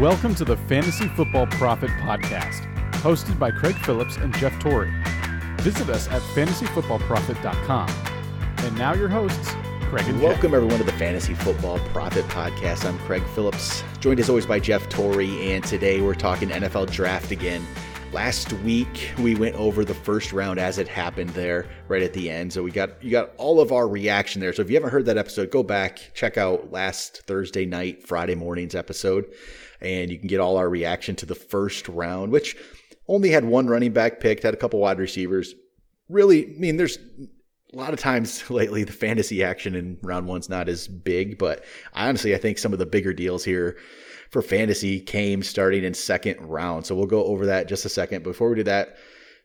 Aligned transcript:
Welcome 0.00 0.34
to 0.36 0.46
the 0.46 0.56
Fantasy 0.56 1.08
Football 1.08 1.46
Prophet 1.48 1.90
Podcast, 2.00 2.62
hosted 3.02 3.38
by 3.38 3.50
Craig 3.50 3.76
Phillips 3.84 4.16
and 4.16 4.34
Jeff 4.38 4.58
Torrey. 4.58 4.90
Visit 5.58 5.90
us 5.90 6.08
at 6.08 6.22
fantasyfootballprophet.com. 6.22 7.90
And 8.64 8.78
now 8.78 8.94
your 8.94 9.10
hosts, 9.10 9.52
Craig 9.82 10.08
and 10.08 10.22
Welcome, 10.22 10.54
everyone, 10.54 10.78
to 10.78 10.84
the 10.84 10.92
Fantasy 10.92 11.34
Football 11.34 11.80
Prophet 11.90 12.24
Podcast. 12.28 12.86
I'm 12.86 12.98
Craig 13.00 13.22
Phillips, 13.34 13.84
joined 13.98 14.20
as 14.20 14.30
always 14.30 14.46
by 14.46 14.58
Jeff 14.58 14.88
Torrey, 14.88 15.52
and 15.52 15.62
today 15.62 16.00
we're 16.00 16.14
talking 16.14 16.48
NFL 16.48 16.90
Draft 16.90 17.30
again. 17.30 17.62
Last 18.10 18.54
week 18.54 19.10
we 19.18 19.34
went 19.34 19.54
over 19.56 19.84
the 19.84 19.94
first 19.94 20.32
round 20.32 20.58
as 20.58 20.78
it 20.78 20.88
happened 20.88 21.30
there 21.30 21.66
right 21.88 22.02
at 22.02 22.14
the 22.14 22.30
end. 22.30 22.54
So 22.54 22.62
we 22.62 22.70
got 22.70 23.04
you 23.04 23.10
got 23.10 23.32
all 23.36 23.60
of 23.60 23.70
our 23.70 23.86
reaction 23.86 24.40
there. 24.40 24.54
So 24.54 24.62
if 24.62 24.70
you 24.70 24.76
haven't 24.76 24.90
heard 24.90 25.04
that 25.06 25.18
episode, 25.18 25.50
go 25.50 25.62
back, 25.62 26.00
check 26.14 26.38
out 26.38 26.72
last 26.72 27.22
Thursday 27.26 27.66
night, 27.66 28.02
Friday 28.02 28.34
morning's 28.34 28.74
episode, 28.74 29.26
and 29.80 30.10
you 30.10 30.18
can 30.18 30.28
get 30.28 30.40
all 30.40 30.56
our 30.56 30.68
reaction 30.68 31.16
to 31.16 31.26
the 31.26 31.34
first 31.34 31.88
round, 31.88 32.32
which 32.32 32.56
only 33.08 33.30
had 33.30 33.44
one 33.44 33.66
running 33.66 33.92
back 33.92 34.20
picked, 34.20 34.42
had 34.42 34.54
a 34.54 34.58
couple 34.58 34.80
wide 34.80 34.98
receivers. 34.98 35.54
Really, 36.08 36.46
I 36.46 36.58
mean, 36.58 36.76
there's 36.76 36.98
a 37.72 37.76
lot 37.76 37.92
of 37.92 37.98
times 37.98 38.48
lately 38.50 38.84
the 38.84 38.92
fantasy 38.92 39.42
action 39.42 39.74
in 39.74 39.98
round 40.02 40.26
one's 40.26 40.48
not 40.48 40.68
as 40.68 40.88
big, 40.88 41.38
but 41.38 41.64
honestly, 41.94 42.34
I 42.34 42.38
think 42.38 42.58
some 42.58 42.72
of 42.72 42.78
the 42.78 42.86
bigger 42.86 43.12
deals 43.12 43.44
here 43.44 43.78
for 44.30 44.42
fantasy 44.42 45.00
came 45.00 45.42
starting 45.42 45.84
in 45.84 45.94
second 45.94 46.40
round. 46.40 46.86
So 46.86 46.94
we'll 46.94 47.06
go 47.06 47.24
over 47.24 47.46
that 47.46 47.68
just 47.68 47.84
a 47.84 47.88
second. 47.88 48.22
Before 48.22 48.48
we 48.48 48.56
do 48.56 48.62
that, 48.64 48.96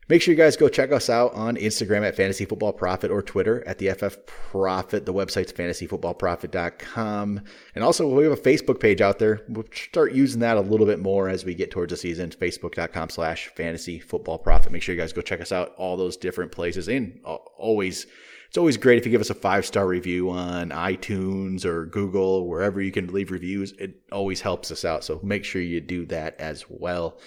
make 0.08 0.22
sure 0.22 0.34
you 0.34 0.38
guys 0.38 0.55
go 0.58 0.70
check 0.70 0.91
us 0.91 1.09
out 1.09 1.34
on 1.34 1.55
Instagram 1.55 2.08
at 2.08 2.16
Fantasy 2.16 2.46
Football 2.46 2.73
Prophet 2.73 3.12
or 3.12 3.22
Twitter 3.22 3.68
at 3.68 3.77
the 3.77 3.90
FF 3.91 4.18
Prophet. 4.26 5.05
The 5.05 5.13
website's 5.13 5.52
fantasyfootballprophet.com. 5.54 7.41
And 7.76 7.84
also, 7.84 8.08
we 8.08 8.23
have 8.23 8.34
a 8.34 8.38
Facebook 8.38 8.80
page 8.80 9.02
out 9.02 9.20
there. 9.20 9.41
We'll 9.48 9.65
start 9.74 10.13
using 10.13 10.41
that 10.41 10.57
a 10.57 10.62
little 10.62 10.85
bit 10.85 10.99
more 10.99 11.30
as 11.30 11.46
we 11.46 11.55
get 11.55 11.71
towards 11.71 11.91
the 11.91 11.98
season. 11.98 12.30
Facebook.com 12.30 13.10
slash 13.10 13.48
fantasy 13.55 13.99
football 13.99 14.38
prophet. 14.38 14.71
Make 14.71 14.82
sure 14.82 14.96
you 14.96 15.02
guys 15.02 15.13
go 15.13 15.21
check 15.21 15.41
us 15.41 15.52
out 15.52 15.74
all 15.77 15.98
those 15.98 16.18
different 16.18 16.52
places. 16.52 16.87
And 16.87 17.20
always 17.24 18.08
it's 18.55 18.58
always 18.58 18.77
great 18.77 18.98
if 18.98 19.05
you 19.05 19.12
give 19.12 19.20
us 19.20 19.30
a 19.30 19.35
five 19.35 19.65
star 19.65 19.85
review 19.85 20.30
on 20.30 20.70
iTunes 20.70 21.65
or 21.65 21.87
Google, 21.87 22.48
wherever 22.48 22.80
you 22.80 22.90
can 22.90 23.08
leave 23.08 23.32
reviews. 23.32 23.74
It 23.74 23.96
always 24.13 24.40
helps 24.40 24.71
us 24.71 24.85
out. 24.85 25.04
So 25.04 25.20
make 25.21 25.43
sure 25.43 25.62
you 25.62 25.82
do 25.82 26.05
that 26.05 26.40
as 26.40 26.63
well. 26.70 27.20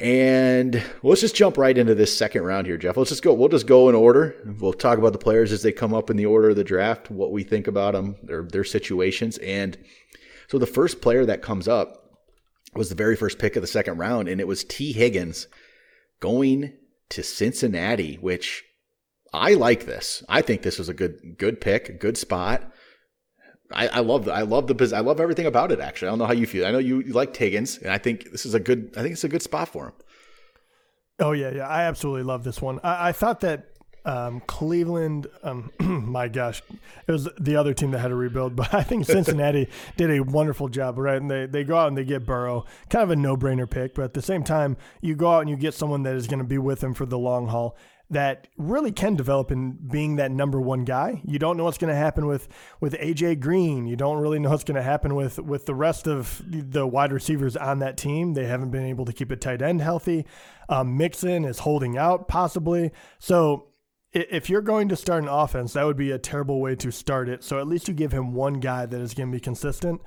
And 0.00 0.82
let's 1.02 1.20
just 1.20 1.36
jump 1.36 1.56
right 1.56 1.76
into 1.76 1.94
this 1.94 2.16
second 2.16 2.42
round 2.42 2.66
here, 2.66 2.76
Jeff. 2.76 2.96
Let's 2.96 3.10
just 3.10 3.22
go. 3.22 3.32
We'll 3.32 3.48
just 3.48 3.66
go 3.66 3.88
in 3.88 3.94
order. 3.94 4.34
We'll 4.58 4.72
talk 4.72 4.98
about 4.98 5.12
the 5.12 5.18
players 5.18 5.52
as 5.52 5.62
they 5.62 5.72
come 5.72 5.94
up 5.94 6.10
in 6.10 6.16
the 6.16 6.26
order 6.26 6.50
of 6.50 6.56
the 6.56 6.64
draft, 6.64 7.10
what 7.10 7.30
we 7.30 7.44
think 7.44 7.68
about 7.68 7.94
them, 7.94 8.16
their 8.22 8.42
their 8.42 8.64
situations. 8.64 9.38
And 9.38 9.78
so 10.48 10.58
the 10.58 10.66
first 10.66 11.00
player 11.00 11.24
that 11.26 11.42
comes 11.42 11.68
up 11.68 12.18
was 12.74 12.88
the 12.88 12.96
very 12.96 13.14
first 13.14 13.38
pick 13.38 13.54
of 13.54 13.62
the 13.62 13.68
second 13.68 13.98
round, 13.98 14.28
and 14.28 14.40
it 14.40 14.48
was 14.48 14.64
Tee 14.64 14.92
Higgins 14.92 15.46
going 16.18 16.72
to 17.10 17.22
Cincinnati, 17.22 18.16
which 18.16 18.64
I 19.32 19.54
like 19.54 19.86
this. 19.86 20.24
I 20.28 20.42
think 20.42 20.62
this 20.62 20.78
was 20.78 20.88
a 20.88 20.94
good 20.94 21.36
good 21.38 21.60
pick, 21.60 21.88
a 21.88 21.92
good 21.92 22.16
spot. 22.16 22.72
I, 23.72 23.88
I 23.88 24.00
love 24.00 24.26
the 24.26 24.32
I 24.32 24.42
love 24.42 24.66
the 24.66 24.96
I 24.96 25.00
love 25.00 25.20
everything 25.20 25.46
about 25.46 25.72
it. 25.72 25.80
Actually, 25.80 26.08
I 26.08 26.10
don't 26.12 26.18
know 26.18 26.26
how 26.26 26.32
you 26.32 26.46
feel. 26.46 26.66
I 26.66 26.70
know 26.70 26.78
you, 26.78 27.00
you 27.00 27.12
like 27.12 27.36
Higgins, 27.36 27.78
and 27.78 27.90
I 27.90 27.98
think 27.98 28.30
this 28.30 28.44
is 28.44 28.54
a 28.54 28.60
good. 28.60 28.92
I 28.96 29.02
think 29.02 29.12
it's 29.12 29.24
a 29.24 29.28
good 29.28 29.42
spot 29.42 29.68
for 29.68 29.86
him. 29.86 29.92
Oh 31.18 31.32
yeah, 31.32 31.50
yeah. 31.50 31.68
I 31.68 31.84
absolutely 31.84 32.24
love 32.24 32.44
this 32.44 32.60
one. 32.60 32.80
I, 32.82 33.08
I 33.08 33.12
thought 33.12 33.40
that 33.40 33.74
um, 34.04 34.40
Cleveland, 34.46 35.28
um, 35.42 35.70
my 35.80 36.28
gosh, 36.28 36.62
it 37.06 37.12
was 37.12 37.28
the 37.38 37.56
other 37.56 37.72
team 37.72 37.90
that 37.92 38.00
had 38.00 38.08
to 38.08 38.14
rebuild, 38.14 38.54
but 38.54 38.74
I 38.74 38.82
think 38.82 39.06
Cincinnati 39.06 39.68
did 39.96 40.10
a 40.10 40.20
wonderful 40.20 40.68
job, 40.68 40.98
right? 40.98 41.16
And 41.20 41.30
they, 41.30 41.46
they 41.46 41.64
go 41.64 41.76
out 41.76 41.88
and 41.88 41.96
they 41.96 42.04
get 42.04 42.26
Burrow, 42.26 42.66
kind 42.90 43.02
of 43.02 43.10
a 43.10 43.16
no 43.16 43.36
brainer 43.36 43.68
pick, 43.68 43.94
but 43.94 44.04
at 44.04 44.14
the 44.14 44.22
same 44.22 44.44
time, 44.44 44.76
you 45.00 45.14
go 45.14 45.32
out 45.32 45.40
and 45.40 45.50
you 45.50 45.56
get 45.56 45.74
someone 45.74 46.02
that 46.02 46.14
is 46.14 46.26
going 46.26 46.38
to 46.38 46.44
be 46.44 46.58
with 46.58 46.82
him 46.82 46.92
for 46.94 47.06
the 47.06 47.18
long 47.18 47.48
haul 47.48 47.76
that 48.14 48.48
really 48.56 48.92
can 48.92 49.14
develop 49.14 49.50
in 49.50 49.72
being 49.72 50.16
that 50.16 50.30
number 50.30 50.60
one 50.60 50.84
guy. 50.84 51.20
You 51.24 51.38
don't 51.38 51.56
know 51.56 51.64
what's 51.64 51.78
going 51.78 51.92
to 51.92 51.98
happen 51.98 52.26
with 52.26 52.48
with 52.80 52.94
AJ 52.94 53.40
Green. 53.40 53.86
You 53.86 53.96
don't 53.96 54.18
really 54.18 54.38
know 54.38 54.50
what's 54.50 54.64
going 54.64 54.76
to 54.76 54.82
happen 54.82 55.14
with 55.14 55.38
with 55.38 55.66
the 55.66 55.74
rest 55.74 56.06
of 56.06 56.42
the 56.46 56.86
wide 56.86 57.12
receivers 57.12 57.56
on 57.56 57.80
that 57.80 57.96
team. 57.96 58.34
They 58.34 58.46
haven't 58.46 58.70
been 58.70 58.86
able 58.86 59.04
to 59.04 59.12
keep 59.12 59.30
a 59.30 59.36
tight 59.36 59.62
end 59.62 59.80
healthy. 59.80 60.26
Um, 60.68 60.96
Mixon 60.96 61.44
is 61.44 61.60
holding 61.60 61.98
out 61.98 62.28
possibly. 62.28 62.90
So 63.18 63.68
if 64.12 64.48
you're 64.48 64.62
going 64.62 64.88
to 64.88 64.96
start 64.96 65.24
an 65.24 65.28
offense, 65.28 65.72
that 65.72 65.84
would 65.84 65.96
be 65.96 66.12
a 66.12 66.18
terrible 66.18 66.60
way 66.60 66.76
to 66.76 66.92
start 66.92 67.28
it. 67.28 67.42
So 67.42 67.58
at 67.58 67.66
least 67.66 67.88
you 67.88 67.94
give 67.94 68.12
him 68.12 68.32
one 68.32 68.54
guy 68.54 68.86
that 68.86 69.00
is 69.00 69.12
going 69.12 69.30
to 69.30 69.36
be 69.36 69.40
consistent. 69.40 70.00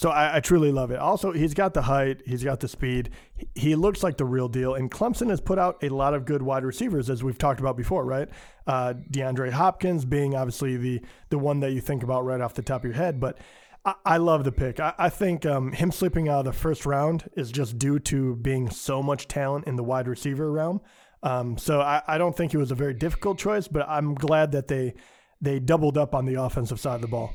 So 0.00 0.08
I, 0.08 0.36
I, 0.36 0.40
truly 0.40 0.72
love 0.72 0.90
it. 0.90 0.98
Also, 0.98 1.30
he's 1.30 1.52
got 1.52 1.74
the 1.74 1.82
height, 1.82 2.22
he's 2.24 2.42
got 2.42 2.60
the 2.60 2.68
speed. 2.68 3.10
He, 3.54 3.74
looks 3.74 4.02
like 4.02 4.16
the 4.16 4.24
real 4.24 4.48
deal. 4.48 4.74
And 4.74 4.90
Clemson 4.90 5.28
has 5.28 5.42
put 5.42 5.58
out 5.58 5.76
a 5.82 5.90
lot 5.90 6.14
of 6.14 6.24
good 6.24 6.40
wide 6.40 6.64
receivers, 6.64 7.10
as 7.10 7.22
we've 7.22 7.36
talked 7.36 7.60
about 7.60 7.76
before, 7.76 8.06
right? 8.06 8.30
Uh, 8.66 8.94
DeAndre 9.10 9.50
Hopkins 9.50 10.06
being 10.06 10.34
obviously 10.34 10.78
the 10.78 11.02
the 11.28 11.36
one 11.36 11.60
that 11.60 11.72
you 11.72 11.82
think 11.82 12.02
about 12.02 12.24
right 12.24 12.40
off 12.40 12.54
the 12.54 12.62
top 12.62 12.80
of 12.80 12.86
your 12.86 12.94
head, 12.94 13.20
but. 13.20 13.38
I, 13.82 13.94
I 14.04 14.16
love 14.18 14.44
the 14.44 14.52
pick. 14.52 14.78
I, 14.78 14.92
I 14.98 15.08
think 15.08 15.46
um, 15.46 15.72
him 15.72 15.90
slipping 15.90 16.28
out 16.28 16.40
of 16.40 16.44
the 16.44 16.52
first 16.52 16.84
round 16.84 17.30
is 17.34 17.50
just 17.50 17.78
due 17.78 17.98
to 18.00 18.36
being 18.36 18.68
so 18.68 19.02
much 19.02 19.26
talent 19.26 19.66
in 19.66 19.76
the 19.76 19.82
wide 19.82 20.06
receiver 20.06 20.52
realm. 20.52 20.82
Um, 21.22 21.56
so 21.56 21.80
I, 21.80 22.02
I 22.06 22.18
don't 22.18 22.36
think 22.36 22.52
it 22.52 22.58
was 22.58 22.70
a 22.70 22.74
very 22.74 22.92
difficult 22.92 23.38
choice, 23.38 23.68
but 23.68 23.88
I'm 23.88 24.14
glad 24.14 24.52
that 24.52 24.68
they 24.68 24.92
they 25.40 25.60
doubled 25.60 25.96
up 25.96 26.14
on 26.14 26.26
the 26.26 26.34
offensive 26.34 26.78
side 26.78 26.96
of 26.96 27.00
the 27.00 27.08
ball 27.08 27.34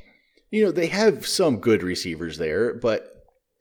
you 0.50 0.64
know, 0.64 0.70
they 0.70 0.86
have 0.86 1.26
some 1.26 1.58
good 1.58 1.82
receivers 1.82 2.38
there, 2.38 2.74
but 2.74 3.12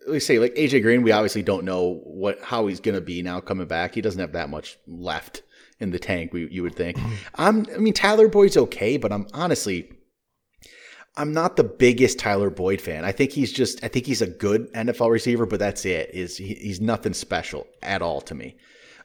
we 0.07 0.19
say 0.19 0.39
like 0.39 0.55
AJ 0.55 0.81
Green, 0.81 1.01
we 1.01 1.11
obviously 1.11 1.41
don't 1.41 1.65
know 1.65 2.01
what 2.03 2.39
how 2.41 2.67
he's 2.67 2.79
going 2.79 2.95
to 2.95 3.01
be 3.01 3.21
now 3.21 3.39
coming 3.39 3.67
back. 3.67 3.95
He 3.95 4.01
doesn't 4.01 4.19
have 4.19 4.33
that 4.33 4.49
much 4.49 4.77
left 4.87 5.41
in 5.79 5.91
the 5.91 5.99
tank. 5.99 6.33
We, 6.33 6.47
you 6.49 6.63
would 6.63 6.75
think. 6.75 6.97
I'm, 7.35 7.65
I 7.73 7.77
mean, 7.77 7.93
Tyler 7.93 8.27
Boyd's 8.27 8.57
okay, 8.57 8.97
but 8.97 9.11
I'm 9.11 9.27
honestly, 9.33 9.91
I'm 11.17 11.33
not 11.33 11.55
the 11.55 11.63
biggest 11.63 12.19
Tyler 12.19 12.49
Boyd 12.49 12.81
fan. 12.81 13.05
I 13.05 13.11
think 13.11 13.31
he's 13.31 13.51
just, 13.51 13.83
I 13.83 13.87
think 13.87 14.05
he's 14.05 14.21
a 14.21 14.27
good 14.27 14.71
NFL 14.73 15.11
receiver, 15.11 15.45
but 15.45 15.59
that's 15.59 15.85
it. 15.85 16.11
Is 16.13 16.37
he, 16.37 16.53
he's 16.55 16.81
nothing 16.81 17.13
special 17.13 17.67
at 17.81 18.01
all 18.01 18.21
to 18.21 18.35
me. 18.35 18.57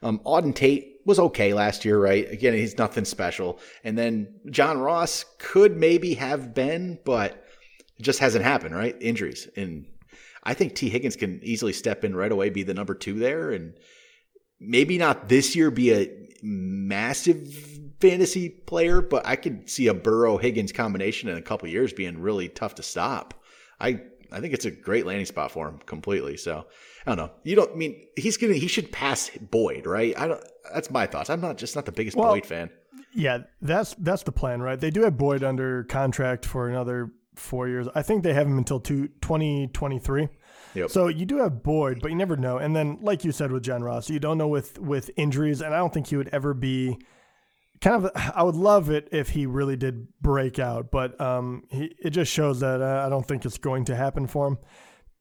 Um, 0.02 0.20
Auden 0.20 0.54
Tate 0.54 1.00
was 1.04 1.18
okay 1.18 1.52
last 1.52 1.84
year, 1.84 2.00
right? 2.00 2.30
Again, 2.30 2.54
he's 2.54 2.78
nothing 2.78 3.04
special. 3.04 3.60
And 3.84 3.98
then 3.98 4.40
John 4.50 4.78
Ross 4.78 5.24
could 5.38 5.76
maybe 5.76 6.14
have 6.14 6.54
been, 6.54 6.98
but 7.04 7.44
it 8.00 8.02
just 8.02 8.18
hasn't 8.18 8.44
happened, 8.44 8.74
right? 8.74 8.96
Injuries. 9.00 9.46
And 9.56 9.86
I 10.42 10.54
think 10.54 10.74
Tee 10.74 10.88
Higgins 10.88 11.16
can 11.16 11.38
easily 11.44 11.74
step 11.74 12.02
in 12.02 12.16
right 12.16 12.32
away, 12.32 12.48
be 12.48 12.62
the 12.62 12.74
number 12.74 12.94
two 12.94 13.18
there, 13.18 13.50
and 13.50 13.74
maybe 14.58 14.96
not 14.96 15.28
this 15.28 15.54
year 15.54 15.70
be 15.70 15.92
a 15.92 16.10
massive 16.42 17.52
fantasy 18.00 18.48
player, 18.48 19.02
but 19.02 19.26
I 19.26 19.36
could 19.36 19.68
see 19.68 19.88
a 19.88 19.94
Burrow 19.94 20.38
Higgins 20.38 20.72
combination 20.72 21.28
in 21.28 21.36
a 21.36 21.42
couple 21.42 21.68
years 21.68 21.92
being 21.92 22.20
really 22.20 22.48
tough 22.48 22.76
to 22.76 22.82
stop. 22.82 23.34
I 23.78 24.00
I 24.32 24.40
think 24.40 24.54
it's 24.54 24.64
a 24.64 24.70
great 24.70 25.06
landing 25.06 25.26
spot 25.26 25.50
for 25.50 25.68
him 25.68 25.78
completely. 25.84 26.38
So 26.38 26.64
I 27.06 27.10
don't 27.10 27.18
know. 27.18 27.32
You 27.44 27.56
don't 27.56 27.72
I 27.72 27.74
mean 27.74 28.06
he's 28.16 28.38
gonna 28.38 28.54
he 28.54 28.68
should 28.68 28.90
pass 28.90 29.30
Boyd, 29.50 29.84
right? 29.84 30.18
I 30.18 30.28
don't. 30.28 30.44
That's 30.72 30.90
my 30.90 31.06
thoughts. 31.06 31.28
I'm 31.28 31.42
not 31.42 31.58
just 31.58 31.76
not 31.76 31.84
the 31.84 31.92
biggest 31.92 32.16
well, 32.16 32.32
Boyd 32.32 32.46
fan. 32.46 32.70
Yeah, 33.14 33.40
that's 33.60 33.94
that's 33.98 34.22
the 34.22 34.32
plan, 34.32 34.62
right? 34.62 34.80
They 34.80 34.90
do 34.90 35.02
have 35.02 35.18
Boyd 35.18 35.42
under 35.42 35.84
contract 35.84 36.46
for 36.46 36.68
another 36.68 37.10
four 37.34 37.68
years. 37.68 37.86
I 37.94 38.02
think 38.02 38.22
they 38.22 38.34
have 38.34 38.46
him 38.46 38.58
until 38.58 38.80
two, 38.80 39.08
2023. 39.20 40.28
Yep. 40.74 40.90
So 40.90 41.08
you 41.08 41.26
do 41.26 41.38
have 41.38 41.62
Boyd, 41.62 42.00
but 42.00 42.10
you 42.10 42.16
never 42.16 42.36
know. 42.36 42.58
And 42.58 42.74
then, 42.74 42.98
like 43.02 43.24
you 43.24 43.32
said 43.32 43.50
with 43.50 43.62
John 43.62 43.82
Ross, 43.82 44.08
you 44.08 44.20
don't 44.20 44.38
know 44.38 44.48
with 44.48 44.78
with 44.78 45.10
injuries, 45.16 45.60
and 45.60 45.74
I 45.74 45.78
don't 45.78 45.92
think 45.92 46.08
he 46.08 46.16
would 46.16 46.28
ever 46.28 46.54
be 46.54 46.98
kind 47.80 48.04
of. 48.04 48.10
I 48.14 48.42
would 48.42 48.54
love 48.54 48.90
it 48.90 49.08
if 49.10 49.30
he 49.30 49.46
really 49.46 49.76
did 49.76 50.08
break 50.20 50.58
out, 50.58 50.90
but 50.90 51.20
um, 51.20 51.64
he 51.70 51.94
it 51.98 52.10
just 52.10 52.32
shows 52.32 52.60
that 52.60 52.80
uh, 52.80 53.02
I 53.04 53.08
don't 53.08 53.26
think 53.26 53.44
it's 53.44 53.58
going 53.58 53.84
to 53.86 53.96
happen 53.96 54.26
for 54.26 54.46
him. 54.46 54.58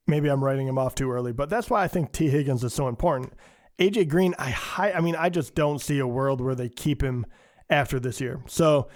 Maybe 0.06 0.30
I'm 0.30 0.44
writing 0.44 0.68
him 0.68 0.78
off 0.78 0.96
too 0.96 1.12
early, 1.12 1.34
but 1.34 1.50
that's 1.50 1.70
why 1.70 1.84
I 1.84 1.88
think 1.88 2.12
Tee 2.12 2.30
Higgins 2.30 2.64
is 2.64 2.74
so 2.74 2.88
important. 2.88 3.34
AJ 3.80 4.10
Green, 4.10 4.36
I 4.38 4.94
I 4.96 5.02
mean, 5.02 5.16
I 5.16 5.30
just 5.30 5.56
don't 5.56 5.80
see 5.80 6.00
a 6.00 6.08
world 6.08 6.42
where 6.42 6.56
they 6.56 6.70
keep 6.70 7.02
him 7.02 7.26
after 7.70 8.00
this 8.00 8.22
year. 8.22 8.42
So 8.48 8.88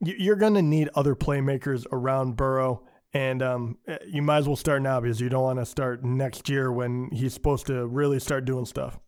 you're 0.00 0.36
going 0.36 0.54
to 0.54 0.62
need 0.62 0.90
other 0.94 1.14
playmakers 1.14 1.86
around 1.92 2.36
Burrow. 2.36 2.82
And 3.12 3.42
um, 3.42 3.78
you 4.06 4.22
might 4.22 4.38
as 4.38 4.48
well 4.48 4.56
start 4.56 4.82
now 4.82 5.00
because 5.00 5.20
you 5.20 5.28
don't 5.28 5.44
want 5.44 5.60
to 5.60 5.66
start 5.66 6.04
next 6.04 6.48
year 6.48 6.72
when 6.72 7.10
he's 7.12 7.32
supposed 7.32 7.66
to 7.68 7.86
really 7.86 8.18
start 8.18 8.44
doing 8.44 8.64
stuff. 8.64 8.98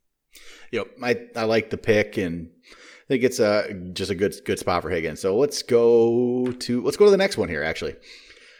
Yep, 0.71 0.89
I, 1.03 1.17
I 1.35 1.45
like 1.45 1.71
the 1.71 1.79
pick 1.79 2.17
and 2.17 2.51
I 2.71 3.09
think 3.09 3.23
it's 3.23 3.39
a 3.39 3.73
just 3.93 4.11
a 4.11 4.15
good 4.15 4.35
good 4.45 4.59
spot 4.59 4.83
for 4.83 4.91
Higgins. 4.91 5.21
So 5.21 5.37
let's 5.37 5.63
go 5.63 6.53
to 6.53 6.83
let's 6.83 6.97
go 6.97 7.05
to 7.05 7.11
the 7.11 7.17
next 7.17 7.39
one 7.39 7.49
here. 7.49 7.63
Actually, 7.63 7.95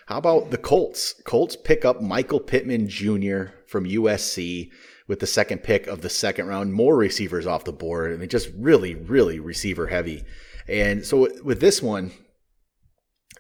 how 0.07 0.19
about 0.19 0.51
the 0.53 0.59
Colts? 0.59 1.21
Colts 1.25 1.57
pick 1.57 1.85
up 1.85 2.01
Michael 2.01 2.39
Pittman 2.39 2.89
Jr. 2.89 3.47
from 3.67 3.85
USC 3.85 4.71
with 5.09 5.19
the 5.19 5.27
second 5.27 5.65
pick 5.65 5.89
of 5.89 6.01
the 6.01 6.09
second 6.09 6.47
round. 6.47 6.73
More 6.73 6.97
receivers 6.97 7.47
off 7.47 7.65
the 7.65 7.73
board. 7.73 8.13
I 8.13 8.17
mean, 8.17 8.29
just 8.29 8.51
really 8.57 8.95
really 8.95 9.41
receiver 9.41 9.89
heavy. 9.89 10.23
And 10.69 11.05
so 11.05 11.29
with 11.43 11.61
this 11.61 11.83
one, 11.83 12.13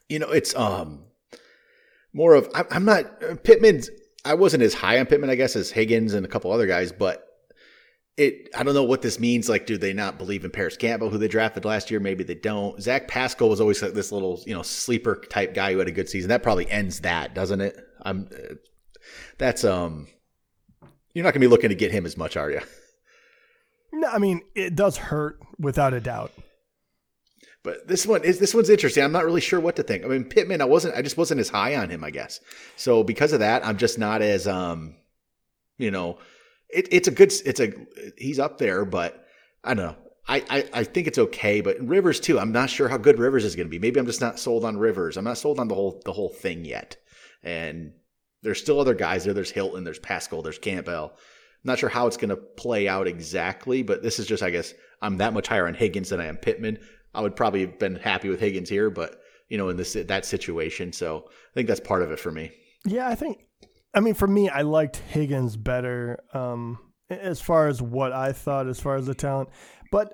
you 0.08 0.18
know, 0.18 0.30
it's 0.30 0.54
um 0.54 1.04
more 2.12 2.34
of 2.34 2.48
I'm 2.70 2.84
not 2.84 3.20
Pittman's. 3.44 3.90
I 4.24 4.34
wasn't 4.34 4.64
as 4.64 4.74
high 4.74 4.98
on 4.98 5.06
Pittman, 5.06 5.30
I 5.30 5.36
guess, 5.36 5.54
as 5.54 5.70
Higgins 5.70 6.14
and 6.14 6.26
a 6.26 6.28
couple 6.28 6.50
other 6.50 6.66
guys, 6.66 6.90
but 6.90 7.26
it 8.16 8.48
I 8.56 8.62
don't 8.62 8.74
know 8.74 8.84
what 8.84 9.02
this 9.02 9.20
means. 9.20 9.48
Like, 9.48 9.66
do 9.66 9.76
they 9.76 9.92
not 9.92 10.18
believe 10.18 10.44
in 10.44 10.50
Parris 10.50 10.76
Campbell, 10.76 11.10
who 11.10 11.18
they 11.18 11.28
drafted 11.28 11.64
last 11.64 11.90
year? 11.90 12.00
Maybe 12.00 12.24
they 12.24 12.34
don't. 12.34 12.80
Zach 12.80 13.08
Pascal 13.08 13.48
was 13.48 13.60
always 13.60 13.82
like 13.82 13.92
this 13.92 14.12
little, 14.12 14.42
you 14.46 14.54
know, 14.54 14.62
sleeper 14.62 15.22
type 15.30 15.54
guy 15.54 15.72
who 15.72 15.78
had 15.78 15.88
a 15.88 15.92
good 15.92 16.08
season. 16.08 16.28
That 16.30 16.42
probably 16.42 16.68
ends 16.70 17.00
that, 17.00 17.34
doesn't 17.34 17.60
it? 17.60 17.76
I'm. 18.02 18.28
Uh, 18.32 18.54
that's 19.38 19.64
um. 19.64 20.08
You're 21.12 21.24
not 21.24 21.34
to 21.34 21.40
be 21.40 21.46
looking 21.46 21.70
to 21.70 21.74
get 21.74 21.92
him 21.92 22.04
as 22.04 22.16
much, 22.16 22.36
are 22.36 22.50
you? 22.50 22.60
No, 23.92 24.08
I 24.08 24.18
mean 24.18 24.42
it 24.54 24.74
does 24.74 24.96
hurt 24.96 25.38
without 25.58 25.94
a 25.94 26.00
doubt. 26.00 26.32
But 27.66 27.88
this 27.88 28.06
one 28.06 28.22
is 28.22 28.38
this 28.38 28.54
one's 28.54 28.70
interesting. 28.70 29.02
I'm 29.02 29.10
not 29.10 29.24
really 29.24 29.40
sure 29.40 29.58
what 29.58 29.74
to 29.74 29.82
think. 29.82 30.04
I 30.04 30.06
mean, 30.08 30.22
Pittman, 30.22 30.62
I 30.62 30.66
wasn't, 30.66 30.94
I 30.94 31.02
just 31.02 31.16
wasn't 31.16 31.40
as 31.40 31.48
high 31.48 31.74
on 31.74 31.90
him, 31.90 32.04
I 32.04 32.10
guess. 32.10 32.38
So 32.76 33.02
because 33.02 33.32
of 33.32 33.40
that, 33.40 33.66
I'm 33.66 33.76
just 33.76 33.98
not 33.98 34.22
as, 34.22 34.46
um, 34.46 34.94
you 35.76 35.90
know, 35.90 36.18
it, 36.68 36.86
it's 36.92 37.08
a 37.08 37.10
good, 37.10 37.32
it's 37.44 37.58
a, 37.58 37.72
he's 38.16 38.38
up 38.38 38.58
there, 38.58 38.84
but 38.84 39.26
I 39.64 39.74
don't 39.74 39.84
know. 39.84 39.96
I, 40.28 40.44
I, 40.48 40.68
I 40.72 40.84
think 40.84 41.08
it's 41.08 41.18
okay, 41.18 41.60
but 41.60 41.80
Rivers 41.80 42.20
too. 42.20 42.38
I'm 42.38 42.52
not 42.52 42.70
sure 42.70 42.88
how 42.88 42.98
good 42.98 43.18
Rivers 43.18 43.44
is 43.44 43.56
going 43.56 43.66
to 43.66 43.70
be. 43.70 43.80
Maybe 43.80 43.98
I'm 43.98 44.06
just 44.06 44.20
not 44.20 44.38
sold 44.38 44.64
on 44.64 44.78
Rivers. 44.78 45.16
I'm 45.16 45.24
not 45.24 45.38
sold 45.38 45.58
on 45.58 45.66
the 45.66 45.74
whole 45.74 46.00
the 46.04 46.12
whole 46.12 46.30
thing 46.30 46.64
yet. 46.64 46.96
And 47.42 47.94
there's 48.42 48.60
still 48.60 48.78
other 48.78 48.94
guys 48.94 49.24
there. 49.24 49.34
There's 49.34 49.50
Hilton. 49.50 49.82
There's 49.82 49.98
Pascal. 49.98 50.42
There's 50.42 50.58
Campbell. 50.58 51.14
I'm 51.14 51.18
not 51.64 51.80
sure 51.80 51.88
how 51.88 52.06
it's 52.06 52.16
going 52.16 52.30
to 52.30 52.36
play 52.36 52.86
out 52.86 53.08
exactly, 53.08 53.82
but 53.82 54.04
this 54.04 54.20
is 54.20 54.26
just 54.28 54.44
I 54.44 54.50
guess 54.50 54.72
I'm 55.02 55.16
that 55.16 55.34
much 55.34 55.48
higher 55.48 55.66
on 55.66 55.74
Higgins 55.74 56.10
than 56.10 56.20
I 56.20 56.26
am 56.26 56.36
Pittman. 56.36 56.78
I 57.16 57.20
would 57.20 57.34
probably 57.34 57.62
have 57.62 57.78
been 57.78 57.96
happy 57.96 58.28
with 58.28 58.38
Higgins 58.38 58.68
here, 58.68 58.90
but 58.90 59.20
you 59.48 59.58
know 59.58 59.68
in 59.70 59.76
this 59.76 59.94
that 59.94 60.24
situation, 60.24 60.92
so 60.92 61.24
I 61.28 61.54
think 61.54 61.68
that's 61.68 61.80
part 61.80 62.02
of 62.02 62.10
it 62.10 62.20
for 62.20 62.30
me. 62.30 62.52
Yeah, 62.84 63.08
I 63.08 63.14
think. 63.14 63.44
I 63.94 64.00
mean, 64.00 64.14
for 64.14 64.28
me, 64.28 64.50
I 64.50 64.62
liked 64.62 64.96
Higgins 64.96 65.56
better 65.56 66.22
um, 66.34 66.78
as 67.08 67.40
far 67.40 67.68
as 67.68 67.80
what 67.80 68.12
I 68.12 68.32
thought, 68.32 68.68
as 68.68 68.78
far 68.78 68.96
as 68.96 69.06
the 69.06 69.14
talent. 69.14 69.48
But 69.90 70.12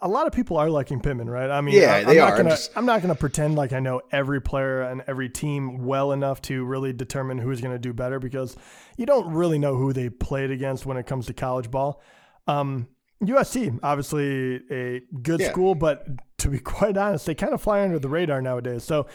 a 0.00 0.08
lot 0.08 0.26
of 0.26 0.32
people 0.32 0.58
are 0.58 0.68
liking 0.68 1.00
Pittman, 1.00 1.30
right? 1.30 1.50
I 1.50 1.60
mean, 1.60 1.74
yeah, 1.74 1.94
I, 1.94 2.04
they 2.04 2.20
I'm 2.20 2.26
are. 2.26 2.30
Not 2.30 2.36
gonna, 2.36 2.50
I'm, 2.50 2.56
just... 2.56 2.76
I'm 2.76 2.86
not 2.86 3.02
going 3.02 3.14
to 3.14 3.18
pretend 3.18 3.54
like 3.54 3.72
I 3.72 3.80
know 3.80 4.02
every 4.10 4.40
player 4.42 4.82
and 4.82 5.02
every 5.06 5.30
team 5.30 5.84
well 5.84 6.12
enough 6.12 6.42
to 6.42 6.64
really 6.64 6.92
determine 6.92 7.38
who's 7.38 7.60
going 7.60 7.74
to 7.74 7.78
do 7.78 7.92
better 7.92 8.18
because 8.18 8.56
you 8.96 9.06
don't 9.06 9.32
really 9.32 9.58
know 9.58 9.76
who 9.76 9.92
they 9.92 10.10
played 10.10 10.50
against 10.50 10.84
when 10.84 10.96
it 10.96 11.06
comes 11.06 11.26
to 11.26 11.34
college 11.34 11.70
ball. 11.70 12.02
Um, 12.46 12.88
USC, 13.26 13.78
obviously 13.82 14.60
a 14.70 15.00
good 15.22 15.40
yeah. 15.40 15.50
school, 15.50 15.74
but 15.74 16.06
to 16.38 16.48
be 16.48 16.58
quite 16.60 16.96
honest, 16.96 17.26
they 17.26 17.34
kind 17.34 17.52
of 17.52 17.62
fly 17.62 17.82
under 17.82 17.98
the 17.98 18.08
radar 18.08 18.42
nowadays. 18.42 18.84
So, 18.84 19.06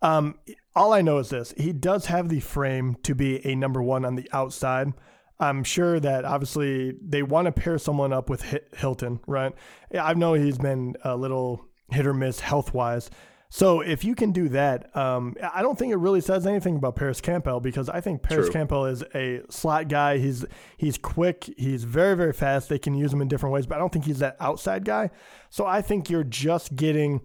um, 0.00 0.36
all 0.76 0.92
I 0.92 1.02
know 1.02 1.18
is 1.18 1.30
this: 1.30 1.52
he 1.56 1.72
does 1.72 2.06
have 2.06 2.28
the 2.28 2.40
frame 2.40 2.96
to 3.02 3.14
be 3.14 3.44
a 3.46 3.54
number 3.54 3.82
one 3.82 4.04
on 4.04 4.14
the 4.14 4.28
outside. 4.32 4.92
I'm 5.40 5.62
sure 5.62 6.00
that 6.00 6.24
obviously 6.24 6.94
they 7.00 7.22
want 7.22 7.46
to 7.46 7.52
pair 7.52 7.78
someone 7.78 8.12
up 8.12 8.28
with 8.28 8.42
Hilton, 8.76 9.20
right? 9.26 9.52
I 9.94 10.14
know 10.14 10.34
he's 10.34 10.58
been 10.58 10.96
a 11.04 11.16
little 11.16 11.64
hit 11.90 12.06
or 12.06 12.14
miss 12.14 12.40
health 12.40 12.74
wise. 12.74 13.08
So 13.50 13.80
if 13.80 14.04
you 14.04 14.14
can 14.14 14.32
do 14.32 14.50
that, 14.50 14.94
um, 14.94 15.34
I 15.54 15.62
don't 15.62 15.78
think 15.78 15.92
it 15.92 15.96
really 15.96 16.20
says 16.20 16.46
anything 16.46 16.76
about 16.76 16.96
Parris 16.96 17.20
Campbell 17.20 17.60
because 17.60 17.88
I 17.88 18.00
think 18.00 18.22
Parris 18.22 18.46
True. 18.46 18.52
Campbell 18.52 18.84
is 18.84 19.02
a 19.14 19.40
slot 19.48 19.88
guy. 19.88 20.18
He's 20.18 20.44
he's 20.76 20.98
quick. 20.98 21.48
He's 21.56 21.84
very 21.84 22.14
very 22.14 22.34
fast. 22.34 22.68
They 22.68 22.78
can 22.78 22.94
use 22.94 23.12
him 23.12 23.22
in 23.22 23.28
different 23.28 23.54
ways, 23.54 23.66
but 23.66 23.76
I 23.76 23.78
don't 23.78 23.92
think 23.92 24.04
he's 24.04 24.18
that 24.18 24.36
outside 24.38 24.84
guy. 24.84 25.10
So 25.48 25.64
I 25.64 25.80
think 25.80 26.10
you're 26.10 26.24
just 26.24 26.76
getting 26.76 27.22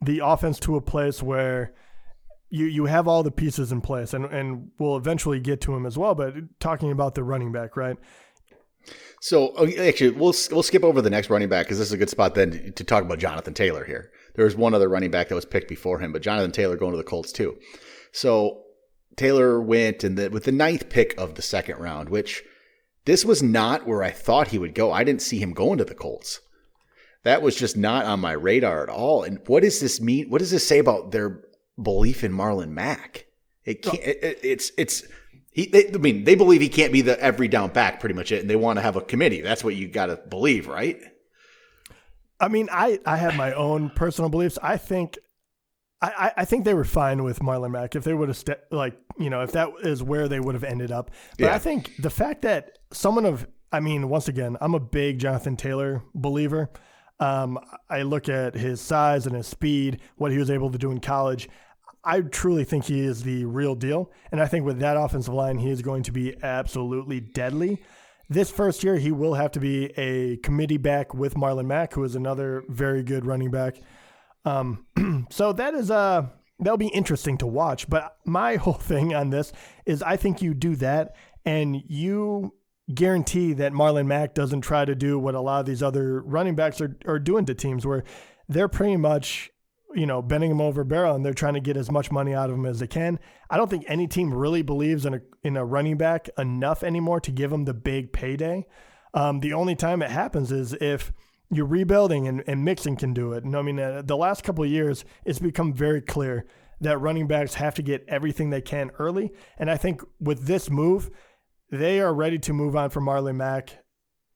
the 0.00 0.20
offense 0.24 0.58
to 0.60 0.76
a 0.76 0.80
place 0.80 1.22
where 1.22 1.74
you 2.48 2.64
you 2.64 2.86
have 2.86 3.06
all 3.06 3.22
the 3.22 3.30
pieces 3.30 3.70
in 3.70 3.82
place, 3.82 4.14
and 4.14 4.24
and 4.24 4.70
we'll 4.78 4.96
eventually 4.96 5.40
get 5.40 5.60
to 5.62 5.74
him 5.74 5.84
as 5.84 5.98
well. 5.98 6.14
But 6.14 6.34
talking 6.58 6.90
about 6.90 7.14
the 7.14 7.22
running 7.22 7.52
back, 7.52 7.76
right? 7.76 7.96
So 9.20 9.54
actually, 9.78 10.10
we'll 10.10 10.34
we'll 10.50 10.62
skip 10.62 10.84
over 10.84 11.02
the 11.02 11.10
next 11.10 11.30
running 11.30 11.48
back 11.48 11.66
because 11.66 11.78
this 11.78 11.88
is 11.88 11.92
a 11.92 11.98
good 11.98 12.10
spot 12.10 12.34
then 12.34 12.72
to 12.76 12.84
talk 12.84 13.02
about 13.02 13.18
Jonathan 13.18 13.54
Taylor 13.54 13.84
here. 13.84 14.10
There 14.36 14.44
was 14.44 14.54
one 14.54 14.74
other 14.74 14.88
running 14.88 15.10
back 15.10 15.28
that 15.28 15.34
was 15.34 15.44
picked 15.44 15.68
before 15.68 15.98
him, 15.98 16.12
but 16.12 16.22
Jonathan 16.22 16.52
Taylor 16.52 16.76
going 16.76 16.92
to 16.92 16.98
the 16.98 17.04
Colts 17.04 17.32
too. 17.32 17.58
So 18.12 18.62
Taylor 19.16 19.60
went 19.60 20.00
the 20.00 20.28
with 20.30 20.44
the 20.44 20.52
ninth 20.52 20.88
pick 20.88 21.14
of 21.18 21.34
the 21.34 21.42
second 21.42 21.78
round, 21.78 22.10
which 22.10 22.44
this 23.06 23.24
was 23.24 23.42
not 23.42 23.86
where 23.86 24.02
I 24.02 24.10
thought 24.10 24.48
he 24.48 24.58
would 24.58 24.74
go. 24.74 24.92
I 24.92 25.04
didn't 25.04 25.22
see 25.22 25.38
him 25.38 25.52
going 25.52 25.78
to 25.78 25.84
the 25.84 25.94
Colts. 25.94 26.40
That 27.24 27.42
was 27.42 27.56
just 27.56 27.76
not 27.76 28.04
on 28.04 28.20
my 28.20 28.32
radar 28.32 28.82
at 28.82 28.88
all. 28.88 29.24
And 29.24 29.40
what 29.46 29.62
does 29.62 29.80
this 29.80 30.00
mean? 30.00 30.28
What 30.28 30.38
does 30.38 30.50
this 30.50 30.66
say 30.66 30.78
about 30.78 31.10
their 31.10 31.42
belief 31.82 32.22
in 32.22 32.32
Marlon 32.32 32.70
Mack? 32.70 33.26
It 33.64 33.82
can't. 33.82 34.02
It, 34.02 34.38
it's 34.42 34.70
it's 34.78 35.04
he. 35.50 35.66
They, 35.66 35.88
I 35.88 35.98
mean, 35.98 36.24
they 36.24 36.36
believe 36.36 36.60
he 36.60 36.68
can't 36.68 36.92
be 36.92 37.00
the 37.00 37.20
every 37.20 37.48
down 37.48 37.70
back, 37.70 38.00
pretty 38.00 38.14
much 38.14 38.30
it, 38.30 38.42
and 38.42 38.50
they 38.50 38.54
want 38.54 38.76
to 38.78 38.82
have 38.82 38.96
a 38.96 39.00
committee. 39.00 39.40
That's 39.40 39.64
what 39.64 39.74
you 39.74 39.88
got 39.88 40.06
to 40.06 40.16
believe, 40.16 40.68
right? 40.68 41.00
I 42.38 42.48
mean, 42.48 42.68
I, 42.70 42.98
I 43.06 43.16
have 43.16 43.36
my 43.36 43.52
own 43.52 43.90
personal 43.90 44.28
beliefs. 44.28 44.58
I 44.62 44.76
think 44.76 45.18
I, 46.02 46.32
I 46.36 46.44
think 46.44 46.64
they 46.64 46.74
were 46.74 46.84
fine 46.84 47.24
with 47.24 47.40
Marlon 47.40 47.70
Mack 47.70 47.96
if 47.96 48.04
they 48.04 48.12
would 48.12 48.28
have 48.28 48.36
st- 48.36 48.58
like 48.70 48.98
you 49.18 49.30
know 49.30 49.42
if 49.42 49.52
that 49.52 49.70
is 49.82 50.02
where 50.02 50.28
they 50.28 50.40
would 50.40 50.54
have 50.54 50.64
ended 50.64 50.92
up. 50.92 51.10
But 51.38 51.46
yeah. 51.46 51.54
I 51.54 51.58
think 51.58 51.96
the 51.98 52.10
fact 52.10 52.42
that 52.42 52.78
someone 52.92 53.24
of 53.24 53.46
I 53.72 53.80
mean 53.80 54.08
once 54.08 54.28
again 54.28 54.56
I'm 54.60 54.74
a 54.74 54.80
big 54.80 55.18
Jonathan 55.18 55.56
Taylor 55.56 56.02
believer. 56.14 56.70
Um, 57.18 57.58
I 57.88 58.02
look 58.02 58.28
at 58.28 58.54
his 58.54 58.78
size 58.78 59.26
and 59.26 59.34
his 59.34 59.46
speed, 59.46 60.02
what 60.16 60.32
he 60.32 60.38
was 60.38 60.50
able 60.50 60.70
to 60.70 60.76
do 60.76 60.90
in 60.90 61.00
college. 61.00 61.48
I 62.04 62.20
truly 62.20 62.62
think 62.62 62.84
he 62.84 63.00
is 63.00 63.22
the 63.22 63.46
real 63.46 63.74
deal, 63.74 64.12
and 64.30 64.40
I 64.40 64.46
think 64.46 64.66
with 64.66 64.78
that 64.80 64.98
offensive 64.98 65.32
line, 65.32 65.58
he 65.58 65.70
is 65.70 65.80
going 65.80 66.02
to 66.04 66.12
be 66.12 66.36
absolutely 66.42 67.20
deadly. 67.20 67.82
This 68.28 68.50
first 68.50 68.82
year, 68.82 68.96
he 68.96 69.12
will 69.12 69.34
have 69.34 69.52
to 69.52 69.60
be 69.60 69.86
a 69.96 70.38
committee 70.38 70.78
back 70.78 71.14
with 71.14 71.34
Marlon 71.34 71.66
Mack, 71.66 71.94
who 71.94 72.02
is 72.02 72.16
another 72.16 72.64
very 72.68 73.02
good 73.02 73.24
running 73.24 73.50
back. 73.50 73.76
Um, 74.44 74.86
so 75.30 75.52
that 75.52 75.74
is 75.74 75.90
uh 75.90 76.26
that'll 76.58 76.76
be 76.76 76.88
interesting 76.88 77.38
to 77.38 77.46
watch. 77.46 77.88
But 77.88 78.16
my 78.24 78.56
whole 78.56 78.74
thing 78.74 79.14
on 79.14 79.30
this 79.30 79.52
is 79.84 80.02
I 80.02 80.16
think 80.16 80.42
you 80.42 80.54
do 80.54 80.76
that 80.76 81.14
and 81.44 81.82
you 81.86 82.54
guarantee 82.92 83.52
that 83.52 83.72
Marlon 83.72 84.06
Mack 84.06 84.34
doesn't 84.34 84.60
try 84.60 84.84
to 84.84 84.94
do 84.94 85.18
what 85.18 85.34
a 85.34 85.40
lot 85.40 85.60
of 85.60 85.66
these 85.66 85.82
other 85.82 86.20
running 86.22 86.54
backs 86.54 86.80
are, 86.80 86.96
are 87.06 87.18
doing 87.18 87.44
to 87.46 87.54
teams 87.54 87.86
where 87.86 88.04
they're 88.48 88.68
pretty 88.68 88.96
much 88.96 89.50
you 89.96 90.06
know, 90.06 90.20
bending 90.20 90.50
him 90.50 90.60
over 90.60 90.84
barrel 90.84 91.14
and 91.14 91.24
they're 91.24 91.32
trying 91.32 91.54
to 91.54 91.60
get 91.60 91.76
as 91.76 91.90
much 91.90 92.12
money 92.12 92.34
out 92.34 92.50
of 92.50 92.56
him 92.56 92.66
as 92.66 92.78
they 92.78 92.86
can. 92.86 93.18
I 93.48 93.56
don't 93.56 93.70
think 93.70 93.84
any 93.88 94.06
team 94.06 94.32
really 94.32 94.62
believes 94.62 95.06
in 95.06 95.14
a 95.14 95.20
in 95.42 95.56
a 95.56 95.64
running 95.64 95.96
back 95.96 96.28
enough 96.36 96.82
anymore 96.82 97.20
to 97.20 97.32
give 97.32 97.50
him 97.50 97.64
the 97.64 97.74
big 97.74 98.12
payday. 98.12 98.66
Um, 99.14 99.40
the 99.40 99.54
only 99.54 99.74
time 99.74 100.02
it 100.02 100.10
happens 100.10 100.52
is 100.52 100.74
if 100.74 101.12
you're 101.50 101.66
rebuilding 101.66 102.28
and, 102.28 102.44
and 102.46 102.98
can 102.98 103.14
do 103.14 103.32
it. 103.32 103.44
And 103.44 103.56
I 103.56 103.62
mean, 103.62 103.78
uh, 103.78 104.02
the 104.04 104.16
last 104.16 104.42
couple 104.44 104.64
of 104.64 104.70
years, 104.70 105.04
it's 105.24 105.38
become 105.38 105.72
very 105.72 106.00
clear 106.00 106.44
that 106.80 106.98
running 106.98 107.26
backs 107.26 107.54
have 107.54 107.74
to 107.76 107.82
get 107.82 108.04
everything 108.08 108.50
they 108.50 108.60
can 108.60 108.90
early. 108.98 109.32
And 109.56 109.70
I 109.70 109.76
think 109.76 110.02
with 110.20 110.46
this 110.46 110.68
move, 110.68 111.10
they 111.70 112.00
are 112.00 112.12
ready 112.12 112.38
to 112.40 112.52
move 112.52 112.76
on 112.76 112.90
from 112.90 113.06
Marlon 113.06 113.36
Mack 113.36 113.78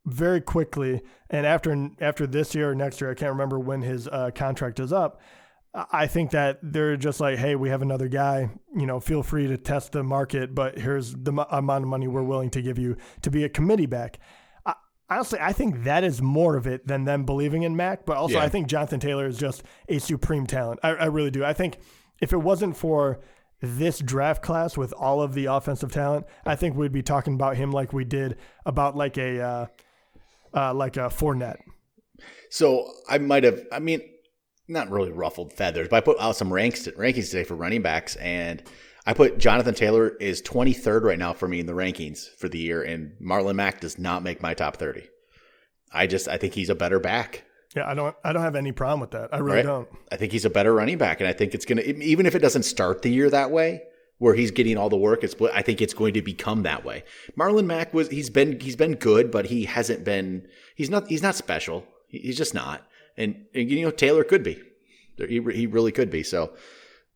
very 0.07 0.41
quickly. 0.41 1.03
And 1.29 1.47
after 1.47 1.91
after 2.01 2.27
this 2.27 2.55
year 2.55 2.71
or 2.71 2.75
next 2.75 3.01
year, 3.01 3.11
I 3.11 3.15
can't 3.15 3.33
remember 3.33 3.59
when 3.59 3.83
his 3.83 4.09
uh, 4.09 4.31
contract 4.35 4.81
is 4.81 4.93
up. 4.93 5.21
I 5.73 6.09
think 6.09 6.33
that 6.33 6.59
they're 6.63 6.97
just 6.97 7.21
like, 7.21 7.39
hey, 7.39 7.55
we 7.55 7.69
have 7.69 7.83
another 7.83 8.09
guy. 8.09 8.51
You 8.75 8.87
know, 8.87 8.99
feel 8.99 9.23
free 9.23 9.47
to 9.47 9.57
test 9.57 9.93
the 9.93 10.03
market, 10.03 10.55
but 10.55 10.79
here's 10.79 11.15
the 11.15 11.31
amount 11.51 11.85
of 11.85 11.89
money 11.89 12.09
we're 12.09 12.25
willing 12.25 12.51
to 12.51 12.63
give 12.63 12.79
you 12.79 12.97
to 13.23 13.31
be 13.31 13.45
a 13.45 13.49
committee 13.49 13.87
back. 13.87 14.19
I, 14.67 14.75
honestly, 15.09 15.39
I 15.41 15.53
think 15.53 15.85
that 15.85 16.03
is 16.03 16.21
more 16.21 16.57
of 16.57 16.67
it 16.67 16.89
than 16.89 17.05
them 17.05 17.25
believing 17.25 17.63
in 17.63 17.77
Mack. 17.77 18.05
But 18.05 18.17
also, 18.17 18.35
yeah. 18.35 18.45
I 18.45 18.49
think 18.49 18.67
Jonathan 18.67 18.99
Taylor 18.99 19.27
is 19.27 19.39
just 19.39 19.63
a 19.89 20.01
supreme 20.01 20.47
talent. 20.47 20.81
I, 20.83 20.91
I 20.91 21.05
really 21.07 21.31
do. 21.31 21.45
I 21.45 21.53
think 21.53 21.79
if 22.21 22.33
it 22.33 22.39
wasn't 22.39 22.77
for 22.77 23.21
this 23.61 24.01
draft 24.01 24.43
class 24.43 24.77
with 24.77 24.93
all 24.95 25.23
of 25.23 25.35
the 25.35 25.47
offensive 25.47 25.93
talent, 25.93 26.27
I 26.45 26.57
think 26.57 26.75
we'd 26.75 26.93
be 26.93 27.03
talking 27.03 27.35
about 27.35 27.57
him 27.57 27.71
like 27.71 27.93
we 27.93 28.05
did 28.05 28.39
about 28.67 28.97
like 28.97 29.19
a 29.19 29.41
uh, 29.41 29.67
uh, 30.53 30.75
like 30.75 30.97
a 30.97 31.11
Fournette. 31.11 31.59
So 32.51 32.91
I 33.09 33.19
might 33.19 33.45
have. 33.45 33.61
I 33.71 33.79
mean, 33.79 34.01
not 34.71 34.91
really 34.91 35.11
ruffled 35.11 35.53
feathers, 35.53 35.89
but 35.89 35.97
I 35.97 36.01
put 36.01 36.21
out 36.21 36.37
some 36.37 36.53
ranks 36.53 36.87
rankings 36.87 37.31
today 37.31 37.45
for 37.45 37.55
running 37.57 37.83
backs, 37.83 38.17
and 38.17 38.63
I 39.07 39.13
put 39.13 39.39
Jonathan 39.39 39.75
Taylor 39.75 40.09
is 40.21 40.43
23rd 40.43 41.03
right 41.03 41.19
now 41.19 41.33
for 41.33 41.49
me 41.49 41.61
in 41.61 41.67
the 41.67 41.73
rankings 41.73 42.29
for 42.39 42.49
the 42.49 42.59
year, 42.59 42.83
and 42.83 43.13
Marlon 43.21 43.57
Mack 43.57 43.81
does 43.81 43.99
not 43.99 44.23
make 44.23 44.43
my 44.43 44.55
top 44.55 44.77
30. 44.77 45.09
I 45.93 46.07
just 46.07 46.29
I 46.29 46.37
think 46.37 46.55
he's 46.55 46.71
a 46.71 46.75
better 46.75 47.01
back. 47.01 47.45
Yeah, 47.75 47.89
I 47.89 47.95
don't 47.95 48.15
I 48.25 48.33
don't 48.33 48.43
have 48.43 48.57
any 48.57 48.73
problem 48.73 49.01
with 49.01 49.11
that. 49.13 49.33
I 49.33 49.39
really 49.39 49.59
right? 49.59 49.67
don't. 49.67 49.89
I 50.11 50.17
think 50.17 50.33
he's 50.33 50.45
a 50.45 50.51
better 50.51 50.73
running 50.73 50.99
back, 50.99 51.21
and 51.21 51.29
I 51.29 51.33
think 51.33 51.55
it's 51.55 51.65
gonna 51.65 51.83
even 51.83 52.27
if 52.27 52.35
it 52.35 52.41
doesn't 52.41 52.65
start 52.65 53.03
the 53.03 53.11
year 53.11 53.31
that 53.31 53.51
way, 53.51 53.83
where 54.19 54.35
he's 54.35 54.51
getting 54.51 54.77
all 54.77 54.89
the 54.89 54.97
work, 54.97 55.25
it's 55.25 55.35
I 55.53 55.63
think 55.63 55.81
it's 55.81 55.95
going 55.95 56.15
to 56.15 56.23
become 56.23 56.63
that 56.63 56.85
way. 56.85 57.05
Marlon 57.39 57.67
Mack 57.67 57.95
was 57.95 58.09
he's 58.09 58.31
been 58.31 58.61
he's 58.61 58.77
been 58.77 58.95
good, 58.95 59.31
but 59.31 59.47
he 59.47 59.65
hasn't 59.65 60.05
been 60.05 60.47
he's 60.77 60.91
not 60.91 61.09
he's 61.09 61.23
not 61.23 61.35
special. 61.35 61.85
He's 62.09 62.37
just 62.37 62.55
not 62.55 62.87
and, 63.21 63.45
and 63.55 63.71
you 63.71 63.85
know 63.85 63.91
Taylor 63.91 64.25
could 64.25 64.43
be. 64.43 64.63
He 65.17 65.41
he 65.53 65.67
really 65.67 65.93
could 65.93 66.11
be. 66.11 66.23
So 66.23 66.55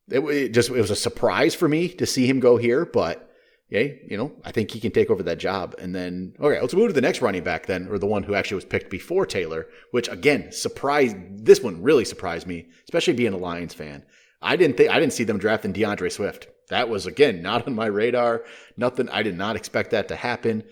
it, 0.09 0.21
it, 0.21 0.49
just 0.51 0.71
it 0.71 0.81
was 0.81 0.91
a 0.91 0.97
surprise 0.97 1.55
for 1.55 1.69
me 1.69 1.89
to 1.89 2.07
see 2.07 2.27
him 2.27 2.41
go 2.41 2.57
here, 2.57 2.85
but 2.85 3.31
yeah, 3.71 3.89
you 4.09 4.17
know, 4.17 4.33
I 4.45 4.53
think 4.53 4.71
he 4.71 4.81
can 4.81 4.93
take 4.93 5.11
over 5.11 5.23
that 5.23 5.39
job. 5.39 5.75
And 5.79 5.95
then, 5.95 6.35
okay, 6.39 6.61
let's 6.61 6.75
move 6.75 6.89
to 6.89 6.93
the 6.93 7.01
next 7.01 7.23
running 7.23 7.43
back 7.43 7.67
then, 7.67 7.89
or 7.89 7.99
the 7.99 8.07
one 8.07 8.23
who 8.23 8.35
actually 8.35 8.57
was 8.57 8.67
picked 8.67 8.91
before 8.91 9.25
Taylor, 9.25 9.67
which 9.91 10.09
again 10.09 10.53
surprised. 10.53 11.17
This 11.45 11.63
one 11.63 11.83
really 11.83 12.05
surprised 12.05 12.47
me, 12.47 12.69
especially 12.85 13.15
being 13.15 13.33
a 13.33 13.39
Lions 13.39 13.75
fan. 13.75 14.05
I 14.43 14.57
didn't 14.57 14.77
think 14.77 14.91
I 14.91 15.01
didn't 15.01 15.15
see 15.15 15.25
them 15.25 15.39
drafting 15.39 15.73
D'Andre 15.73 16.11
Swift. 16.11 16.49
That 16.69 16.89
was 16.89 17.07
again 17.07 17.43
not 17.43 17.67
on 17.67 17.75
my 17.75 17.87
radar. 17.87 18.45
Nothing. 18.77 19.09
I 19.09 19.23
did 19.23 19.37
not 19.37 19.57
expect 19.57 19.93
that 19.93 20.09
to 20.09 20.17
happen, 20.17 20.65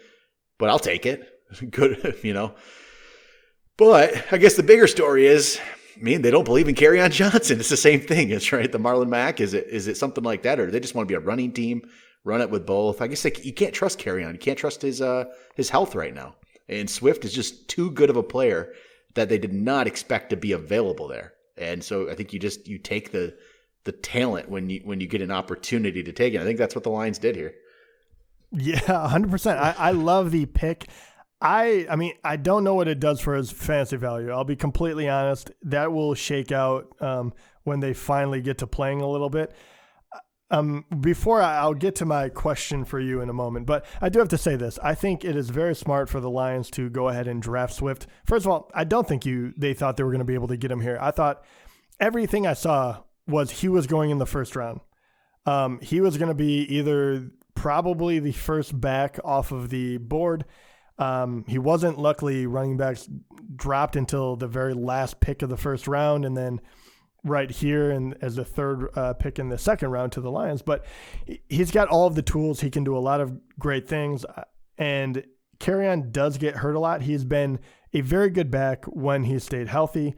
but 0.58 0.68
I'll 0.68 0.78
take 0.78 1.06
it. 1.06 1.28
Good, 1.70 2.18
you 2.22 2.34
know. 2.34 2.54
But 3.76 4.32
I 4.32 4.38
guess 4.38 4.54
the 4.54 4.62
bigger 4.62 4.86
story 4.86 5.26
is, 5.26 5.58
I 5.96 6.00
mean, 6.00 6.22
they 6.22 6.30
don't 6.30 6.44
believe 6.44 6.68
in 6.68 6.74
Kerryon 6.74 7.10
Johnson. 7.12 7.60
It's 7.60 7.68
the 7.68 7.76
same 7.76 8.00
thing. 8.00 8.30
It's 8.30 8.52
right. 8.52 8.70
The 8.70 8.78
Marlon 8.78 9.08
Mack. 9.08 9.40
Is 9.40 9.54
it 9.54 9.66
is 9.68 9.88
it 9.88 9.96
something 9.96 10.24
like 10.24 10.42
that, 10.42 10.60
or 10.60 10.70
they 10.70 10.80
just 10.80 10.94
want 10.94 11.08
to 11.08 11.12
be 11.12 11.16
a 11.16 11.20
running 11.20 11.52
team? 11.52 11.82
Run 12.24 12.40
it 12.40 12.50
with 12.50 12.66
both. 12.66 13.02
I 13.02 13.08
guess 13.08 13.22
they, 13.22 13.32
you 13.42 13.52
can't 13.52 13.74
trust 13.74 13.98
Kerryon. 13.98 14.32
You 14.32 14.38
can't 14.38 14.58
trust 14.58 14.82
his 14.82 15.00
uh 15.00 15.24
his 15.56 15.70
health 15.70 15.94
right 15.94 16.14
now. 16.14 16.36
And 16.68 16.88
Swift 16.88 17.24
is 17.24 17.32
just 17.32 17.68
too 17.68 17.90
good 17.90 18.10
of 18.10 18.16
a 18.16 18.22
player 18.22 18.72
that 19.14 19.28
they 19.28 19.38
did 19.38 19.52
not 19.52 19.86
expect 19.86 20.30
to 20.30 20.36
be 20.36 20.52
available 20.52 21.08
there. 21.08 21.34
And 21.58 21.82
so 21.84 22.08
I 22.10 22.14
think 22.14 22.32
you 22.32 22.38
just 22.38 22.66
you 22.68 22.78
take 22.78 23.12
the 23.12 23.36
the 23.84 23.92
talent 23.92 24.48
when 24.48 24.70
you 24.70 24.80
when 24.84 25.00
you 25.00 25.06
get 25.06 25.22
an 25.22 25.30
opportunity 25.30 26.02
to 26.02 26.12
take 26.12 26.34
it. 26.34 26.40
I 26.40 26.44
think 26.44 26.58
that's 26.58 26.74
what 26.74 26.84
the 26.84 26.90
Lions 26.90 27.18
did 27.18 27.36
here. 27.36 27.54
Yeah, 28.52 29.08
hundred 29.08 29.30
percent. 29.30 29.58
I, 29.58 29.74
I 29.78 29.90
love 29.92 30.30
the 30.30 30.46
pick. 30.46 30.88
I 31.42 31.86
I 31.90 31.96
mean 31.96 32.14
I 32.24 32.36
don't 32.36 32.64
know 32.64 32.74
what 32.74 32.88
it 32.88 33.00
does 33.00 33.20
for 33.20 33.34
his 33.34 33.50
fantasy 33.50 33.96
value. 33.96 34.30
I'll 34.30 34.44
be 34.44 34.56
completely 34.56 35.08
honest. 35.08 35.50
That 35.62 35.92
will 35.92 36.14
shake 36.14 36.52
out 36.52 36.94
um, 37.00 37.34
when 37.64 37.80
they 37.80 37.92
finally 37.92 38.40
get 38.40 38.58
to 38.58 38.66
playing 38.66 39.00
a 39.02 39.08
little 39.08 39.28
bit. 39.28 39.52
Um, 40.52 40.84
before 41.00 41.40
I, 41.40 41.56
I'll 41.58 41.74
get 41.74 41.96
to 41.96 42.04
my 42.04 42.28
question 42.28 42.84
for 42.84 43.00
you 43.00 43.22
in 43.22 43.30
a 43.30 43.32
moment, 43.32 43.64
but 43.64 43.86
I 44.02 44.10
do 44.10 44.18
have 44.18 44.28
to 44.28 44.38
say 44.38 44.54
this. 44.54 44.78
I 44.82 44.94
think 44.94 45.24
it 45.24 45.34
is 45.34 45.48
very 45.48 45.74
smart 45.74 46.10
for 46.10 46.20
the 46.20 46.28
Lions 46.28 46.70
to 46.72 46.90
go 46.90 47.08
ahead 47.08 47.26
and 47.26 47.40
draft 47.40 47.72
Swift. 47.72 48.06
First 48.26 48.44
of 48.44 48.52
all, 48.52 48.70
I 48.74 48.84
don't 48.84 49.08
think 49.08 49.24
you 49.24 49.54
they 49.56 49.74
thought 49.74 49.96
they 49.96 50.04
were 50.04 50.10
going 50.10 50.18
to 50.20 50.26
be 50.26 50.34
able 50.34 50.48
to 50.48 50.58
get 50.58 50.70
him 50.70 50.80
here. 50.80 50.98
I 51.00 51.10
thought 51.10 51.42
everything 51.98 52.46
I 52.46 52.52
saw 52.52 53.02
was 53.26 53.50
he 53.50 53.68
was 53.68 53.86
going 53.86 54.10
in 54.10 54.18
the 54.18 54.26
first 54.26 54.54
round. 54.54 54.80
Um, 55.46 55.80
he 55.80 56.00
was 56.00 56.18
going 56.18 56.28
to 56.28 56.34
be 56.34 56.60
either 56.64 57.30
probably 57.54 58.18
the 58.18 58.32
first 58.32 58.78
back 58.78 59.18
off 59.24 59.52
of 59.52 59.70
the 59.70 59.96
board. 59.96 60.44
Um, 60.98 61.44
he 61.48 61.58
wasn't 61.58 61.98
luckily 61.98 62.46
running 62.46 62.76
backs 62.76 63.08
dropped 63.56 63.96
until 63.96 64.36
the 64.36 64.46
very 64.46 64.74
last 64.74 65.20
pick 65.20 65.42
of 65.42 65.48
the 65.48 65.56
first 65.56 65.88
round, 65.88 66.24
and 66.24 66.36
then 66.36 66.60
right 67.24 67.50
here 67.50 67.90
and 67.90 68.16
as 68.20 68.36
the 68.36 68.44
third 68.44 68.88
uh, 68.96 69.12
pick 69.14 69.38
in 69.38 69.48
the 69.48 69.58
second 69.58 69.90
round 69.90 70.12
to 70.12 70.20
the 70.20 70.30
Lions. 70.30 70.62
But 70.62 70.84
he's 71.48 71.70
got 71.70 71.88
all 71.88 72.06
of 72.06 72.14
the 72.14 72.22
tools. 72.22 72.60
He 72.60 72.70
can 72.70 72.84
do 72.84 72.96
a 72.96 72.98
lot 72.98 73.20
of 73.20 73.38
great 73.58 73.88
things. 73.88 74.24
And 74.76 75.24
Kerryon 75.60 76.10
does 76.10 76.38
get 76.38 76.56
hurt 76.56 76.74
a 76.74 76.80
lot. 76.80 77.02
He's 77.02 77.24
been 77.24 77.60
a 77.92 78.00
very 78.00 78.30
good 78.30 78.50
back 78.50 78.84
when 78.86 79.24
he 79.24 79.38
stayed 79.38 79.68
healthy. 79.68 80.14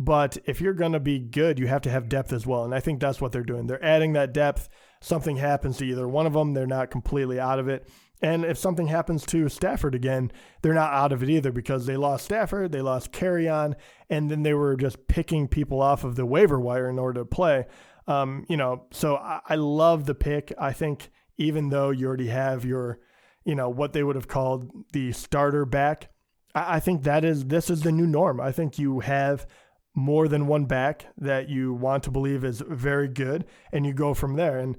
But 0.00 0.38
if 0.44 0.60
you're 0.60 0.74
going 0.74 0.92
to 0.92 1.00
be 1.00 1.18
good, 1.18 1.58
you 1.58 1.66
have 1.66 1.82
to 1.82 1.90
have 1.90 2.08
depth 2.08 2.32
as 2.32 2.46
well. 2.46 2.64
And 2.64 2.74
I 2.74 2.80
think 2.80 3.00
that's 3.00 3.20
what 3.20 3.32
they're 3.32 3.42
doing. 3.42 3.66
They're 3.66 3.84
adding 3.84 4.12
that 4.12 4.32
depth. 4.32 4.68
Something 5.00 5.36
happens 5.36 5.78
to 5.78 5.84
either 5.84 6.08
one 6.08 6.26
of 6.26 6.32
them, 6.32 6.54
they're 6.54 6.66
not 6.66 6.90
completely 6.90 7.38
out 7.38 7.58
of 7.58 7.68
it. 7.68 7.88
And 8.20 8.44
if 8.44 8.58
something 8.58 8.88
happens 8.88 9.24
to 9.26 9.48
Stafford 9.48 9.94
again, 9.94 10.32
they're 10.62 10.74
not 10.74 10.92
out 10.92 11.12
of 11.12 11.22
it 11.22 11.30
either 11.30 11.52
because 11.52 11.86
they 11.86 11.96
lost 11.96 12.24
Stafford, 12.24 12.72
they 12.72 12.80
lost 12.80 13.12
Kerryon, 13.12 13.74
and 14.10 14.30
then 14.30 14.42
they 14.42 14.54
were 14.54 14.76
just 14.76 15.06
picking 15.06 15.46
people 15.46 15.80
off 15.80 16.02
of 16.02 16.16
the 16.16 16.26
waiver 16.26 16.58
wire 16.58 16.88
in 16.88 16.98
order 16.98 17.20
to 17.20 17.24
play. 17.24 17.66
Um, 18.08 18.44
you 18.48 18.56
know, 18.56 18.86
so 18.90 19.16
I, 19.16 19.40
I 19.48 19.54
love 19.54 20.06
the 20.06 20.14
pick. 20.14 20.52
I 20.58 20.72
think 20.72 21.10
even 21.36 21.68
though 21.68 21.90
you 21.90 22.08
already 22.08 22.28
have 22.28 22.64
your, 22.64 22.98
you 23.44 23.54
know, 23.54 23.68
what 23.68 23.92
they 23.92 24.02
would 24.02 24.16
have 24.16 24.28
called 24.28 24.70
the 24.92 25.12
starter 25.12 25.64
back, 25.64 26.10
I, 26.54 26.76
I 26.76 26.80
think 26.80 27.04
that 27.04 27.24
is 27.24 27.44
this 27.44 27.70
is 27.70 27.82
the 27.82 27.92
new 27.92 28.06
norm. 28.06 28.40
I 28.40 28.50
think 28.50 28.78
you 28.78 29.00
have 29.00 29.46
more 29.94 30.28
than 30.28 30.46
one 30.46 30.64
back 30.64 31.06
that 31.18 31.48
you 31.48 31.72
want 31.72 32.04
to 32.04 32.10
believe 32.10 32.44
is 32.44 32.62
very 32.66 33.08
good, 33.08 33.44
and 33.72 33.86
you 33.86 33.92
go 33.92 34.14
from 34.14 34.34
there. 34.34 34.58
And 34.58 34.76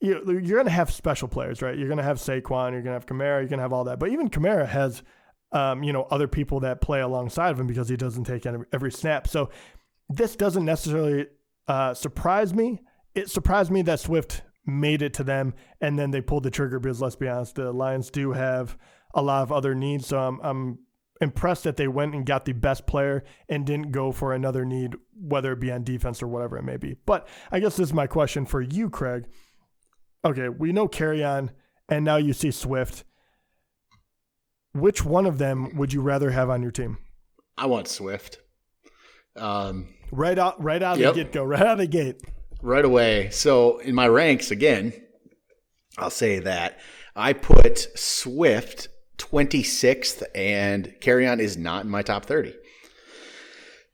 you, 0.00 0.16
are 0.16 0.40
going 0.40 0.64
to 0.64 0.70
have 0.70 0.90
special 0.90 1.28
players, 1.28 1.60
right? 1.60 1.76
You're 1.76 1.88
going 1.88 1.98
to 1.98 2.04
have 2.04 2.16
Saquon, 2.18 2.72
you're 2.72 2.82
going 2.82 2.84
to 2.84 2.92
have 2.92 3.06
Kamara, 3.06 3.40
you're 3.40 3.48
going 3.48 3.58
to 3.58 3.62
have 3.62 3.72
all 3.72 3.84
that. 3.84 3.98
But 3.98 4.10
even 4.10 4.30
Kamara 4.30 4.66
has, 4.66 5.02
um, 5.52 5.82
you 5.82 5.92
know, 5.92 6.06
other 6.10 6.26
people 6.26 6.60
that 6.60 6.80
play 6.80 7.00
alongside 7.00 7.50
of 7.50 7.60
him 7.60 7.66
because 7.66 7.88
he 7.88 7.96
doesn't 7.96 8.24
take 8.24 8.46
every, 8.46 8.66
every 8.72 8.92
snap. 8.92 9.28
So 9.28 9.50
this 10.08 10.36
doesn't 10.36 10.64
necessarily 10.64 11.26
uh, 11.68 11.94
surprise 11.94 12.54
me. 12.54 12.80
It 13.14 13.28
surprised 13.28 13.70
me 13.70 13.82
that 13.82 14.00
Swift 14.00 14.42
made 14.64 15.02
it 15.02 15.14
to 15.14 15.24
them, 15.24 15.54
and 15.80 15.98
then 15.98 16.10
they 16.10 16.20
pulled 16.20 16.44
the 16.44 16.50
trigger 16.50 16.78
because 16.78 17.02
let's 17.02 17.16
be 17.16 17.28
honest, 17.28 17.56
the 17.56 17.72
Lions 17.72 18.10
do 18.10 18.32
have 18.32 18.78
a 19.14 19.20
lot 19.20 19.42
of 19.42 19.52
other 19.52 19.74
needs. 19.74 20.06
So 20.06 20.18
I'm, 20.18 20.40
I'm 20.42 20.78
impressed 21.20 21.64
that 21.64 21.76
they 21.76 21.88
went 21.88 22.14
and 22.14 22.24
got 22.24 22.46
the 22.46 22.52
best 22.52 22.86
player 22.86 23.22
and 23.48 23.66
didn't 23.66 23.90
go 23.90 24.12
for 24.12 24.32
another 24.32 24.64
need, 24.64 24.94
whether 25.14 25.52
it 25.52 25.60
be 25.60 25.70
on 25.70 25.84
defense 25.84 26.22
or 26.22 26.28
whatever 26.28 26.56
it 26.56 26.64
may 26.64 26.78
be. 26.78 26.96
But 27.04 27.28
I 27.50 27.60
guess 27.60 27.76
this 27.76 27.88
is 27.88 27.94
my 27.94 28.06
question 28.06 28.46
for 28.46 28.62
you, 28.62 28.88
Craig 28.88 29.26
okay, 30.24 30.48
we 30.48 30.72
know 30.72 30.88
Kerryon, 30.88 31.50
and 31.88 32.04
now 32.04 32.16
you 32.16 32.32
see 32.32 32.50
Swift. 32.50 33.04
Which 34.72 35.04
one 35.04 35.26
of 35.26 35.38
them 35.38 35.76
would 35.76 35.92
you 35.92 36.00
rather 36.00 36.30
have 36.30 36.48
on 36.48 36.62
your 36.62 36.70
team? 36.70 36.98
I 37.58 37.66
want 37.66 37.88
Swift. 37.88 38.38
Um, 39.36 39.88
right 40.12 40.38
out, 40.38 40.62
right 40.62 40.82
out 40.82 40.98
yep. 40.98 41.14
the 41.14 41.24
get 41.24 41.32
go, 41.32 41.44
right 41.44 41.60
out 41.60 41.72
of 41.72 41.78
the 41.78 41.86
gate, 41.86 42.20
right 42.62 42.84
away. 42.84 43.30
So 43.30 43.78
in 43.78 43.94
my 43.94 44.08
ranks 44.08 44.50
again, 44.50 44.92
I'll 45.98 46.10
say 46.10 46.38
that 46.40 46.78
I 47.16 47.32
put 47.32 47.88
Swift 47.98 48.88
26th, 49.18 50.22
and 50.34 50.94
Kerryon 51.00 51.40
is 51.40 51.56
not 51.56 51.84
in 51.84 51.90
my 51.90 52.02
top 52.02 52.24
30. 52.26 52.54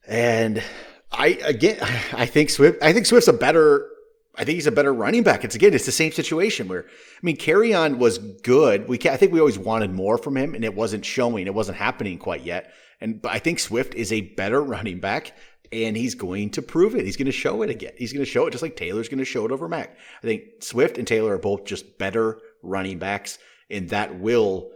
And 0.06 0.62
I 1.10 1.28
again, 1.44 1.78
I 2.12 2.26
think 2.26 2.50
Swift. 2.50 2.82
I 2.82 2.92
think 2.92 3.06
Swift's 3.06 3.28
a 3.28 3.32
better 3.32 3.88
I 4.38 4.44
think 4.44 4.56
he's 4.56 4.66
a 4.66 4.72
better 4.72 4.92
running 4.92 5.22
back. 5.22 5.44
It's 5.44 5.54
again, 5.54 5.72
it's 5.72 5.86
the 5.86 5.92
same 5.92 6.12
situation 6.12 6.68
where 6.68 6.84
I 6.84 7.20
mean, 7.22 7.36
Kerryon 7.36 7.98
was 7.98 8.18
good. 8.18 8.86
We 8.88 8.98
I 9.08 9.16
think 9.16 9.32
we 9.32 9.40
always 9.40 9.58
wanted 9.58 9.92
more 9.92 10.18
from 10.18 10.36
him, 10.36 10.54
and 10.54 10.64
it 10.64 10.74
wasn't 10.74 11.04
showing. 11.04 11.46
It 11.46 11.54
wasn't 11.54 11.78
happening 11.78 12.18
quite 12.18 12.42
yet. 12.42 12.72
And 13.00 13.20
but 13.20 13.32
I 13.32 13.38
think 13.38 13.58
Swift 13.58 13.94
is 13.94 14.12
a 14.12 14.20
better 14.20 14.62
running 14.62 15.00
back, 15.00 15.32
and 15.72 15.96
he's 15.96 16.14
going 16.14 16.50
to 16.50 16.62
prove 16.62 16.94
it. 16.94 17.06
He's 17.06 17.16
going 17.16 17.26
to 17.26 17.32
show 17.32 17.62
it 17.62 17.70
again. 17.70 17.92
He's 17.96 18.12
going 18.12 18.24
to 18.24 18.30
show 18.30 18.46
it 18.46 18.50
just 18.50 18.62
like 18.62 18.76
Taylor's 18.76 19.08
going 19.08 19.18
to 19.18 19.24
show 19.24 19.46
it 19.46 19.52
over 19.52 19.68
Mack. 19.68 19.96
I 20.22 20.26
think 20.26 20.42
Swift 20.60 20.98
and 20.98 21.06
Taylor 21.06 21.34
are 21.34 21.38
both 21.38 21.64
just 21.64 21.98
better 21.98 22.38
running 22.62 22.98
backs, 22.98 23.38
and 23.70 23.88
that 23.88 24.18
will, 24.18 24.70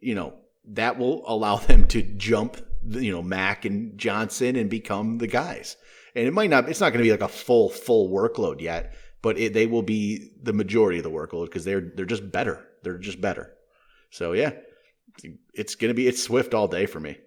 you 0.00 0.14
know, 0.14 0.34
that 0.68 0.98
will 0.98 1.22
allow 1.26 1.56
them 1.56 1.86
to 1.88 2.02
jump, 2.02 2.58
you 2.86 3.12
know, 3.12 3.22
Mack 3.22 3.64
and 3.64 3.96
Johnson 3.98 4.56
and 4.56 4.68
become 4.68 5.18
the 5.18 5.26
guys. 5.26 5.76
And 6.14 6.26
it 6.26 6.32
might 6.32 6.50
not. 6.50 6.68
It's 6.68 6.80
not 6.80 6.90
going 6.90 7.04
to 7.04 7.06
be 7.06 7.12
like 7.12 7.20
a 7.20 7.28
full 7.28 7.70
full 7.70 8.10
workload 8.10 8.60
yet 8.60 8.94
but 9.26 9.40
it, 9.40 9.54
they 9.54 9.66
will 9.66 9.82
be 9.82 10.30
the 10.40 10.52
majority 10.52 10.98
of 10.98 11.02
the 11.02 11.10
workload 11.10 11.46
because 11.46 11.64
they're 11.64 11.80
they're 11.80 12.04
just 12.04 12.30
better. 12.30 12.64
They're 12.84 12.96
just 12.96 13.20
better. 13.20 13.54
So 14.10 14.34
yeah, 14.34 14.52
it's 15.52 15.74
gonna 15.74 15.94
be 15.94 16.06
it's 16.06 16.22
Swift 16.22 16.54
all 16.54 16.68
day 16.68 16.86
for 16.86 17.00
me. 17.00 17.18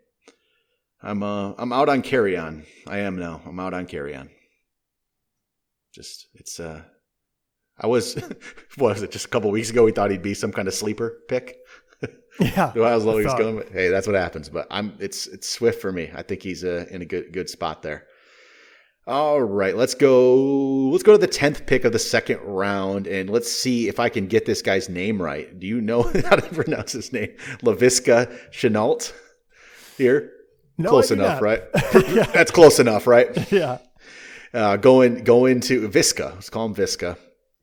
I'm 1.03 1.23
uh 1.23 1.55
I'm 1.57 1.73
out 1.73 1.89
on 1.89 2.01
Kerryon. 2.01 2.65
I 2.87 2.99
am 2.99 3.19
now. 3.19 3.41
I'm 3.45 3.59
out 3.59 3.73
on 3.73 3.85
Kerryon. 3.85 4.29
Just 5.93 6.27
it's 6.35 6.61
uh 6.61 6.83
I 7.77 7.87
was 7.87 8.15
what 8.77 8.93
was 8.93 9.01
it 9.01 9.11
just 9.11 9.25
a 9.25 9.29
couple 9.29 9.51
weeks 9.51 9.69
ago 9.69 9.83
we 9.83 9.91
thought 9.91 10.09
he'd 10.09 10.21
be 10.21 10.33
some 10.33 10.53
kind 10.53 10.69
of 10.69 10.73
sleeper 10.73 11.17
pick. 11.27 11.57
Yeah. 12.39 12.71
I 12.73 12.95
was 12.95 13.05
always 13.05 13.25
going, 13.25 13.65
hey, 13.73 13.89
that's 13.89 14.07
what 14.07 14.15
happens. 14.15 14.47
But 14.47 14.67
I'm 14.71 14.95
it's 14.99 15.27
it's 15.27 15.49
Swift 15.49 15.81
for 15.81 15.91
me. 15.91 16.09
I 16.15 16.23
think 16.23 16.41
he's 16.41 16.63
uh, 16.63 16.85
in 16.89 17.01
a 17.01 17.05
good 17.05 17.33
good 17.33 17.49
spot 17.49 17.81
there. 17.81 18.07
All 19.09 19.41
right, 19.41 19.75
let's 19.75 19.95
go. 19.95 20.35
Let's 20.91 21.01
go 21.01 21.13
to 21.13 21.17
the 21.17 21.25
tenth 21.25 21.65
pick 21.65 21.83
of 21.83 21.91
the 21.91 21.97
second 21.97 22.41
round, 22.41 23.07
and 23.07 23.27
let's 23.27 23.51
see 23.51 23.87
if 23.87 23.99
I 23.99 24.07
can 24.07 24.27
get 24.27 24.45
this 24.45 24.61
guy's 24.61 24.87
name 24.87 25.19
right. 25.19 25.59
Do 25.59 25.65
you 25.65 25.81
know 25.81 26.03
how 26.29 26.35
to 26.35 26.47
pronounce 26.53 26.91
his 26.91 27.11
name? 27.11 27.35
Laviska 27.63 28.31
Shenault. 28.51 29.11
Here, 29.97 30.31
no, 30.77 30.89
close 30.89 31.09
enough, 31.09 31.41
right? 31.41 31.63
yeah. 32.07 32.25
That's 32.25 32.51
close 32.51 32.77
enough, 32.77 33.07
right? 33.07 33.51
Yeah. 33.51 33.79
Uh, 34.53 34.77
going 34.77 35.23
going 35.23 35.61
to 35.61 35.89
Visca. 35.89 36.35
Let's 36.35 36.51
call 36.51 36.67
him 36.67 36.75
Visca. 36.75 37.17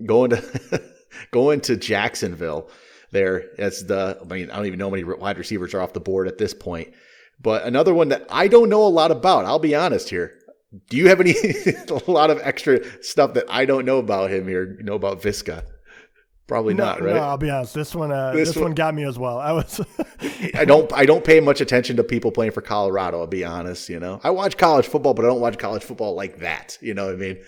Going 0.05 0.31
to 0.31 0.83
going 1.31 1.61
to 1.61 1.77
Jacksonville. 1.77 2.71
There, 3.13 3.51
that's 3.57 3.85
the. 3.85 4.19
I 4.21 4.25
mean, 4.25 4.51
I 4.51 4.57
don't 4.57 4.67
even 4.67 4.81
know 4.81 4.87
how 4.87 4.97
many 4.97 5.05
wide 5.05 5.39
receivers 5.39 5.75
are 5.75 5.81
off 5.81 5.93
the 5.93 6.01
board 6.01 6.27
at 6.27 6.39
this 6.39 6.55
point. 6.55 6.93
But 7.41 7.63
another 7.63 7.95
one 7.95 8.09
that 8.09 8.27
I 8.31 8.49
don't 8.49 8.69
know 8.69 8.85
a 8.85 8.89
lot 8.89 9.13
about. 9.13 9.45
I'll 9.45 9.61
be 9.61 9.77
honest 9.77 10.11
here 10.11 10.41
do 10.89 10.97
you 10.97 11.09
have 11.09 11.21
any 11.21 11.33
a 11.89 12.11
lot 12.11 12.31
of 12.31 12.41
extra 12.43 12.81
stuff 13.03 13.35
that 13.35 13.45
I 13.49 13.65
don't 13.65 13.85
know 13.85 13.99
about 13.99 14.31
him 14.31 14.49
here? 14.49 14.77
You 14.79 14.85
know 14.85 14.95
about 14.95 15.23
Visca? 15.23 15.65
Probably 16.47 16.75
no, 16.75 16.85
not, 16.85 17.03
right? 17.03 17.15
No, 17.17 17.23
I'll 17.23 17.37
be 17.37 17.51
honest. 17.51 17.75
This 17.75 17.93
one, 17.93 18.13
uh, 18.13 18.33
this, 18.33 18.51
this 18.51 18.57
one, 18.57 18.67
one, 18.67 18.75
got 18.75 18.95
me 18.95 19.05
as 19.05 19.19
well. 19.19 19.39
I 19.39 19.51
was. 19.51 19.81
I 20.55 20.65
don't. 20.65 20.93
I 20.93 21.05
don't 21.05 21.25
pay 21.25 21.41
much 21.41 21.61
attention 21.61 21.97
to 21.97 22.05
people 22.05 22.31
playing 22.31 22.53
for 22.53 22.61
Colorado. 22.61 23.19
I'll 23.19 23.27
be 23.27 23.45
honest. 23.45 23.89
You 23.89 23.99
know, 23.99 24.21
I 24.23 24.31
watch 24.31 24.57
college 24.57 24.87
football, 24.87 25.13
but 25.13 25.25
I 25.25 25.29
don't 25.29 25.41
watch 25.41 25.59
college 25.59 25.83
football 25.83 26.15
like 26.15 26.39
that. 26.39 26.79
You 26.81 26.95
know 26.95 27.07
what 27.07 27.15
I 27.15 27.19
mean? 27.19 27.39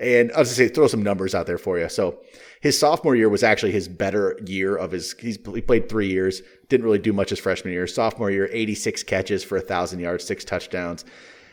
And 0.00 0.32
I'll 0.32 0.44
just 0.44 0.56
say, 0.56 0.68
throw 0.68 0.88
some 0.88 1.02
numbers 1.02 1.34
out 1.34 1.46
there 1.46 1.58
for 1.58 1.78
you. 1.78 1.88
So 1.88 2.20
his 2.60 2.76
sophomore 2.76 3.14
year 3.14 3.28
was 3.28 3.42
actually 3.42 3.72
his 3.72 3.86
better 3.86 4.36
year 4.44 4.74
of 4.74 4.90
his. 4.90 5.14
He's 5.20 5.38
he 5.54 5.60
played 5.60 5.88
three 5.88 6.08
years, 6.08 6.42
didn't 6.68 6.84
really 6.84 6.98
do 6.98 7.12
much 7.12 7.30
his 7.30 7.38
freshman 7.38 7.72
year. 7.72 7.86
Sophomore 7.86 8.32
year, 8.32 8.48
86 8.50 9.04
catches 9.04 9.44
for 9.44 9.58
a 9.58 9.60
thousand 9.60 10.00
yards, 10.00 10.24
six 10.24 10.44
touchdowns, 10.44 11.04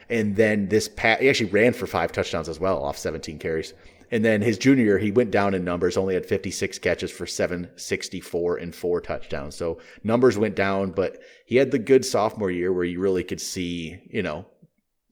and 0.09 0.35
then 0.35 0.69
this 0.69 0.87
pat 0.87 1.21
he 1.21 1.29
actually 1.29 1.49
ran 1.49 1.73
for 1.73 1.87
five 1.87 2.11
touchdowns 2.11 2.49
as 2.49 2.59
well 2.59 2.83
off 2.83 2.97
17 2.97 3.39
carries. 3.39 3.73
And 4.09 4.23
then 4.23 4.41
his 4.41 4.57
junior 4.57 4.85
year, 4.85 4.97
he 4.97 5.11
went 5.11 5.31
down 5.31 5.53
in 5.53 5.65
numbers, 5.65 5.97
only 5.97 6.13
had 6.13 6.25
56 6.25 6.79
catches 6.79 7.11
for 7.11 7.25
764 7.25 8.57
and 8.57 8.73
four 8.73 9.01
touchdowns. 9.01 9.55
So 9.55 9.79
numbers 10.03 10.37
went 10.37 10.55
down, 10.55 10.91
but 10.91 11.21
he 11.45 11.57
had 11.57 11.71
the 11.71 11.79
good 11.79 12.05
sophomore 12.05 12.51
year 12.51 12.71
where 12.71 12.85
you 12.85 13.01
really 13.01 13.23
could 13.23 13.41
see, 13.41 13.99
you 14.09 14.23
know, 14.23 14.45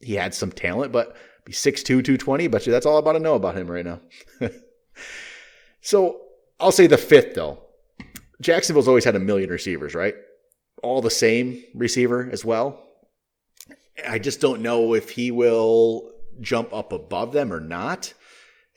he 0.02 0.14
had 0.14 0.34
some 0.34 0.52
talent, 0.52 0.94
but 0.94 1.18
6'2, 1.50 1.84
220, 1.86 2.48
but 2.48 2.64
that's 2.64 2.86
all 2.86 2.98
I 2.98 3.02
want 3.02 3.18
to 3.18 3.24
know 3.24 3.36
about 3.36 3.58
him 3.58 3.70
right 3.70 3.86
now. 3.86 4.00
so 5.82 6.22
I'll 6.60 6.72
say 6.72 6.88
the 6.88 6.98
fifth, 6.98 7.36
though. 7.36 7.62
Jacksonville's 8.42 8.88
always 8.88 9.06
had 9.06 9.16
a 9.16 9.20
million 9.20 9.50
receivers, 9.50 9.94
right? 9.94 10.16
All 10.84 11.02
the 11.02 11.10
same 11.10 11.64
receiver 11.74 12.30
as 12.32 12.46
well. 12.46 12.85
I 14.08 14.20
just 14.20 14.42
don't 14.42 14.62
know 14.62 14.94
if 14.94 15.10
he 15.10 15.32
will 15.32 16.12
jump 16.42 16.74
up 16.74 16.92
above 16.92 17.32
them 17.32 17.54
or 17.54 17.60
not. 17.60 18.14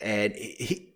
And 0.00 0.34
he 0.34 0.94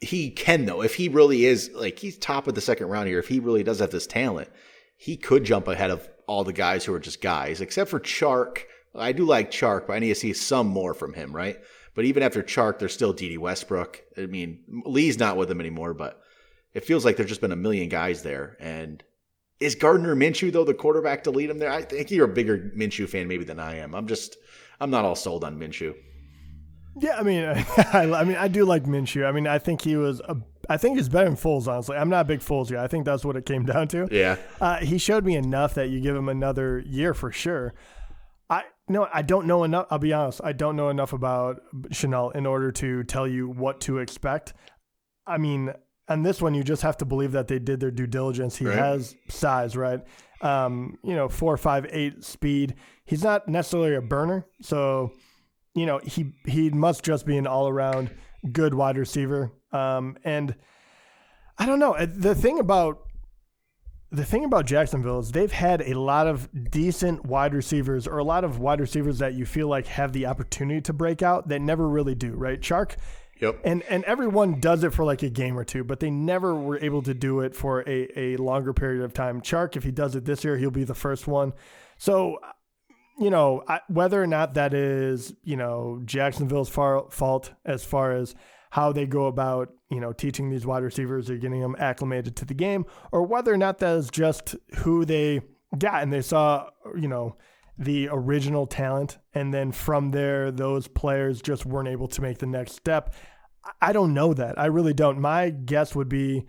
he 0.00 0.30
can 0.30 0.66
though. 0.66 0.82
If 0.82 0.94
he 0.94 1.08
really 1.08 1.44
is 1.44 1.70
like 1.74 1.98
he's 1.98 2.18
top 2.18 2.46
of 2.46 2.54
the 2.54 2.60
second 2.60 2.88
round 2.88 3.08
here. 3.08 3.18
If 3.18 3.28
he 3.28 3.40
really 3.40 3.64
does 3.64 3.80
have 3.80 3.90
this 3.90 4.06
talent 4.06 4.48
he 4.96 5.16
could 5.16 5.44
jump 5.44 5.68
ahead 5.68 5.90
of 5.90 6.08
all 6.26 6.44
the 6.44 6.52
guys 6.52 6.84
who 6.84 6.94
are 6.94 7.00
just 7.00 7.20
guys 7.20 7.60
except 7.60 7.90
for 7.90 8.00
chark. 8.00 8.58
I 8.94 9.12
do 9.12 9.24
like 9.24 9.50
chark 9.50 9.86
but 9.86 9.94
i 9.94 9.98
need 9.98 10.08
to 10.08 10.14
see 10.14 10.32
some 10.32 10.68
more 10.68 10.94
from 10.94 11.14
him 11.14 11.34
right? 11.34 11.58
But 11.94 12.04
even 12.04 12.22
after 12.22 12.42
chark 12.42 12.78
there's 12.78 12.94
still 12.94 13.12
Dede 13.12 13.38
westbrook. 13.38 14.02
I 14.16 14.26
mean 14.26 14.82
lee's 14.86 15.18
not 15.18 15.36
with 15.36 15.48
them 15.48 15.60
anymore 15.60 15.94
but 15.94 16.20
it 16.72 16.84
feels 16.84 17.04
like 17.04 17.16
there's 17.16 17.28
just 17.28 17.40
been 17.40 17.52
a 17.52 17.56
million 17.56 17.88
guys 17.88 18.22
there 18.22 18.56
and 18.60 19.02
is 19.64 19.74
gardner 19.74 20.14
minshew 20.14 20.52
though 20.52 20.64
the 20.64 20.74
quarterback 20.74 21.24
to 21.24 21.30
lead 21.30 21.50
him 21.50 21.58
there 21.58 21.70
i 21.70 21.82
think 21.82 22.10
you're 22.10 22.30
a 22.30 22.34
bigger 22.34 22.70
minshew 22.76 23.08
fan 23.08 23.26
maybe 23.26 23.44
than 23.44 23.58
i 23.58 23.76
am 23.76 23.94
i'm 23.94 24.06
just 24.06 24.36
i'm 24.80 24.90
not 24.90 25.04
all 25.04 25.16
sold 25.16 25.44
on 25.44 25.58
minshew 25.58 25.94
yeah, 26.96 27.16
I 27.18 27.22
mean, 27.22 27.44
I, 27.92 28.10
I, 28.12 28.24
mean, 28.24 28.36
I 28.36 28.48
do 28.48 28.64
like 28.64 28.84
Minshew. 28.84 29.26
I 29.26 29.32
mean, 29.32 29.46
I 29.46 29.58
think 29.58 29.82
he 29.82 29.96
was. 29.96 30.20
A, 30.20 30.36
I 30.68 30.76
think 30.76 30.96
he's 30.96 31.08
better 31.08 31.26
than 31.26 31.36
Foles. 31.36 31.66
Honestly, 31.66 31.96
I'm 31.96 32.08
not 32.08 32.22
a 32.22 32.24
big 32.24 32.40
Foles 32.40 32.70
guy. 32.70 32.82
I 32.82 32.86
think 32.86 33.04
that's 33.04 33.24
what 33.24 33.36
it 33.36 33.46
came 33.46 33.64
down 33.66 33.88
to. 33.88 34.08
Yeah. 34.10 34.36
Uh, 34.60 34.78
he 34.78 34.98
showed 34.98 35.24
me 35.24 35.36
enough 35.36 35.74
that 35.74 35.88
you 35.88 36.00
give 36.00 36.14
him 36.14 36.28
another 36.28 36.78
year 36.86 37.14
for 37.14 37.32
sure. 37.32 37.74
I 38.48 38.64
no, 38.88 39.08
I 39.12 39.22
don't 39.22 39.46
know 39.46 39.64
enough. 39.64 39.86
I'll 39.90 39.98
be 39.98 40.12
honest. 40.12 40.40
I 40.44 40.52
don't 40.52 40.76
know 40.76 40.88
enough 40.88 41.12
about 41.12 41.62
Shenault 41.88 42.36
in 42.36 42.46
order 42.46 42.70
to 42.72 43.02
tell 43.04 43.26
you 43.26 43.48
what 43.48 43.80
to 43.82 43.98
expect. 43.98 44.52
I 45.26 45.38
mean, 45.38 45.72
on 46.08 46.22
this 46.22 46.42
one, 46.42 46.54
you 46.54 46.62
just 46.62 46.82
have 46.82 46.96
to 46.98 47.04
believe 47.04 47.32
that 47.32 47.48
they 47.48 47.58
did 47.58 47.80
their 47.80 47.90
due 47.90 48.06
diligence. 48.06 48.56
He 48.56 48.66
right. 48.66 48.76
has 48.76 49.14
size, 49.28 49.76
right? 49.76 50.00
Um, 50.40 50.98
you 51.02 51.14
know, 51.14 51.28
four, 51.28 51.56
five, 51.56 51.86
eight 51.90 52.22
speed. 52.24 52.74
He's 53.06 53.22
not 53.22 53.48
necessarily 53.48 53.94
a 53.94 54.02
burner, 54.02 54.46
so 54.60 55.12
you 55.74 55.86
know, 55.86 55.98
he 55.98 56.32
he 56.46 56.70
must 56.70 57.02
just 57.02 57.26
be 57.26 57.36
an 57.36 57.46
all 57.46 57.68
around 57.68 58.10
good 58.52 58.74
wide 58.74 58.96
receiver. 58.96 59.52
Um, 59.72 60.16
and 60.24 60.54
I 61.58 61.66
don't 61.66 61.78
know. 61.78 61.96
The 62.04 62.34
thing 62.34 62.58
about 62.58 62.98
the 64.10 64.24
thing 64.24 64.44
about 64.44 64.66
Jacksonville 64.66 65.18
is 65.18 65.32
they've 65.32 65.50
had 65.50 65.82
a 65.82 65.98
lot 65.98 66.28
of 66.28 66.48
decent 66.70 67.26
wide 67.26 67.52
receivers 67.52 68.06
or 68.06 68.18
a 68.18 68.24
lot 68.24 68.44
of 68.44 68.60
wide 68.60 68.80
receivers 68.80 69.18
that 69.18 69.34
you 69.34 69.44
feel 69.44 69.66
like 69.66 69.86
have 69.88 70.12
the 70.12 70.26
opportunity 70.26 70.80
to 70.82 70.92
break 70.92 71.22
out 71.22 71.48
that 71.48 71.60
never 71.60 71.88
really 71.88 72.14
do, 72.14 72.32
right? 72.32 72.60
Chark. 72.60 72.96
Yep. 73.40 73.60
And 73.64 73.82
and 73.84 74.04
everyone 74.04 74.60
does 74.60 74.84
it 74.84 74.92
for 74.92 75.04
like 75.04 75.22
a 75.22 75.30
game 75.30 75.58
or 75.58 75.64
two, 75.64 75.84
but 75.84 76.00
they 76.00 76.10
never 76.10 76.54
were 76.54 76.78
able 76.78 77.02
to 77.02 77.14
do 77.14 77.40
it 77.40 77.54
for 77.54 77.80
a, 77.88 78.08
a 78.18 78.36
longer 78.36 78.72
period 78.72 79.02
of 79.02 79.12
time. 79.12 79.40
Chark, 79.40 79.76
if 79.76 79.84
he 79.84 79.90
does 79.90 80.14
it 80.14 80.24
this 80.24 80.44
year, 80.44 80.56
he'll 80.56 80.70
be 80.70 80.84
the 80.84 80.94
first 80.94 81.26
one. 81.26 81.52
So 81.98 82.38
you 83.18 83.30
know, 83.30 83.62
I, 83.68 83.80
whether 83.88 84.22
or 84.22 84.26
not 84.26 84.54
that 84.54 84.74
is, 84.74 85.34
you 85.42 85.56
know, 85.56 86.02
Jacksonville's 86.04 86.68
far, 86.68 87.08
fault 87.10 87.52
as 87.64 87.84
far 87.84 88.12
as 88.12 88.34
how 88.70 88.92
they 88.92 89.06
go 89.06 89.26
about, 89.26 89.72
you 89.88 90.00
know, 90.00 90.12
teaching 90.12 90.50
these 90.50 90.66
wide 90.66 90.82
receivers 90.82 91.30
or 91.30 91.36
getting 91.36 91.60
them 91.60 91.76
acclimated 91.78 92.34
to 92.36 92.44
the 92.44 92.54
game, 92.54 92.84
or 93.12 93.22
whether 93.22 93.52
or 93.52 93.56
not 93.56 93.78
that 93.78 93.96
is 93.96 94.10
just 94.10 94.56
who 94.78 95.04
they 95.04 95.40
got 95.78 96.02
and 96.02 96.12
they 96.12 96.22
saw, 96.22 96.68
you 96.96 97.06
know, 97.06 97.36
the 97.78 98.08
original 98.10 98.66
talent. 98.66 99.18
And 99.32 99.52
then 99.52 99.72
from 99.72 100.10
there, 100.10 100.50
those 100.50 100.88
players 100.88 101.42
just 101.42 101.66
weren't 101.66 101.88
able 101.88 102.08
to 102.08 102.22
make 102.22 102.38
the 102.38 102.46
next 102.46 102.72
step. 102.72 103.14
I 103.80 103.92
don't 103.92 104.14
know 104.14 104.34
that. 104.34 104.58
I 104.58 104.66
really 104.66 104.92
don't. 104.92 105.20
My 105.20 105.50
guess 105.50 105.94
would 105.94 106.08
be 106.08 106.46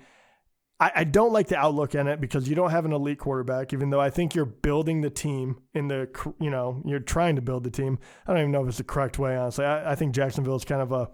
I, 0.80 0.92
I 0.96 1.04
don't 1.06 1.32
like 1.32 1.48
the 1.48 1.58
outlook 1.58 1.96
in 1.96 2.08
it 2.08 2.20
because 2.20 2.50
you 2.50 2.56
don't 2.56 2.72
have 2.72 2.86
an 2.86 2.92
elite 2.92 3.20
quarterback, 3.20 3.72
even 3.72 3.90
though 3.90 4.02
I 4.02 4.10
think 4.10 4.36
you're 4.36 4.46
building 4.46 5.02
the 5.02 5.10
team 5.10 5.62
in 5.74 5.88
the, 5.88 6.10
you 6.40 6.50
know, 6.50 6.82
you're 6.86 7.00
trying 7.00 7.38
to 7.38 7.42
build 7.42 7.64
the 7.64 7.72
team. 7.72 7.98
I 8.28 8.32
don't 8.32 8.42
even 8.42 8.52
know 8.52 8.64
if 8.64 8.68
it's 8.68 8.78
the 8.78 8.84
correct 8.84 9.18
way, 9.18 9.38
honestly. 9.38 9.66
I, 9.66 9.94
I 9.94 9.96
think 9.96 10.14
Jacksonville 10.14 10.56
is 10.56 10.66
kind 10.66 10.82
of 10.82 10.92
a, 10.92 11.10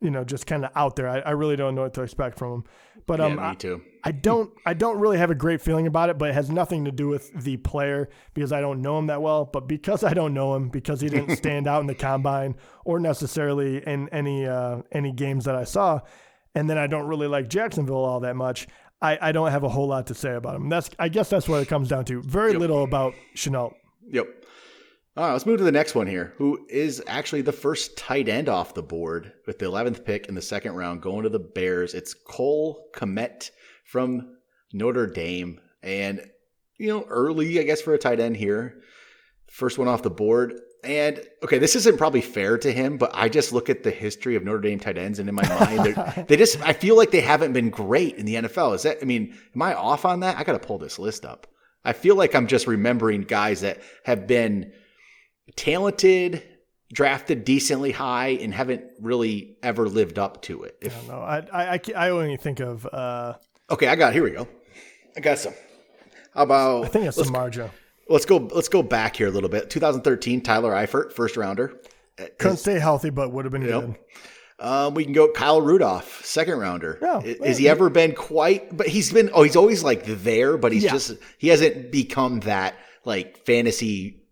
you 0.00 0.10
know, 0.10 0.24
just 0.24 0.46
kind 0.46 0.64
of 0.64 0.70
out 0.74 0.96
there. 0.96 1.08
I, 1.08 1.20
I 1.20 1.30
really 1.30 1.56
don't 1.56 1.74
know 1.74 1.82
what 1.82 1.94
to 1.94 2.02
expect 2.02 2.38
from 2.38 2.52
him. 2.52 2.64
But 3.06 3.20
um, 3.20 3.36
yeah, 3.36 3.50
me 3.50 3.56
too. 3.56 3.82
I, 4.04 4.08
I 4.08 4.12
don't, 4.12 4.52
I 4.66 4.74
don't 4.74 4.98
really 4.98 5.18
have 5.18 5.30
a 5.30 5.34
great 5.34 5.60
feeling 5.60 5.86
about 5.86 6.10
it. 6.10 6.18
But 6.18 6.30
it 6.30 6.34
has 6.34 6.50
nothing 6.50 6.84
to 6.84 6.92
do 6.92 7.08
with 7.08 7.32
the 7.32 7.56
player 7.56 8.08
because 8.34 8.52
I 8.52 8.60
don't 8.60 8.82
know 8.82 8.98
him 8.98 9.06
that 9.06 9.22
well. 9.22 9.44
But 9.44 9.68
because 9.68 10.04
I 10.04 10.12
don't 10.12 10.34
know 10.34 10.54
him, 10.54 10.68
because 10.68 11.00
he 11.00 11.08
didn't 11.08 11.36
stand 11.36 11.66
out 11.66 11.80
in 11.80 11.86
the 11.86 11.94
combine 11.94 12.56
or 12.84 13.00
necessarily 13.00 13.78
in 13.86 14.08
any 14.10 14.46
uh, 14.46 14.82
any 14.92 15.12
games 15.12 15.44
that 15.46 15.54
I 15.54 15.64
saw, 15.64 16.00
and 16.54 16.68
then 16.68 16.78
I 16.78 16.86
don't 16.86 17.06
really 17.06 17.28
like 17.28 17.48
Jacksonville 17.48 18.04
all 18.04 18.20
that 18.20 18.36
much. 18.36 18.68
I, 19.00 19.18
I 19.20 19.32
don't 19.32 19.50
have 19.50 19.62
a 19.62 19.68
whole 19.68 19.88
lot 19.88 20.06
to 20.06 20.14
say 20.14 20.34
about 20.34 20.56
him. 20.56 20.68
That's 20.68 20.90
I 20.98 21.08
guess 21.08 21.28
that's 21.28 21.48
what 21.48 21.62
it 21.62 21.68
comes 21.68 21.88
down 21.88 22.04
to. 22.06 22.22
Very 22.22 22.52
yep. 22.52 22.60
little 22.60 22.82
about 22.82 23.14
Shenault. 23.34 23.74
Yep. 24.08 24.45
All 25.16 25.24
right, 25.24 25.32
let's 25.32 25.46
move 25.46 25.56
to 25.58 25.64
the 25.64 25.72
next 25.72 25.94
one 25.94 26.06
here, 26.06 26.34
who 26.36 26.66
is 26.68 27.02
actually 27.06 27.40
the 27.40 27.50
first 27.50 27.96
tight 27.96 28.28
end 28.28 28.50
off 28.50 28.74
the 28.74 28.82
board 28.82 29.32
with 29.46 29.58
the 29.58 29.64
11th 29.64 30.04
pick 30.04 30.26
in 30.26 30.34
the 30.34 30.42
second 30.42 30.74
round 30.74 31.00
going 31.00 31.22
to 31.22 31.30
the 31.30 31.38
Bears. 31.38 31.94
It's 31.94 32.12
Cole 32.12 32.90
Kmet 32.92 33.50
from 33.86 34.36
Notre 34.74 35.06
Dame. 35.06 35.58
And, 35.82 36.20
you 36.76 36.88
know, 36.88 37.06
early, 37.08 37.58
I 37.58 37.62
guess, 37.62 37.80
for 37.80 37.94
a 37.94 37.98
tight 37.98 38.20
end 38.20 38.36
here. 38.36 38.82
First 39.46 39.78
one 39.78 39.88
off 39.88 40.02
the 40.02 40.10
board. 40.10 40.60
And 40.84 41.22
okay, 41.42 41.56
this 41.56 41.76
isn't 41.76 41.96
probably 41.96 42.20
fair 42.20 42.58
to 42.58 42.70
him, 42.70 42.98
but 42.98 43.10
I 43.14 43.30
just 43.30 43.54
look 43.54 43.70
at 43.70 43.84
the 43.84 43.90
history 43.90 44.36
of 44.36 44.44
Notre 44.44 44.60
Dame 44.60 44.78
tight 44.78 44.98
ends, 44.98 45.18
and 45.18 45.30
in 45.30 45.34
my 45.34 45.48
mind, 45.48 46.26
they 46.28 46.36
just 46.36 46.60
I 46.60 46.74
feel 46.74 46.94
like 46.94 47.10
they 47.10 47.22
haven't 47.22 47.54
been 47.54 47.70
great 47.70 48.16
in 48.16 48.26
the 48.26 48.34
NFL. 48.34 48.74
Is 48.74 48.82
that? 48.82 48.98
I 49.00 49.06
mean, 49.06 49.34
am 49.54 49.62
I 49.62 49.74
off 49.74 50.04
on 50.04 50.20
that? 50.20 50.36
I 50.36 50.44
got 50.44 50.52
to 50.52 50.64
pull 50.64 50.78
this 50.78 50.98
list 50.98 51.24
up. 51.24 51.46
I 51.84 51.94
feel 51.94 52.14
like 52.16 52.34
I'm 52.34 52.46
just 52.46 52.66
remembering 52.66 53.22
guys 53.22 53.62
that 53.62 53.80
have 54.04 54.26
been 54.28 54.72
talented, 55.54 56.42
drafted 56.92 57.44
decently 57.44 57.92
high, 57.92 58.28
and 58.28 58.52
haven't 58.52 58.84
really 59.00 59.56
ever 59.62 59.88
lived 59.88 60.18
up 60.18 60.42
to 60.42 60.64
it. 60.64 60.76
If, 60.80 60.94
I 60.94 60.98
don't 60.98 61.08
know. 61.08 61.20
I, 61.20 61.74
I, 61.74 61.80
I 61.96 62.10
only 62.10 62.36
think 62.36 62.60
of. 62.60 62.86
Uh, 62.86 63.34
okay, 63.70 63.86
I 63.86 63.96
got. 63.96 64.12
Here 64.12 64.24
we 64.24 64.32
go. 64.32 64.48
I 65.16 65.20
got 65.20 65.38
some. 65.38 65.54
How 66.34 66.42
about? 66.42 66.84
I 66.86 66.88
think 66.88 67.06
it's 67.06 67.18
Samardzija. 67.18 67.70
Let's 68.08 68.24
go. 68.26 68.36
Let's 68.36 68.68
go 68.68 68.82
back 68.82 69.16
here 69.16 69.28
a 69.28 69.30
little 69.30 69.48
bit. 69.48 69.70
2013, 69.70 70.42
Tyler 70.42 70.72
Eifert, 70.72 71.12
first 71.12 71.36
rounder. 71.36 71.80
Couldn't 72.38 72.58
stay 72.58 72.78
healthy, 72.78 73.10
but 73.10 73.32
would 73.32 73.44
have 73.44 73.52
been 73.52 73.64
good. 73.64 73.96
Um, 74.58 74.94
we 74.94 75.04
can 75.04 75.12
go 75.12 75.30
Kyle 75.30 75.60
Rudolph, 75.60 76.24
second 76.24 76.58
rounder. 76.58 76.98
Oh, 77.02 77.20
Has 77.44 77.58
he 77.58 77.68
ever 77.68 77.90
been 77.90 78.14
quite? 78.14 78.74
But 78.74 78.86
he's 78.86 79.12
been. 79.12 79.30
Oh, 79.34 79.42
he's 79.42 79.56
always 79.56 79.84
like 79.84 80.04
there, 80.06 80.56
but 80.56 80.72
he's 80.72 80.84
yeah. 80.84 80.92
just 80.92 81.12
he 81.36 81.48
hasn't 81.48 81.92
become 81.92 82.40
that 82.40 82.74
like 83.04 83.44
fantasy 83.44 84.22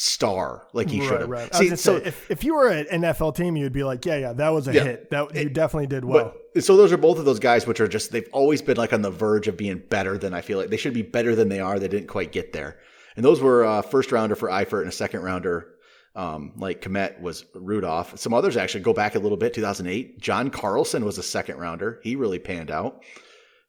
star 0.00 0.68
like 0.72 0.88
he 0.88 1.00
should 1.00 1.22
have. 1.22 1.28
Right. 1.28 1.52
See, 1.54 1.70
so 1.70 1.98
say, 1.98 2.06
if, 2.06 2.30
if 2.30 2.44
you 2.44 2.54
were 2.54 2.68
an 2.68 2.86
NFL 2.86 3.34
team, 3.34 3.56
you'd 3.56 3.72
be 3.72 3.82
like, 3.82 4.06
yeah, 4.06 4.16
yeah, 4.16 4.32
that 4.34 4.50
was 4.50 4.68
a 4.68 4.72
yeah, 4.72 4.84
hit. 4.84 5.10
That 5.10 5.34
it, 5.34 5.42
you 5.42 5.48
definitely 5.50 5.88
did 5.88 6.04
well. 6.04 6.34
But, 6.54 6.64
so 6.64 6.76
those 6.76 6.92
are 6.92 6.96
both 6.96 7.18
of 7.18 7.24
those 7.24 7.40
guys, 7.40 7.66
which 7.66 7.80
are 7.80 7.88
just 7.88 8.12
they've 8.12 8.28
always 8.32 8.62
been 8.62 8.76
like 8.76 8.92
on 8.92 9.02
the 9.02 9.10
verge 9.10 9.48
of 9.48 9.56
being 9.56 9.82
better 9.90 10.16
than 10.16 10.34
I 10.34 10.40
feel 10.40 10.58
like 10.58 10.70
they 10.70 10.76
should 10.76 10.94
be 10.94 11.02
better 11.02 11.34
than 11.34 11.48
they 11.48 11.60
are. 11.60 11.78
They 11.78 11.88
didn't 11.88 12.08
quite 12.08 12.32
get 12.32 12.52
there. 12.52 12.78
And 13.16 13.24
those 13.24 13.40
were 13.40 13.64
a 13.64 13.70
uh, 13.70 13.82
first 13.82 14.12
rounder 14.12 14.36
for 14.36 14.48
Eifert 14.48 14.80
and 14.80 14.88
a 14.88 14.92
second 14.92 15.22
rounder 15.22 15.74
um, 16.14 16.52
like 16.56 16.82
Kmet 16.82 17.20
was 17.20 17.44
Rudolph. 17.54 18.18
Some 18.18 18.34
others 18.34 18.56
actually 18.56 18.82
go 18.82 18.92
back 18.92 19.14
a 19.14 19.20
little 19.20 19.36
bit. 19.36 19.54
2008, 19.54 20.20
John 20.20 20.50
Carlson 20.50 21.04
was 21.04 21.18
a 21.18 21.22
second 21.22 21.58
rounder. 21.58 22.00
He 22.02 22.16
really 22.16 22.40
panned 22.40 22.70
out. 22.70 23.04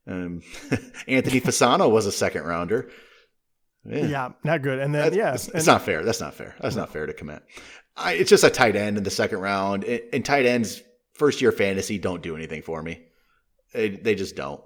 Um, 0.08 0.42
Anthony 1.08 1.42
Fasano 1.42 1.90
was 1.92 2.08
a 2.08 2.12
second 2.12 2.44
rounder. 2.44 2.90
Yeah. 3.90 4.06
yeah. 4.06 4.30
not 4.44 4.62
good. 4.62 4.80
And 4.80 4.94
then 4.94 5.14
yeah, 5.14 5.34
it's, 5.34 5.48
it's 5.50 5.68
not 5.68 5.82
fair. 5.82 6.04
That's 6.04 6.22
not 6.22 6.34
fair. 6.34 6.56
That's 6.62 6.76
not 6.76 6.90
fair 6.92 7.06
to 7.06 7.14
Kmet. 7.14 7.42
I, 7.98 8.14
it's 8.14 8.30
just 8.30 8.44
a 8.44 8.50
tight 8.50 8.76
end 8.76 8.98
in 8.98 9.04
the 9.04 9.10
second 9.12 9.40
round. 9.40 9.84
And 9.84 10.24
tight 10.24 10.46
ends, 10.46 10.82
first 11.16 11.42
year 11.42 11.52
fantasy, 11.52 11.98
don't 11.98 12.22
do 12.22 12.36
anything 12.36 12.62
for 12.62 12.82
me. 12.82 13.02
They, 13.74 13.90
they 13.90 14.16
just 14.16 14.36
don't. 14.36 14.62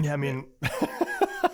Yeah, 0.00 0.12
I 0.12 0.16
mean, 0.16 0.46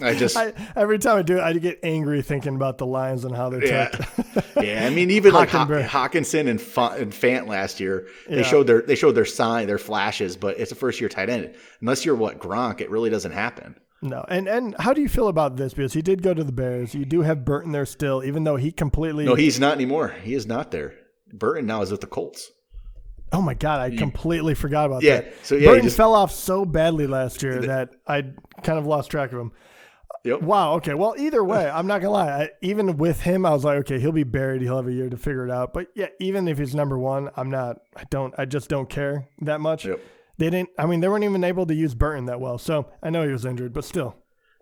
I 0.01 0.15
just 0.15 0.37
I, 0.37 0.53
every 0.77 0.99
time 0.99 1.17
I 1.17 1.23
do 1.23 1.39
it, 1.39 1.41
I 1.41 1.53
get 1.55 1.81
angry 1.83 2.21
thinking 2.21 2.55
about 2.57 2.77
the 2.79 2.87
Lions 2.87 3.25
and 3.25 3.35
how 3.35 3.49
they 3.49 3.67
yeah, 3.67 3.89
yeah. 4.61 4.87
I 4.87 4.91
mean, 4.91 5.11
even 5.11 5.33
like. 5.33 5.49
Hockenson 5.49 6.41
and, 6.41 6.51
and 6.61 7.13
Fant 7.13 7.47
last 7.49 7.81
year, 7.81 8.07
they 8.29 8.39
Yeah. 8.39 8.43
showed 8.43 8.67
their 8.67 8.83
they 8.83 8.97
showed 8.97 9.13
their 9.13 9.25
sign, 9.25 9.67
their 9.67 9.79
flashes, 9.79 10.37
but 10.37 10.59
it's 10.59 10.73
a 10.73 10.75
first 10.75 11.01
year 11.01 11.09
tight 11.09 11.31
end. 11.31 11.55
Unless 11.81 12.05
you're 12.05 12.17
what 12.17 12.39
Gronk, 12.39 12.81
it 12.83 12.91
really 12.91 13.09
doesn't 13.11 13.33
happen. 13.33 13.77
No, 14.05 14.25
and 14.29 14.47
and 14.47 14.77
how 14.79 14.93
do 14.93 15.01
you 15.01 15.09
feel 15.09 15.29
about 15.29 15.57
this? 15.57 15.73
Because 15.73 15.95
he 15.95 16.03
did 16.03 16.23
go 16.23 16.35
to 16.35 16.45
the 16.45 16.53
Bears. 16.53 16.95
You 16.95 17.05
do 17.07 17.23
have 17.23 17.45
Burton 17.45 17.73
there 17.73 17.87
still, 17.87 18.23
even 18.23 18.45
though 18.45 18.57
he 18.57 18.71
completely. 18.71 19.25
No, 19.25 19.35
he's 19.35 19.59
not 19.59 19.75
anymore. 19.75 20.15
He 20.23 20.35
is 20.35 20.47
not 20.47 20.71
there. 20.71 20.95
Burton 21.33 21.67
now 21.67 21.83
is 21.83 21.91
with 21.91 22.03
the 22.03 22.07
Colts. 22.07 22.53
oh 23.33 23.41
my 23.41 23.55
god, 23.55 23.81
I 23.81 23.91
hmm. 23.91 23.97
completely 23.97 24.55
forgot 24.55 24.87
about 24.87 25.03
Yeah, 25.03 25.23
that. 25.23 25.35
so 25.43 25.57
yeah, 25.57 25.71
Burton 25.71 25.85
just- 25.85 25.97
fell 25.97 26.15
off 26.15 26.31
so 26.31 26.65
badly 26.65 27.07
last 27.07 27.43
year 27.43 27.61
that 27.63 27.91
I 28.07 28.23
kind 28.63 28.79
of 28.79 28.87
lost 28.87 29.11
track 29.11 29.33
of 29.33 29.41
him. 29.41 29.53
Yep. 30.25 30.41
Wow. 30.41 30.75
Okay. 30.77 30.95
Well, 30.95 31.15
either 31.19 31.45
way, 31.45 31.69
I'm 31.69 31.87
not 31.87 32.01
gonna 32.01 32.13
lie. 32.13 32.31
I, 32.45 32.51
even 32.63 32.97
with 32.97 33.21
him, 33.21 33.45
I 33.45 33.51
was 33.51 33.63
like, 33.65 33.79
okay, 33.81 34.01
he'll 34.01 34.13
be 34.13 34.23
buried. 34.23 34.63
He'll 34.63 34.77
have 34.77 34.87
a 34.87 34.93
year 34.93 35.11
to 35.11 35.19
figure 35.19 35.45
it 35.47 35.51
out. 35.51 35.75
But 35.75 35.89
yeah, 35.95 36.07
even 36.19 36.49
if 36.49 36.57
he's 36.59 36.75
number 36.75 36.99
one, 36.99 37.31
I'm 37.37 37.51
not. 37.51 37.79
I 37.97 38.05
don't. 38.11 38.33
I 38.39 38.45
just 38.47 38.71
don't 38.71 38.89
care 38.89 39.29
that 39.43 39.61
much. 39.61 39.85
Yep. 39.85 40.01
They 40.39 40.51
didn't. 40.51 40.71
I 40.79 40.87
mean, 40.87 41.01
they 41.01 41.09
weren't 41.09 41.25
even 41.25 41.45
able 41.45 41.67
to 41.67 41.75
use 41.75 41.95
Burton 41.95 42.27
that 42.27 42.41
well. 42.41 42.59
So 42.59 42.91
I 43.03 43.11
know 43.11 43.25
he 43.25 43.33
was 43.33 43.45
injured, 43.45 43.73
but 43.73 43.85
still. 43.85 44.17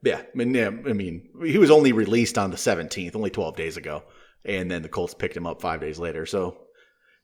Yeah, 0.04 0.18
I 0.18 0.36
mean, 0.36 0.52
yeah, 0.52 0.66
I 0.66 0.92
mean, 0.92 1.28
he 1.44 1.58
was 1.58 1.70
only 1.70 1.92
released 1.92 2.36
on 2.36 2.50
the 2.50 2.56
17th, 2.56 3.14
only 3.14 3.30
12 3.30 3.56
days 3.56 3.76
ago, 3.76 4.02
and 4.44 4.68
then 4.68 4.82
the 4.82 4.88
Colts 4.88 5.14
picked 5.14 5.36
him 5.36 5.46
up 5.46 5.60
five 5.60 5.80
days 5.80 5.98
later. 5.98 6.26
So, 6.26 6.56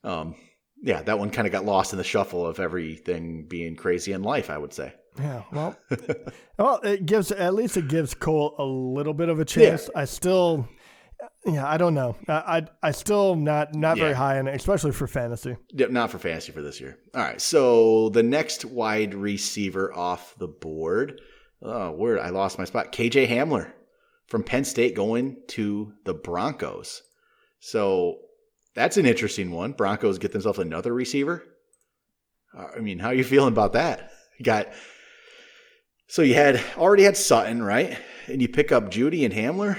um, 0.04 0.36
yeah, 0.80 1.02
that 1.02 1.18
one 1.18 1.30
kind 1.30 1.46
of 1.46 1.52
got 1.52 1.64
lost 1.64 1.92
in 1.92 1.98
the 1.98 2.04
shuffle 2.04 2.46
of 2.46 2.60
everything 2.60 3.46
being 3.48 3.74
crazy 3.74 4.12
in 4.12 4.22
life. 4.22 4.48
I 4.48 4.58
would 4.58 4.72
say. 4.72 4.94
Yeah. 5.18 5.42
Well. 5.52 5.76
well, 6.58 6.80
it 6.84 7.04
gives 7.04 7.32
at 7.32 7.54
least 7.54 7.76
it 7.76 7.88
gives 7.88 8.14
Cole 8.14 8.54
a 8.58 8.64
little 8.64 9.14
bit 9.14 9.28
of 9.28 9.40
a 9.40 9.44
chance. 9.44 9.90
I 9.94 10.04
still. 10.04 10.68
Yeah, 11.54 11.66
I 11.66 11.76
don't 11.76 11.94
know. 11.94 12.16
I 12.28 12.32
I, 12.32 12.88
I 12.88 12.90
still 12.90 13.34
not 13.34 13.74
not 13.74 13.98
very 13.98 14.14
high 14.14 14.38
in 14.38 14.46
it, 14.46 14.54
especially 14.54 14.92
for 14.92 15.06
fantasy. 15.06 15.56
Yep, 15.72 15.90
not 15.90 16.10
for 16.10 16.18
fantasy 16.18 16.52
for 16.52 16.62
this 16.62 16.80
year. 16.80 16.98
All 17.14 17.22
right, 17.22 17.40
so 17.40 18.10
the 18.10 18.22
next 18.22 18.64
wide 18.64 19.14
receiver 19.14 19.92
off 19.94 20.34
the 20.38 20.48
board, 20.48 21.20
oh, 21.62 21.92
where 21.92 22.20
I 22.20 22.30
lost 22.30 22.58
my 22.58 22.64
spot. 22.64 22.92
KJ 22.92 23.28
Hamler 23.28 23.72
from 24.26 24.42
Penn 24.42 24.64
State 24.64 24.94
going 24.94 25.38
to 25.48 25.92
the 26.04 26.14
Broncos. 26.14 27.02
So 27.60 28.18
that's 28.74 28.96
an 28.96 29.06
interesting 29.06 29.50
one. 29.50 29.72
Broncos 29.72 30.18
get 30.18 30.32
themselves 30.32 30.58
another 30.58 30.92
receiver. 30.92 31.44
Uh, 32.56 32.66
I 32.76 32.80
mean, 32.80 32.98
how 32.98 33.08
are 33.08 33.14
you 33.14 33.24
feeling 33.24 33.52
about 33.52 33.72
that? 33.72 34.12
You 34.38 34.44
got 34.44 34.68
so 36.10 36.22
you 36.22 36.34
had 36.34 36.62
already 36.76 37.02
had 37.02 37.16
Sutton, 37.16 37.62
right? 37.62 37.98
And 38.28 38.40
you 38.40 38.48
pick 38.48 38.72
up 38.72 38.90
Jeudy 38.90 39.24
and 39.24 39.34
Hamler. 39.34 39.78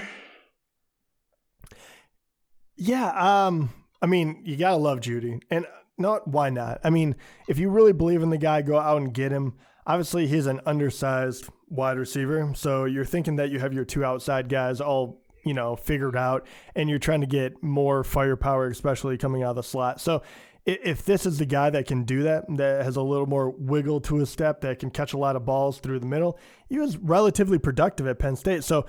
Yeah, 2.82 3.10
um, 3.10 3.70
I 4.00 4.06
mean, 4.06 4.40
you 4.42 4.56
gotta 4.56 4.76
love 4.76 5.00
Jeudy, 5.00 5.42
and 5.50 5.66
not 5.98 6.26
why 6.26 6.48
not? 6.48 6.80
I 6.82 6.88
mean, 6.88 7.14
if 7.46 7.58
you 7.58 7.68
really 7.68 7.92
believe 7.92 8.22
in 8.22 8.30
the 8.30 8.38
guy, 8.38 8.62
go 8.62 8.78
out 8.78 9.02
and 9.02 9.12
get 9.12 9.30
him. 9.30 9.52
Obviously, 9.86 10.26
he's 10.26 10.46
an 10.46 10.62
undersized 10.64 11.50
wide 11.68 11.98
receiver, 11.98 12.52
so 12.56 12.86
you're 12.86 13.04
thinking 13.04 13.36
that 13.36 13.50
you 13.50 13.58
have 13.58 13.74
your 13.74 13.84
two 13.84 14.02
outside 14.02 14.48
guys 14.48 14.80
all 14.80 15.20
you 15.44 15.52
know 15.52 15.76
figured 15.76 16.16
out, 16.16 16.46
and 16.74 16.88
you're 16.88 16.98
trying 16.98 17.20
to 17.20 17.26
get 17.26 17.62
more 17.62 18.02
firepower, 18.02 18.68
especially 18.68 19.18
coming 19.18 19.42
out 19.42 19.50
of 19.50 19.56
the 19.56 19.62
slot. 19.62 20.00
So. 20.00 20.22
If 20.66 21.06
this 21.06 21.24
is 21.24 21.38
the 21.38 21.46
guy 21.46 21.70
that 21.70 21.86
can 21.86 22.04
do 22.04 22.24
that, 22.24 22.44
that 22.58 22.84
has 22.84 22.96
a 22.96 23.02
little 23.02 23.26
more 23.26 23.48
wiggle 23.48 24.02
to 24.02 24.16
his 24.16 24.28
step, 24.28 24.60
that 24.60 24.78
can 24.78 24.90
catch 24.90 25.14
a 25.14 25.16
lot 25.16 25.34
of 25.34 25.46
balls 25.46 25.80
through 25.80 26.00
the 26.00 26.06
middle, 26.06 26.38
he 26.68 26.78
was 26.78 26.98
relatively 26.98 27.58
productive 27.58 28.06
at 28.06 28.18
Penn 28.18 28.36
State. 28.36 28.62
So 28.62 28.84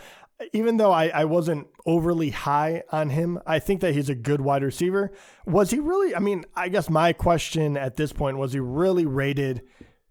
even 0.53 0.77
though 0.77 0.91
I, 0.91 1.07
I 1.07 1.25
wasn't 1.25 1.67
overly 1.85 2.29
high 2.29 2.83
on 2.91 3.09
him, 3.09 3.39
I 3.45 3.59
think 3.59 3.81
that 3.81 3.93
he's 3.93 4.09
a 4.09 4.15
good 4.15 4.41
wide 4.41 4.63
receiver. 4.63 5.11
Was 5.45 5.71
he 5.71 5.79
really? 5.79 6.15
I 6.15 6.19
mean, 6.19 6.45
I 6.55 6.69
guess 6.69 6.89
my 6.89 7.13
question 7.13 7.77
at 7.77 7.95
this 7.95 8.13
point 8.13 8.37
was 8.37 8.53
he 8.53 8.59
really 8.59 9.05
rated 9.05 9.61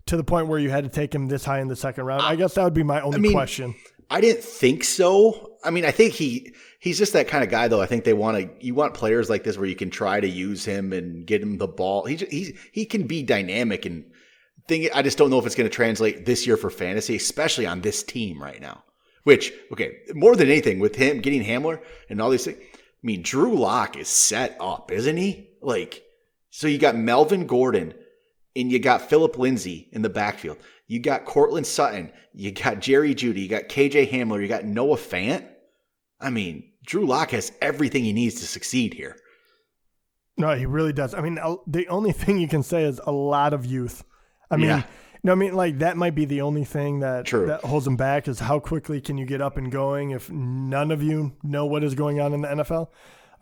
to 0.06 0.16
the 0.16 0.24
point 0.24 0.48
where 0.48 0.58
you 0.58 0.70
had 0.70 0.84
to 0.84 0.90
take 0.90 1.14
him 1.14 1.28
this 1.28 1.44
high 1.44 1.60
in 1.60 1.68
the 1.68 1.76
second 1.76 2.04
round? 2.04 2.22
I 2.22 2.36
guess 2.36 2.54
that 2.54 2.64
would 2.64 2.74
be 2.74 2.82
my 2.82 3.00
only 3.00 3.20
mean, 3.20 3.32
question. 3.32 3.74
I 4.10 4.20
didn't 4.20 4.42
think 4.42 4.82
so. 4.82 5.52
I 5.62 5.70
mean, 5.70 5.84
I 5.84 5.92
think 5.92 6.14
he 6.14 6.52
he's 6.80 6.98
just 6.98 7.12
that 7.12 7.28
kind 7.28 7.44
of 7.44 7.50
guy, 7.50 7.68
though. 7.68 7.80
I 7.80 7.86
think 7.86 8.04
they 8.04 8.12
want 8.12 8.36
to 8.38 8.66
you 8.66 8.74
want 8.74 8.94
players 8.94 9.30
like 9.30 9.44
this 9.44 9.56
where 9.56 9.68
you 9.68 9.76
can 9.76 9.90
try 9.90 10.20
to 10.20 10.28
use 10.28 10.64
him 10.64 10.92
and 10.92 11.26
get 11.26 11.42
him 11.42 11.58
the 11.58 11.68
ball. 11.68 12.04
He 12.06 12.16
he 12.16 12.56
he 12.72 12.84
can 12.86 13.06
be 13.06 13.22
dynamic 13.22 13.86
and 13.86 14.04
thing. 14.66 14.88
I 14.94 15.02
just 15.02 15.16
don't 15.16 15.30
know 15.30 15.38
if 15.38 15.46
it's 15.46 15.54
going 15.54 15.68
to 15.68 15.74
translate 15.74 16.26
this 16.26 16.46
year 16.46 16.56
for 16.56 16.70
fantasy, 16.70 17.16
especially 17.16 17.66
on 17.66 17.82
this 17.82 18.02
team 18.02 18.42
right 18.42 18.60
now. 18.60 18.82
Which 19.24 19.52
okay, 19.72 19.98
more 20.14 20.37
than 20.37 20.48
anything, 20.48 20.78
with 20.78 20.96
him 20.96 21.20
getting 21.20 21.44
Hamler 21.44 21.80
and 22.09 22.20
all 22.20 22.30
these 22.30 22.44
things. 22.44 22.59
I 22.61 23.06
mean, 23.06 23.22
Drew 23.22 23.56
Lock 23.56 23.96
is 23.96 24.09
set 24.09 24.56
up, 24.61 24.90
isn't 24.90 25.16
he? 25.16 25.50
Like, 25.62 26.02
so 26.50 26.68
you 26.68 26.78
got 26.78 26.96
Melvin 26.96 27.46
Gordon 27.46 27.94
and 28.56 28.70
you 28.70 28.78
got 28.78 29.02
Phillip 29.09 29.38
Lindsay 29.38 29.88
in 29.92 30.02
the 30.02 30.09
backfield. 30.11 30.59
You 30.87 31.00
got 31.00 31.24
Courtland 31.24 31.66
Sutton. 31.66 32.12
You 32.35 32.50
got 32.52 32.80
Jerry 32.80 33.14
Jeudy. 33.14 33.42
You 33.42 33.48
got 33.48 33.68
KJ 33.68 34.11
Hamler. 34.11 34.42
You 34.42 34.48
got 34.48 34.64
Noah 34.64 34.96
Fant. 34.96 35.46
I 36.20 36.30
mean, 36.30 36.72
Drew 36.85 37.06
Lock 37.06 37.30
has 37.30 37.52
everything 37.62 38.04
he 38.04 38.12
needs 38.12 38.35
to 38.37 38.46
succeed 38.46 38.92
here. 38.94 39.16
No, 40.37 40.54
he 40.56 40.66
really 40.66 40.92
does. 40.92 41.14
I 41.14 41.20
mean, 41.20 41.38
the 41.66 41.87
only 41.88 42.12
thing 42.12 42.38
you 42.38 42.48
can 42.48 42.62
say 42.62 42.85
is 42.85 43.00
a 43.04 43.12
lot 43.12 43.52
of 43.52 43.64
youth. 43.66 44.04
I 44.50 44.56
mean, 44.56 44.68
Yeah. 44.68 44.83
No, 45.22 45.33
I 45.33 45.35
mean, 45.35 45.54
like 45.54 45.78
that 45.78 45.96
might 45.96 46.14
be 46.14 46.24
the 46.24 46.40
only 46.40 46.64
thing 46.64 47.00
that 47.00 47.26
True. 47.26 47.46
that 47.46 47.62
holds 47.62 47.87
him 47.87 47.96
back 47.96 48.26
is 48.28 48.38
how 48.38 48.59
quickly 48.59 49.00
can 49.00 49.18
you 49.18 49.26
get 49.26 49.40
up 49.40 49.56
and 49.56 49.70
going 49.70 50.11
if 50.11 50.30
none 50.30 50.90
of 50.90 51.02
you 51.02 51.33
know 51.42 51.66
what 51.66 51.85
is 51.85 51.94
going 51.94 52.20
on 52.20 52.33
in 52.33 52.40
the 52.42 52.48
NFL. 52.48 52.88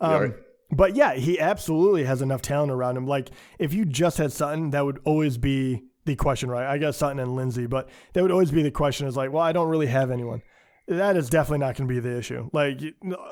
Um, 0.01 0.11
Yeah, 0.11 0.19
right. 0.19 0.33
But 0.71 0.95
yeah, 0.95 1.13
he 1.15 1.39
absolutely 1.39 2.03
has 2.03 2.21
enough 2.21 2.41
talent 2.41 2.71
around 2.71 2.97
him. 2.97 3.07
Like 3.07 3.29
if 3.57 3.73
you 3.73 3.85
just 3.85 4.17
had 4.17 4.31
Sutton, 4.31 4.69
that 4.71 4.85
would 4.85 4.99
always 5.03 5.37
be 5.37 5.83
the 6.05 6.15
question, 6.15 6.49
right? 6.49 6.67
I 6.67 6.77
guess 6.77 6.97
Sutton 6.97 7.19
and 7.19 7.35
Lindsay, 7.35 7.65
but 7.65 7.89
that 8.13 8.21
would 8.21 8.31
always 8.31 8.51
be 8.51 8.61
the 8.61 8.71
question 8.71 9.07
is 9.07 9.17
like, 9.17 9.31
well, 9.31 9.43
I 9.43 9.51
don't 9.51 9.69
really 9.69 9.87
have 9.87 10.11
anyone. 10.11 10.41
That 10.87 11.17
is 11.17 11.29
definitely 11.29 11.59
not 11.59 11.75
going 11.75 11.87
to 11.87 11.93
be 11.93 11.99
the 11.99 12.17
issue. 12.17 12.49
Like 12.51 12.81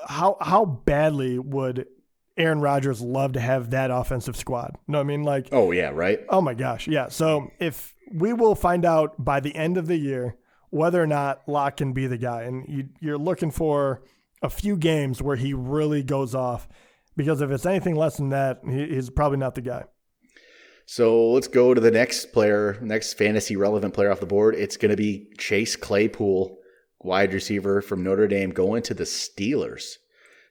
how 0.08 0.38
how 0.42 0.66
badly 0.66 1.40
would 1.40 1.88
Aaron 2.38 2.62
Rodgers 2.62 3.02
love 3.02 3.34
to 3.34 3.40
have 3.40 3.72
that 3.72 3.92
offensive 3.92 4.36
squad? 4.36 4.72
You 4.88 4.92
know 4.92 5.00
what 5.00 5.06
I 5.06 5.08
mean? 5.08 5.24
Like 5.24 5.50
Oh 5.52 5.72
yeah, 5.72 5.90
right. 5.90 6.20
Oh 6.30 6.42
my 6.42 6.54
gosh, 6.54 6.88
yeah. 6.88 7.10
So 7.10 7.52
if 7.60 7.96
we 8.12 8.34
will 8.34 8.56
find 8.56 8.86
out 8.86 9.24
by 9.24 9.40
the 9.40 9.56
end 9.56 9.78
of 9.78 9.88
the 9.88 9.98
year 9.98 10.38
whether 10.70 11.02
or 11.02 11.08
not 11.08 11.48
Lock 11.48 11.78
can 11.78 11.94
be 11.94 12.08
the 12.08 12.18
guy, 12.18 12.44
and 12.44 12.66
you, 12.68 12.90
you're 13.00 13.18
looking 13.18 13.52
for 13.52 14.04
a 14.42 14.50
few 14.50 14.76
games 14.78 15.22
where 15.22 15.38
he 15.38 15.54
really 15.54 16.04
goes 16.04 16.36
off, 16.36 16.68
because 17.16 17.42
if 17.42 17.50
it's 17.50 17.66
anything 17.66 17.96
less 17.96 18.18
than 18.18 18.30
that, 18.30 18.60
he, 18.68 18.86
he's 18.88 19.10
probably 19.10 19.38
not 19.38 19.56
the 19.56 19.62
guy. 19.62 19.86
So 20.86 21.32
let's 21.32 21.48
go 21.48 21.74
to 21.74 21.82
the 21.82 21.92
next 21.92 22.32
player, 22.32 22.78
next 22.82 23.16
fantasy 23.16 23.56
relevant 23.56 23.94
player 23.94 24.12
off 24.12 24.22
the 24.22 24.26
board. 24.26 24.56
It's 24.56 24.78
going 24.78 24.92
to 24.92 24.98
be 24.98 25.30
Chase 25.38 25.76
Claypool, 25.76 26.58
wide 27.00 27.34
receiver 27.34 27.82
from 27.82 28.04
Notre 28.04 28.28
Dame, 28.28 28.52
going 28.52 28.84
to 28.84 28.94
the 28.94 29.04
Steelers. 29.04 29.96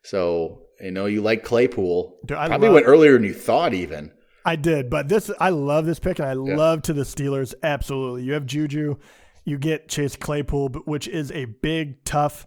So 0.02 0.65
I 0.84 0.90
know 0.90 1.06
you 1.06 1.22
like 1.22 1.42
Claypool. 1.44 2.18
Dude, 2.26 2.36
I 2.36 2.48
Probably 2.48 2.68
love- 2.68 2.74
went 2.74 2.86
earlier 2.86 3.12
than 3.14 3.24
you 3.24 3.34
thought, 3.34 3.72
even. 3.74 4.12
I 4.44 4.54
did, 4.56 4.88
but 4.90 5.08
this 5.08 5.30
I 5.40 5.50
love 5.50 5.86
this 5.86 5.98
pick, 5.98 6.18
and 6.20 6.28
I 6.28 6.34
love 6.34 6.82
to 6.82 6.92
the 6.92 7.02
Steelers. 7.02 7.52
Absolutely, 7.64 8.22
you 8.22 8.32
have 8.34 8.46
Juju, 8.46 8.94
you 9.44 9.58
get 9.58 9.88
Chase 9.88 10.14
Claypool, 10.14 10.68
which 10.84 11.08
is 11.08 11.32
a 11.32 11.46
big, 11.46 12.04
tough, 12.04 12.46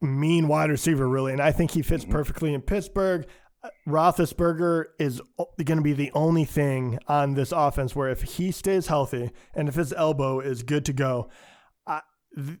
mean 0.00 0.48
wide 0.48 0.70
receiver, 0.70 1.08
really, 1.08 1.32
and 1.32 1.40
I 1.40 1.52
think 1.52 1.70
he 1.72 1.82
fits 1.82 2.04
perfectly 2.04 2.52
in 2.52 2.62
Pittsburgh. 2.62 3.26
Uh, 3.62 3.68
Roethlisberger 3.86 4.86
is 4.98 5.20
going 5.64 5.78
to 5.78 5.82
be 5.84 5.92
the 5.92 6.10
only 6.14 6.44
thing 6.44 6.98
on 7.06 7.34
this 7.34 7.52
offense 7.52 7.94
where 7.94 8.08
if 8.08 8.22
he 8.22 8.50
stays 8.50 8.88
healthy 8.88 9.30
and 9.54 9.68
if 9.68 9.76
his 9.76 9.92
elbow 9.92 10.40
is 10.40 10.64
good 10.64 10.84
to 10.86 10.92
go, 10.92 11.28
I, 11.86 12.00
th- 12.34 12.58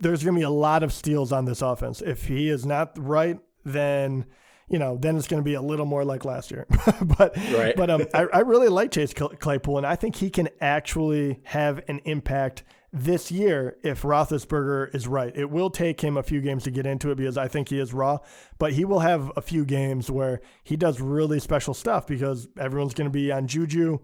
there's 0.00 0.24
going 0.24 0.34
to 0.34 0.40
be 0.40 0.44
a 0.44 0.50
lot 0.50 0.82
of 0.82 0.92
steals 0.92 1.30
on 1.30 1.44
this 1.44 1.62
offense. 1.62 2.02
If 2.02 2.26
he 2.26 2.48
is 2.48 2.66
not 2.66 2.98
right, 2.98 3.38
then 3.64 4.26
you 4.70 4.78
know, 4.78 4.96
then 4.96 5.16
it's 5.16 5.26
going 5.26 5.42
to 5.42 5.44
be 5.44 5.54
a 5.54 5.60
little 5.60 5.84
more 5.84 6.04
like 6.04 6.24
last 6.24 6.52
year. 6.52 6.64
but 7.18 7.36
Right. 7.52 7.74
but 7.76 7.90
um, 7.90 8.06
I, 8.14 8.26
I 8.32 8.38
really 8.38 8.68
like 8.68 8.92
Chase 8.92 9.12
Claypool, 9.12 9.78
and 9.78 9.86
I 9.86 9.96
think 9.96 10.14
he 10.14 10.30
can 10.30 10.48
actually 10.60 11.40
have 11.42 11.80
an 11.88 12.00
impact 12.04 12.62
this 12.92 13.30
year 13.30 13.76
if 13.82 14.02
Roethlisberger 14.02 14.94
is 14.94 15.06
right. 15.06 15.36
It 15.36 15.50
will 15.50 15.70
take 15.70 16.00
him 16.00 16.16
a 16.16 16.22
few 16.22 16.40
games 16.40 16.64
to 16.64 16.70
get 16.70 16.86
into 16.86 17.10
it 17.10 17.16
because 17.16 17.36
I 17.36 17.48
think 17.48 17.68
he 17.68 17.78
is 17.78 17.92
raw, 17.92 18.18
but 18.58 18.72
he 18.72 18.84
will 18.84 19.00
have 19.00 19.32
a 19.36 19.42
few 19.42 19.64
games 19.64 20.08
where 20.08 20.40
he 20.62 20.76
does 20.76 21.00
really 21.00 21.40
special 21.40 21.74
stuff 21.74 22.06
because 22.06 22.48
everyone's 22.58 22.94
going 22.94 23.06
to 23.06 23.12
be 23.12 23.30
on 23.32 23.48
Juju. 23.48 23.98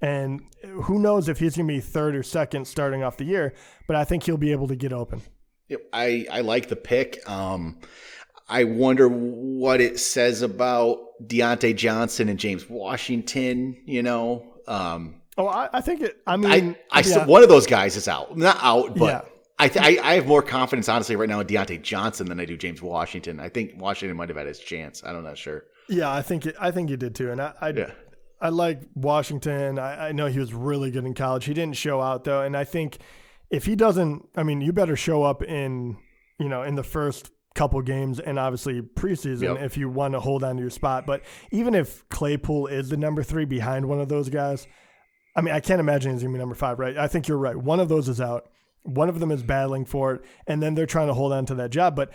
And 0.00 0.42
who 0.84 1.00
knows 1.00 1.28
if 1.28 1.38
he's 1.40 1.56
going 1.56 1.66
to 1.66 1.74
be 1.74 1.80
third 1.80 2.14
or 2.14 2.22
second 2.22 2.66
starting 2.66 3.02
off 3.02 3.16
the 3.16 3.24
year, 3.24 3.54
but 3.86 3.96
I 3.96 4.04
think 4.04 4.24
he'll 4.24 4.36
be 4.36 4.52
able 4.52 4.68
to 4.68 4.76
get 4.76 4.92
open. 4.92 5.22
Yep, 5.68 5.80
I, 5.92 6.26
I 6.30 6.40
like 6.40 6.68
the 6.68 6.76
pick. 6.76 7.28
Um, 7.28 7.78
I 8.48 8.64
wonder 8.64 9.08
what 9.08 9.80
it 9.80 9.98
says 10.00 10.42
about 10.42 10.98
Diontae 11.26 11.76
Johnson 11.76 12.28
and 12.28 12.38
James 12.38 12.68
Washington. 12.68 13.76
You 13.86 14.02
know, 14.02 14.44
um, 14.66 15.16
Oh, 15.36 15.46
I, 15.46 15.68
I 15.72 15.80
think 15.80 16.00
it. 16.00 16.20
I 16.26 16.36
mean, 16.36 16.74
I, 16.90 16.98
I 16.98 17.02
yeah, 17.06 17.24
one 17.24 17.42
of 17.44 17.48
those 17.48 17.66
guys 17.66 17.94
is 17.96 18.08
out, 18.08 18.36
not 18.36 18.58
out, 18.60 18.96
but 18.96 19.06
Yeah. 19.06 19.20
I, 19.60 19.68
th- 19.68 19.84
I 20.00 20.10
I 20.10 20.14
have 20.14 20.26
more 20.26 20.42
confidence 20.42 20.88
honestly 20.88 21.14
right 21.16 21.28
now 21.28 21.40
in 21.40 21.46
Diontae 21.46 21.82
Johnson 21.82 22.28
than 22.28 22.38
I 22.40 22.44
do 22.44 22.56
James 22.56 22.80
Washington. 22.82 23.38
I 23.40 23.48
think 23.48 23.72
Washington 23.76 24.16
might 24.16 24.28
have 24.28 24.38
had 24.38 24.46
his 24.46 24.58
chance. 24.58 25.02
I'm 25.04 25.22
not 25.22 25.36
sure. 25.38 25.64
yeah, 25.88 26.12
I 26.12 26.22
think 26.22 26.46
it, 26.46 26.54
I 26.60 26.70
think 26.70 26.90
you 26.90 26.96
did 26.96 27.14
too, 27.14 27.30
and 27.30 27.40
I 27.40 27.52
I, 27.60 27.68
Yeah. 27.70 27.90
I 28.40 28.50
like 28.50 28.82
Washington. 28.94 29.78
I, 29.80 30.08
I 30.08 30.12
know 30.12 30.26
he 30.26 30.38
was 30.38 30.54
really 30.54 30.92
good 30.92 31.04
in 31.04 31.12
college. 31.14 31.44
He 31.44 31.54
didn't 31.54 31.76
show 31.76 32.00
out 32.00 32.22
though, 32.24 32.42
and 32.42 32.56
I 32.56 32.62
think 32.64 32.98
if 33.50 33.64
he 33.64 33.74
doesn't, 33.74 34.28
I 34.36 34.42
mean, 34.44 34.60
you 34.60 34.72
better 34.72 34.94
show 34.96 35.22
up 35.24 35.42
in 35.42 35.96
you 36.38 36.48
know 36.48 36.62
in 36.62 36.74
the 36.76 36.84
first 36.84 37.30
couple 37.58 37.82
games 37.82 38.20
and 38.20 38.38
obviously 38.38 38.80
preseason 38.80 39.42
Yep. 39.56 39.62
if 39.62 39.76
you 39.76 39.88
want 39.88 40.14
to 40.14 40.20
hold 40.20 40.44
on 40.44 40.56
to 40.56 40.60
your 40.62 40.70
spot. 40.70 41.04
But 41.06 41.22
even 41.50 41.74
if 41.74 42.08
Claypool 42.08 42.68
is 42.68 42.88
the 42.88 42.96
number 42.96 43.22
three 43.22 43.44
behind 43.44 43.86
one 43.86 44.00
of 44.00 44.08
those 44.08 44.28
guys, 44.28 44.66
I 45.34 45.40
mean, 45.40 45.52
I 45.54 45.60
can't 45.60 45.80
imagine 45.80 46.12
he's 46.12 46.22
gonna 46.22 46.32
be 46.32 46.38
number 46.38 46.54
five, 46.54 46.78
right? 46.78 46.96
I 46.96 47.08
think 47.08 47.26
you're 47.28 47.36
right. 47.38 47.56
One 47.56 47.80
of 47.80 47.88
those 47.88 48.08
is 48.08 48.20
out. 48.20 48.48
One 48.84 49.08
of 49.08 49.18
them 49.20 49.30
is 49.32 49.42
battling 49.42 49.84
for 49.84 50.14
it, 50.14 50.22
and 50.46 50.62
then 50.62 50.74
they're 50.74 50.86
trying 50.86 51.08
to 51.08 51.14
hold 51.14 51.32
on 51.32 51.46
to 51.46 51.54
that 51.56 51.70
job. 51.70 51.94
But 51.96 52.10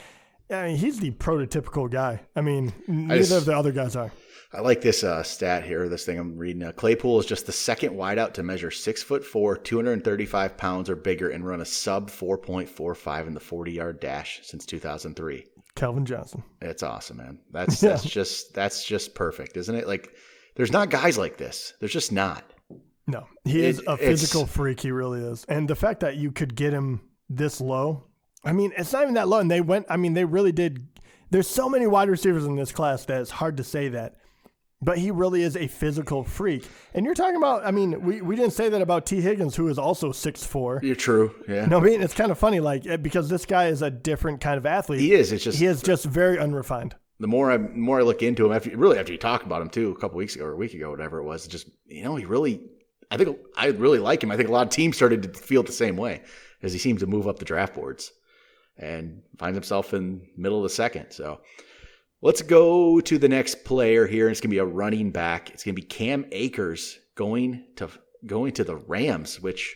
I 0.54 0.68
mean, 0.68 0.78
he's 0.78 1.00
the 1.00 1.12
prototypical 1.12 1.90
guy. 1.90 2.22
I 2.36 2.42
mean, 2.42 2.72
neither 2.88 3.18
just- 3.20 3.32
of 3.32 3.46
the 3.46 3.58
other 3.58 3.72
guys 3.72 3.96
are. 3.96 4.12
I 4.56 4.62
like 4.62 4.82
this 4.82 5.04
uh, 5.04 5.24
stat 5.24 5.64
here. 5.66 5.90
This 5.90 6.06
thing 6.06 6.20
I'm 6.20 6.38
reading. 6.38 6.62
Uh, 6.62 6.72
Claypool 6.74 7.20
is 7.20 7.26
just 7.26 7.48
the 7.48 7.52
second 7.52 7.96
wideout 7.96 8.34
to 8.34 8.44
measure 8.44 8.70
six 8.70 9.02
foot 9.02 9.26
four, 9.26 9.58
235 9.58 10.56
pounds 10.58 10.92
or 10.92 10.96
bigger, 10.96 11.30
and 11.32 11.44
run 11.44 11.62
a 11.62 11.66
sub 11.66 12.12
4.45 12.12 13.26
in 13.28 13.34
the 13.34 13.40
40 13.40 13.72
yard 13.72 14.00
dash 14.00 14.42
since 14.44 14.64
2003. 14.68 15.44
Calvin 15.76 16.06
Johnson. 16.06 16.44
It's 16.62 16.84
awesome, 16.84 17.18
man. 17.18 17.40
That's 17.52 17.82
Yeah. 17.84 17.90
that's 17.90 18.04
just 18.04 18.54
that's 18.54 18.86
just 18.86 19.16
perfect, 19.16 19.58
isn't 19.58 19.74
it? 19.74 19.88
Like, 19.88 20.14
there's 20.56 20.72
not 20.72 20.92
guys 20.92 21.18
like 21.18 21.38
this. 21.38 21.74
There's 21.80 21.92
just 21.94 22.12
not. 22.12 22.44
No, 23.08 23.26
he 23.46 23.66
is 23.66 23.82
a 23.88 23.98
physical 23.98 24.46
freak. 24.46 24.80
He 24.80 24.92
really 24.92 25.22
is. 25.22 25.46
And 25.50 25.68
the 25.68 25.76
fact 25.76 26.02
that 26.02 26.18
you 26.18 26.32
could 26.32 26.56
get 26.56 26.74
him 26.74 27.02
this 27.28 27.60
low, 27.60 28.04
I 28.44 28.52
mean, 28.52 28.74
it's 28.78 28.92
not 28.94 29.04
even 29.04 29.14
that 29.16 29.28
low. 29.28 29.40
And 29.40 29.50
they 29.50 29.62
went, 29.62 29.86
I 29.90 29.98
mean, 29.98 30.14
they 30.14 30.26
really 30.26 30.52
did. 30.52 30.88
There's 31.30 31.48
so 31.48 31.70
many 31.70 31.88
wide 31.88 32.10
receivers 32.10 32.46
in 32.46 32.56
this 32.56 32.72
class 32.72 33.06
that 33.06 33.22
it's 33.22 33.32
hard 33.32 33.58
to 33.58 33.64
say 33.64 33.90
that. 33.90 34.18
But 34.82 34.98
he 34.98 35.12
really 35.12 35.44
is 35.44 35.56
a 35.56 35.68
physical 35.68 36.26
freak. 36.26 36.68
And 36.94 37.06
you're 37.06 37.16
talking 37.16 37.38
about, 37.38 37.66
I 37.66 37.72
mean, 37.72 38.02
we, 38.02 38.22
we 38.22 38.36
didn't 38.36 38.52
say 38.52 38.68
that 38.68 38.82
about 38.82 39.06
Tee 39.06 39.22
Higgins, 39.22 39.56
who 39.56 39.70
is 39.70 39.80
also 39.80 40.12
6'4. 40.12 40.84
You're 40.84 40.96
true. 40.96 41.34
Yeah, 41.48 41.68
No, 41.68 41.78
I 41.78 41.82
mean, 41.82 42.02
it's 42.02 42.14
kind 42.14 42.32
of 42.32 42.38
funny, 42.38 42.60
like, 42.60 42.86
eh, 42.86 42.98
because 42.98 43.30
this 43.30 43.46
guy 43.46 43.68
is 43.68 43.82
a 43.82 43.90
different 43.90 44.42
kind 44.42 44.58
of 44.58 44.66
athlete. 44.66 45.00
he 45.00 45.14
is. 45.14 45.32
It's 45.32 45.46
just 45.46 45.58
He 45.58 45.68
is 45.68 45.82
just 45.82 46.04
very 46.04 46.38
unrefined. 46.38 46.96
the 47.22 47.28
more 47.28 47.50
I 47.50 47.56
the 47.56 47.70
more 47.70 48.00
I 48.00 48.04
look 48.04 48.22
into 48.24 48.46
him, 48.46 48.52
after 48.52 48.76
really 48.76 49.00
after 49.00 49.14
you 49.14 49.18
talk 49.18 49.44
about 49.46 49.62
him 49.62 49.70
too, 49.70 49.92
a 49.92 49.96
couple 50.02 50.18
weeks 50.18 50.36
ago 50.36 50.44
or 50.44 50.52
a 50.52 50.58
week 50.58 50.74
ago, 50.74 50.92
whatever 50.92 51.20
it 51.20 51.24
was, 51.24 51.48
just 51.48 51.70
you 51.86 52.04
know, 52.04 52.18
he 52.18 52.26
really, 52.26 52.60
I 53.10 53.16
think 53.16 53.38
I 53.56 53.68
really 53.68 54.00
like 54.00 54.22
him. 54.22 54.32
I 54.32 54.36
think 54.36 54.50
a 54.50 54.52
lot 54.52 54.68
of 54.68 54.74
teams 54.74 54.98
started 54.98 55.24
to 55.24 55.30
feel 55.30 55.64
the 55.64 55.72
same 55.72 55.96
way 55.96 56.24
as 56.62 56.74
he 56.74 56.80
seems 56.80 57.00
to 57.00 57.08
move 57.08 57.26
up 57.26 57.40
the 57.40 57.46
draft 57.46 57.74
boards 57.74 58.12
and 58.78 59.22
finds 59.38 59.56
himself 59.56 59.94
in 59.94 60.28
middle 60.38 60.58
of 60.58 60.64
the 60.64 60.70
second. 60.70 61.12
So 61.12 61.42
let's 62.22 62.42
go 62.42 63.00
to 63.02 63.18
the 63.18 63.30
next 63.30 63.64
player 63.64 64.08
here. 64.08 64.30
It's 64.30 64.42
gonna 64.42 64.52
be 64.52 64.58
a 64.58 64.66
running 64.66 65.12
back. 65.12 65.52
It's 65.52 65.64
gonna 65.64 65.74
be 65.74 65.82
Cam 65.82 66.26
Akers 66.32 67.00
going 67.16 67.66
to 67.76 67.90
going 68.26 68.54
to 68.54 68.64
the 68.64 68.76
Rams, 68.76 69.40
which 69.42 69.76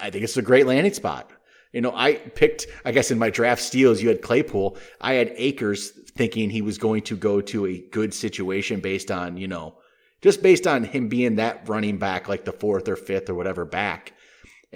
I 0.00 0.10
think 0.10 0.24
it's 0.24 0.36
a 0.36 0.42
great 0.42 0.66
landing 0.66 0.92
spot. 0.92 1.30
You 1.72 1.80
know, 1.80 1.92
I 1.94 2.14
picked, 2.14 2.66
I 2.84 2.92
guess 2.92 3.10
in 3.10 3.18
my 3.18 3.30
draft 3.30 3.60
steals, 3.60 4.00
you 4.00 4.08
had 4.08 4.22
Claypool. 4.22 4.78
I 5.00 5.14
had 5.14 5.32
Akers 5.36 5.90
thinking 6.16 6.48
he 6.48 6.62
was 6.62 6.78
going 6.78 7.02
to 7.02 7.16
go 7.16 7.40
to 7.42 7.66
a 7.66 7.84
good 7.90 8.14
situation 8.14 8.80
based 8.80 9.10
on, 9.10 9.36
you 9.36 9.46
know, 9.46 9.76
just 10.22 10.42
based 10.42 10.66
on 10.66 10.84
him 10.84 11.08
being 11.08 11.36
that 11.36 11.68
running 11.68 11.98
back, 11.98 12.28
like 12.28 12.44
the 12.44 12.52
fourth 12.52 12.88
or 12.88 12.96
fifth 12.96 13.28
or 13.28 13.34
whatever 13.34 13.64
back. 13.64 14.12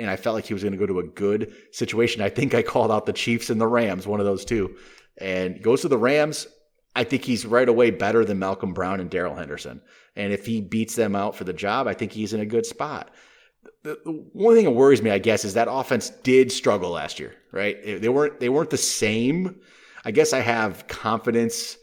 And 0.01 0.11
I 0.11 0.17
felt 0.17 0.35
like 0.35 0.47
he 0.47 0.55
was 0.55 0.63
going 0.63 0.73
to 0.73 0.79
go 0.79 0.87
to 0.87 1.01
a 1.01 1.07
good 1.07 1.55
situation. 1.73 2.23
I 2.23 2.29
think 2.29 2.55
I 2.55 2.63
called 2.63 2.91
out 2.91 3.07
the 3.07 3.13
Chiefs 3.13 3.51
and 3.51 3.61
the 3.61 3.67
Rams, 3.67 4.07
one 4.07 4.21
of 4.21 4.27
those 4.27 4.45
two. 4.45 4.77
And 5.19 5.63
goes 5.63 5.83
to 5.83 5.89
the 5.89 5.99
Rams. 5.99 6.47
I 6.97 7.05
think 7.05 7.25
he's 7.25 7.47
right 7.47 7.69
away 7.69 7.91
better 7.91 8.25
than 8.25 8.39
Malcolm 8.39 8.73
Brown 8.73 9.01
and 9.01 9.11
Darrell 9.11 9.37
Henderson. 9.37 9.81
And 10.17 10.33
if 10.33 10.47
he 10.47 10.61
beats 10.61 10.97
them 10.97 11.15
out 11.15 11.37
for 11.37 11.45
the 11.45 11.53
job, 11.53 11.87
I 11.87 11.95
think 11.95 12.13
he's 12.13 12.33
in 12.33 12.41
a 12.41 12.47
good 12.47 12.67
spot 12.67 13.11
the 13.83 13.99
the 14.05 14.13
one 14.33 14.55
thing 14.55 14.65
that 14.65 14.73
worries 14.73 15.03
me, 15.03 15.11
I 15.11 15.19
guess, 15.19 15.45
is 15.45 15.55
that 15.55 15.69
offense 15.71 16.11
did 16.11 16.53
struggle 16.53 16.91
last 16.91 17.19
year, 17.19 17.35
right? 17.53 18.01
They 18.01 18.09
weren't 18.09 18.41
they 18.41 18.49
weren't 18.49 18.71
the 18.71 18.77
same. 18.77 19.61
I 20.05 20.11
guess 20.11 20.33
I 20.33 20.41
have 20.41 20.87
confidence 20.89 21.77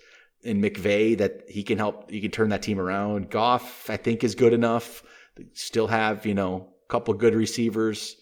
in 0.44 0.62
McVay 0.62 1.18
that 1.18 1.44
he 1.48 1.64
can 1.64 1.78
help. 1.78 2.10
He 2.10 2.22
can 2.22 2.32
turn 2.32 2.50
that 2.50 2.62
team 2.62 2.80
around. 2.80 3.30
Goff, 3.30 3.90
I 3.90 3.98
think, 3.98 4.24
is 4.24 4.36
good 4.36 4.54
enough. 4.54 5.04
They 5.36 5.46
still 5.54 5.88
have 5.88 6.26
you 6.26 6.34
know 6.34 6.70
couple 6.88 7.14
good 7.14 7.36
receivers. 7.36 8.18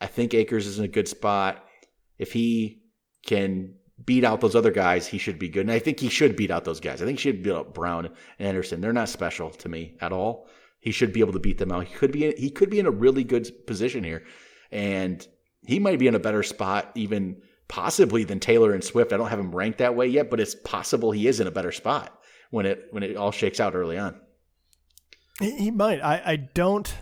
I 0.00 0.06
think 0.06 0.34
Akers 0.34 0.66
is 0.66 0.78
in 0.78 0.84
a 0.84 0.88
good 0.88 1.08
spot. 1.08 1.64
If 2.18 2.32
he 2.32 2.82
can 3.26 3.74
beat 4.04 4.24
out 4.24 4.40
those 4.40 4.56
other 4.56 4.70
guys, 4.70 5.06
he 5.06 5.18
should 5.18 5.38
be 5.38 5.48
good. 5.48 5.62
And 5.62 5.72
I 5.72 5.78
think 5.78 6.00
he 6.00 6.08
should 6.08 6.36
beat 6.36 6.50
out 6.50 6.64
those 6.64 6.80
guys. 6.80 7.00
I 7.00 7.04
think 7.04 7.18
he 7.18 7.30
should 7.30 7.42
beat 7.42 7.52
out 7.52 7.74
Brown 7.74 8.06
and 8.06 8.14
Anderson. 8.38 8.80
They're 8.80 8.92
not 8.92 9.08
special 9.08 9.50
to 9.50 9.68
me 9.68 9.96
at 10.00 10.12
all. 10.12 10.48
He 10.80 10.90
should 10.90 11.12
be 11.12 11.20
able 11.20 11.32
to 11.32 11.38
beat 11.38 11.58
them 11.58 11.72
out. 11.72 11.86
He 11.86 11.94
could 11.94 12.12
be 12.12 12.32
he 12.36 12.50
could 12.50 12.70
be 12.70 12.78
in 12.78 12.86
a 12.86 12.90
really 12.90 13.24
good 13.24 13.66
position 13.66 14.04
here, 14.04 14.24
and 14.70 15.26
he 15.66 15.78
might 15.78 15.98
be 15.98 16.08
in 16.08 16.14
a 16.14 16.20
better 16.20 16.42
spot 16.42 16.90
even 16.94 17.40
possibly 17.68 18.24
than 18.24 18.38
Taylor 18.38 18.74
and 18.74 18.84
Swift. 18.84 19.12
I 19.12 19.16
don't 19.16 19.30
have 19.30 19.40
him 19.40 19.54
ranked 19.54 19.78
that 19.78 19.96
way 19.96 20.06
yet, 20.06 20.28
but 20.28 20.40
it's 20.40 20.54
possible 20.54 21.10
he 21.10 21.26
is 21.26 21.40
in 21.40 21.46
a 21.46 21.50
better 21.50 21.72
spot 21.72 22.20
when 22.50 22.66
it 22.66 22.88
when 22.90 23.02
it 23.02 23.16
all 23.16 23.32
shakes 23.32 23.60
out 23.60 23.74
early 23.74 23.96
on. 23.96 24.20
He 25.40 25.70
might. 25.70 26.00
I, 26.00 26.22
I 26.24 26.36
don't. 26.36 26.94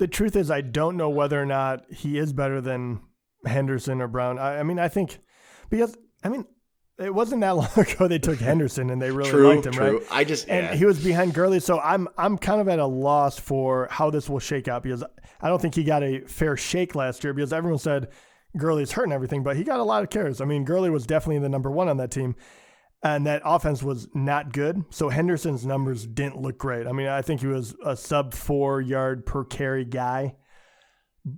The 0.00 0.08
truth 0.08 0.36
is, 0.36 0.50
I 0.50 0.60
don't 0.60 0.96
know 0.96 1.08
whether 1.10 1.40
or 1.40 1.46
not 1.46 1.84
he 1.92 2.18
is 2.18 2.32
better 2.32 2.60
than 2.60 3.00
Henderson 3.46 4.00
or 4.00 4.08
Brown. 4.08 4.38
I, 4.38 4.60
I 4.60 4.62
mean, 4.62 4.78
I 4.78 4.88
think 4.88 5.18
because 5.70 5.96
I 6.22 6.28
mean, 6.28 6.46
it 6.98 7.14
wasn't 7.14 7.40
that 7.42 7.50
long 7.56 7.68
ago 7.76 8.08
they 8.08 8.18
took 8.18 8.38
Henderson 8.40 8.90
and 8.90 9.00
they 9.00 9.10
really 9.10 9.30
True, 9.30 9.48
liked 9.54 9.66
him, 9.66 9.72
true. 9.72 9.98
right? 9.98 10.06
I 10.10 10.24
just 10.24 10.48
And 10.48 10.66
yeah. 10.66 10.74
he 10.74 10.84
was 10.84 11.02
behind 11.02 11.34
Gurley, 11.34 11.60
so 11.60 11.78
I'm 11.80 12.08
I'm 12.18 12.38
kind 12.38 12.60
of 12.60 12.68
at 12.68 12.78
a 12.78 12.86
loss 12.86 13.38
for 13.38 13.88
how 13.90 14.10
this 14.10 14.28
will 14.28 14.38
shake 14.40 14.68
out 14.68 14.82
because 14.82 15.04
I 15.40 15.48
don't 15.48 15.60
think 15.60 15.74
he 15.74 15.84
got 15.84 16.02
a 16.02 16.20
fair 16.20 16.56
shake 16.56 16.94
last 16.94 17.22
year 17.24 17.32
because 17.32 17.52
everyone 17.52 17.78
said 17.78 18.08
Gurley's 18.56 18.92
hurt 18.92 19.04
and 19.04 19.12
everything, 19.12 19.42
but 19.42 19.56
he 19.56 19.64
got 19.64 19.80
a 19.80 19.84
lot 19.84 20.02
of 20.02 20.10
carries. 20.10 20.40
I 20.40 20.44
mean, 20.44 20.64
Gurley 20.64 20.90
was 20.90 21.06
definitely 21.06 21.40
the 21.40 21.48
number 21.48 21.70
one 21.70 21.88
on 21.88 21.96
that 21.96 22.10
team, 22.12 22.36
and 23.04 23.26
that 23.26 23.42
offense 23.44 23.82
was 23.82 24.08
not 24.14 24.52
good. 24.52 24.82
So 24.88 25.10
Henderson's 25.10 25.66
numbers 25.66 26.06
didn't 26.06 26.40
look 26.40 26.56
great. 26.56 26.86
I 26.86 26.92
mean, 26.92 27.06
I 27.06 27.20
think 27.20 27.42
he 27.42 27.46
was 27.46 27.76
a 27.84 27.94
sub 27.96 28.32
four 28.32 28.80
yard 28.80 29.26
per 29.26 29.44
carry 29.44 29.84
guy. 29.84 30.36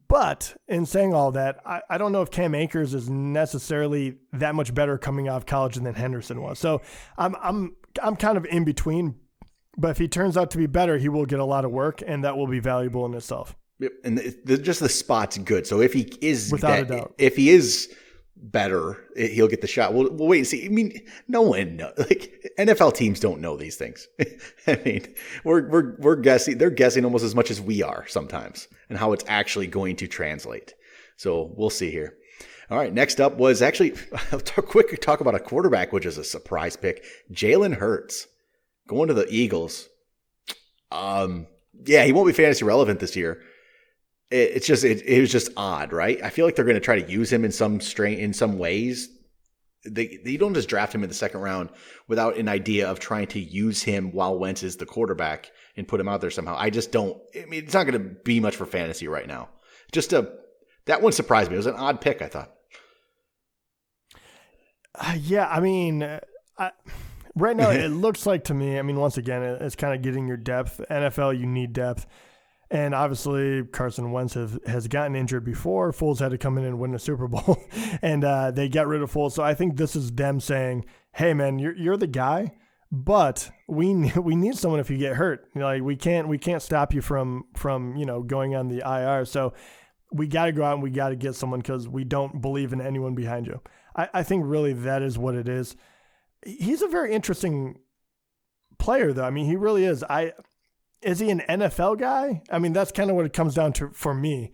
But 0.08 0.56
in 0.66 0.86
saying 0.86 1.12
all 1.12 1.32
that, 1.32 1.58
I, 1.66 1.82
I 1.90 1.98
don't 1.98 2.12
know 2.12 2.22
if 2.22 2.30
Cam 2.30 2.54
Akers 2.54 2.94
is 2.94 3.10
necessarily 3.10 4.16
that 4.32 4.54
much 4.54 4.74
better 4.74 4.96
coming 4.96 5.28
out 5.28 5.36
of 5.36 5.46
college 5.46 5.74
than 5.76 5.92
Henderson 5.92 6.40
was. 6.40 6.58
So 6.58 6.82
I'm 7.18 7.36
I'm 7.42 7.76
I'm 8.02 8.16
kind 8.16 8.38
of 8.38 8.46
in 8.46 8.64
between. 8.64 9.16
But 9.78 9.90
if 9.90 9.98
he 9.98 10.08
turns 10.08 10.36
out 10.36 10.50
to 10.52 10.58
be 10.58 10.66
better, 10.66 10.96
he 10.98 11.08
will 11.08 11.26
get 11.26 11.38
a 11.38 11.44
lot 11.44 11.64
of 11.64 11.70
work, 11.70 12.02
and 12.04 12.24
that 12.24 12.36
will 12.36 12.46
be 12.46 12.60
valuable 12.60 13.04
in 13.06 13.14
itself. 13.14 13.54
Yep, 13.78 13.92
and 14.04 14.18
the, 14.18 14.36
the, 14.44 14.58
just 14.58 14.80
the 14.80 14.88
spot's 14.88 15.36
good. 15.36 15.66
So 15.66 15.80
if 15.80 15.92
he 15.92 16.12
is 16.22 16.50
Without 16.50 16.78
a 16.78 16.84
doubt. 16.84 17.14
if 17.18 17.36
he 17.36 17.50
is 17.50 17.94
better, 18.36 19.04
eh, 19.16 19.28
he'll 19.28 19.48
get 19.48 19.60
the 19.60 19.66
shot. 19.66 19.94
We'll, 19.94 20.10
we'll 20.12 20.28
wait 20.28 20.38
and 20.38 20.46
see. 20.46 20.64
I 20.64 20.68
mean, 20.68 21.00
no 21.28 21.42
one 21.42 21.78
like 21.98 22.52
NFL 22.58 22.94
teams 22.94 23.20
don't 23.20 23.40
know 23.40 23.56
these 23.56 23.76
things. 23.76 24.06
I 24.66 24.80
mean, 24.84 25.14
we're 25.44 25.68
we're 25.68 25.96
we're 25.98 26.16
guessing. 26.16 26.58
They're 26.58 26.70
guessing 26.70 27.04
almost 27.04 27.24
as 27.24 27.34
much 27.34 27.50
as 27.50 27.60
we 27.60 27.82
are 27.82 28.06
sometimes, 28.08 28.68
and 28.88 28.98
how 28.98 29.12
it's 29.12 29.24
actually 29.28 29.66
going 29.66 29.96
to 29.96 30.06
translate. 30.06 30.74
So 31.16 31.52
we'll 31.56 31.70
see 31.70 31.90
here. 31.90 32.14
All 32.70 32.78
right, 32.78 32.92
next 32.92 33.20
up 33.20 33.36
was 33.36 33.62
actually 33.62 33.90
talk 34.44 34.66
quick 34.66 35.00
talk 35.00 35.20
about 35.20 35.34
a 35.34 35.40
quarterback, 35.40 35.92
which 35.92 36.06
is 36.06 36.18
a 36.18 36.24
surprise 36.24 36.76
pick. 36.76 37.04
Jalen 37.32 37.76
Hurts 37.76 38.26
going 38.88 39.08
to 39.08 39.14
the 39.14 39.26
Eagles. 39.28 39.88
Um, 40.90 41.46
yeah, 41.84 42.04
he 42.04 42.12
won't 42.12 42.26
be 42.26 42.32
fantasy 42.32 42.64
relevant 42.64 43.00
this 43.00 43.16
year 43.16 43.42
it, 44.30 44.52
it's 44.56 44.66
just 44.66 44.84
it, 44.84 45.02
it 45.02 45.20
was 45.20 45.30
just 45.32 45.50
odd, 45.56 45.92
right? 45.92 46.22
I 46.22 46.30
feel 46.30 46.44
like 46.44 46.56
they're 46.56 46.64
going 46.64 46.74
to 46.76 46.80
try 46.80 47.00
to 47.00 47.10
use 47.10 47.32
him 47.32 47.44
in 47.44 47.52
some 47.52 47.80
strain 47.80 48.18
in 48.18 48.32
some 48.32 48.58
ways. 48.58 49.08
They 49.84 50.18
they 50.24 50.36
don't 50.36 50.54
just 50.54 50.68
draft 50.68 50.94
him 50.94 51.02
in 51.04 51.08
the 51.08 51.14
second 51.14 51.40
round 51.40 51.70
without 52.08 52.36
an 52.36 52.48
idea 52.48 52.88
of 52.90 52.98
trying 52.98 53.28
to 53.28 53.40
use 53.40 53.82
him 53.82 54.10
while 54.12 54.38
Wentz 54.38 54.62
is 54.64 54.76
the 54.76 54.86
quarterback 54.86 55.50
and 55.76 55.86
put 55.86 56.00
him 56.00 56.08
out 56.08 56.20
there 56.20 56.30
somehow. 56.30 56.56
I 56.58 56.70
just 56.70 56.90
don't. 56.90 57.16
I 57.40 57.44
mean, 57.44 57.62
it's 57.64 57.74
not 57.74 57.86
going 57.86 58.02
to 58.02 58.08
be 58.24 58.40
much 58.40 58.56
for 58.56 58.66
fantasy 58.66 59.06
right 59.06 59.28
now. 59.28 59.48
Just 59.92 60.12
a 60.12 60.32
that 60.86 61.02
one 61.02 61.12
surprised 61.12 61.50
me. 61.50 61.54
It 61.54 61.58
was 61.58 61.66
an 61.66 61.74
odd 61.76 62.00
pick. 62.00 62.20
I 62.20 62.26
thought. 62.26 62.52
Uh, 64.94 65.14
yeah, 65.20 65.46
I 65.48 65.60
mean, 65.60 66.02
uh, 66.02 66.20
I, 66.58 66.70
right 67.34 67.56
now 67.56 67.70
it 67.70 67.88
looks 67.88 68.26
like 68.26 68.44
to 68.44 68.54
me. 68.54 68.78
I 68.78 68.82
mean, 68.82 68.96
once 68.96 69.18
again, 69.18 69.42
it- 69.42 69.62
it's 69.62 69.76
kind 69.76 69.94
of 69.94 70.02
getting 70.02 70.26
your 70.26 70.36
depth. 70.38 70.80
NFL, 70.90 71.38
you 71.38 71.46
need 71.46 71.72
depth, 71.72 72.06
and 72.70 72.94
obviously 72.94 73.64
Carson 73.64 74.12
Wentz 74.12 74.34
have, 74.34 74.58
has 74.66 74.88
gotten 74.88 75.14
injured 75.14 75.44
before. 75.44 75.92
Foles 75.92 76.18
had 76.18 76.32
to 76.32 76.38
come 76.38 76.58
in 76.58 76.64
and 76.64 76.78
win 76.78 76.92
the 76.92 76.98
Super 76.98 77.28
Bowl, 77.28 77.58
and 78.02 78.24
uh, 78.24 78.50
they 78.50 78.68
got 78.68 78.86
rid 78.86 79.02
of 79.02 79.12
Foles. 79.12 79.32
So 79.32 79.42
I 79.42 79.54
think 79.54 79.76
this 79.76 79.94
is 79.94 80.12
them 80.12 80.40
saying, 80.40 80.84
"Hey, 81.12 81.34
man, 81.34 81.58
you're 81.58 81.76
you're 81.76 81.96
the 81.96 82.06
guy. 82.06 82.52
but 82.90 83.50
we 83.68 84.12
we 84.16 84.36
need 84.36 84.56
someone 84.56 84.80
if 84.80 84.90
you 84.90 84.98
get 84.98 85.16
hurt. 85.16 85.48
You 85.54 85.60
know, 85.60 85.66
like 85.66 85.82
we 85.82 85.96
can't 85.96 86.28
we 86.28 86.38
can't 86.38 86.62
stop 86.62 86.94
you 86.94 87.02
from 87.02 87.44
from 87.54 87.96
you 87.96 88.06
know 88.06 88.22
going 88.22 88.54
on 88.54 88.68
the 88.68 88.82
IR. 88.84 89.24
So 89.24 89.54
we 90.12 90.26
got 90.26 90.46
to 90.46 90.52
go 90.52 90.62
out 90.64 90.74
and 90.74 90.82
we 90.82 90.90
got 90.90 91.10
to 91.10 91.16
get 91.16 91.34
someone 91.34 91.60
because 91.60 91.88
we 91.88 92.04
don't 92.04 92.40
believe 92.40 92.72
in 92.72 92.80
anyone 92.80 93.14
behind 93.14 93.46
you. 93.46 93.60
I, 93.94 94.08
I 94.14 94.22
think 94.22 94.44
really 94.46 94.72
that 94.72 95.02
is 95.02 95.18
what 95.18 95.34
it 95.34 95.48
is. 95.48 95.76
He's 96.44 96.82
a 96.82 96.88
very 96.88 97.12
interesting 97.12 97.80
player, 98.78 99.12
though. 99.12 99.24
I 99.24 99.30
mean, 99.30 99.46
he 99.46 99.56
really 99.56 99.84
is. 99.84 100.04
I 100.04 100.32
is 101.02 101.18
he 101.20 101.30
an 101.30 101.42
NFL 101.48 101.98
guy? 101.98 102.42
I 102.50 102.58
mean, 102.58 102.72
that's 102.72 102.92
kind 102.92 103.10
of 103.10 103.16
what 103.16 103.26
it 103.26 103.32
comes 103.32 103.54
down 103.54 103.72
to 103.74 103.90
for 103.90 104.14
me. 104.14 104.52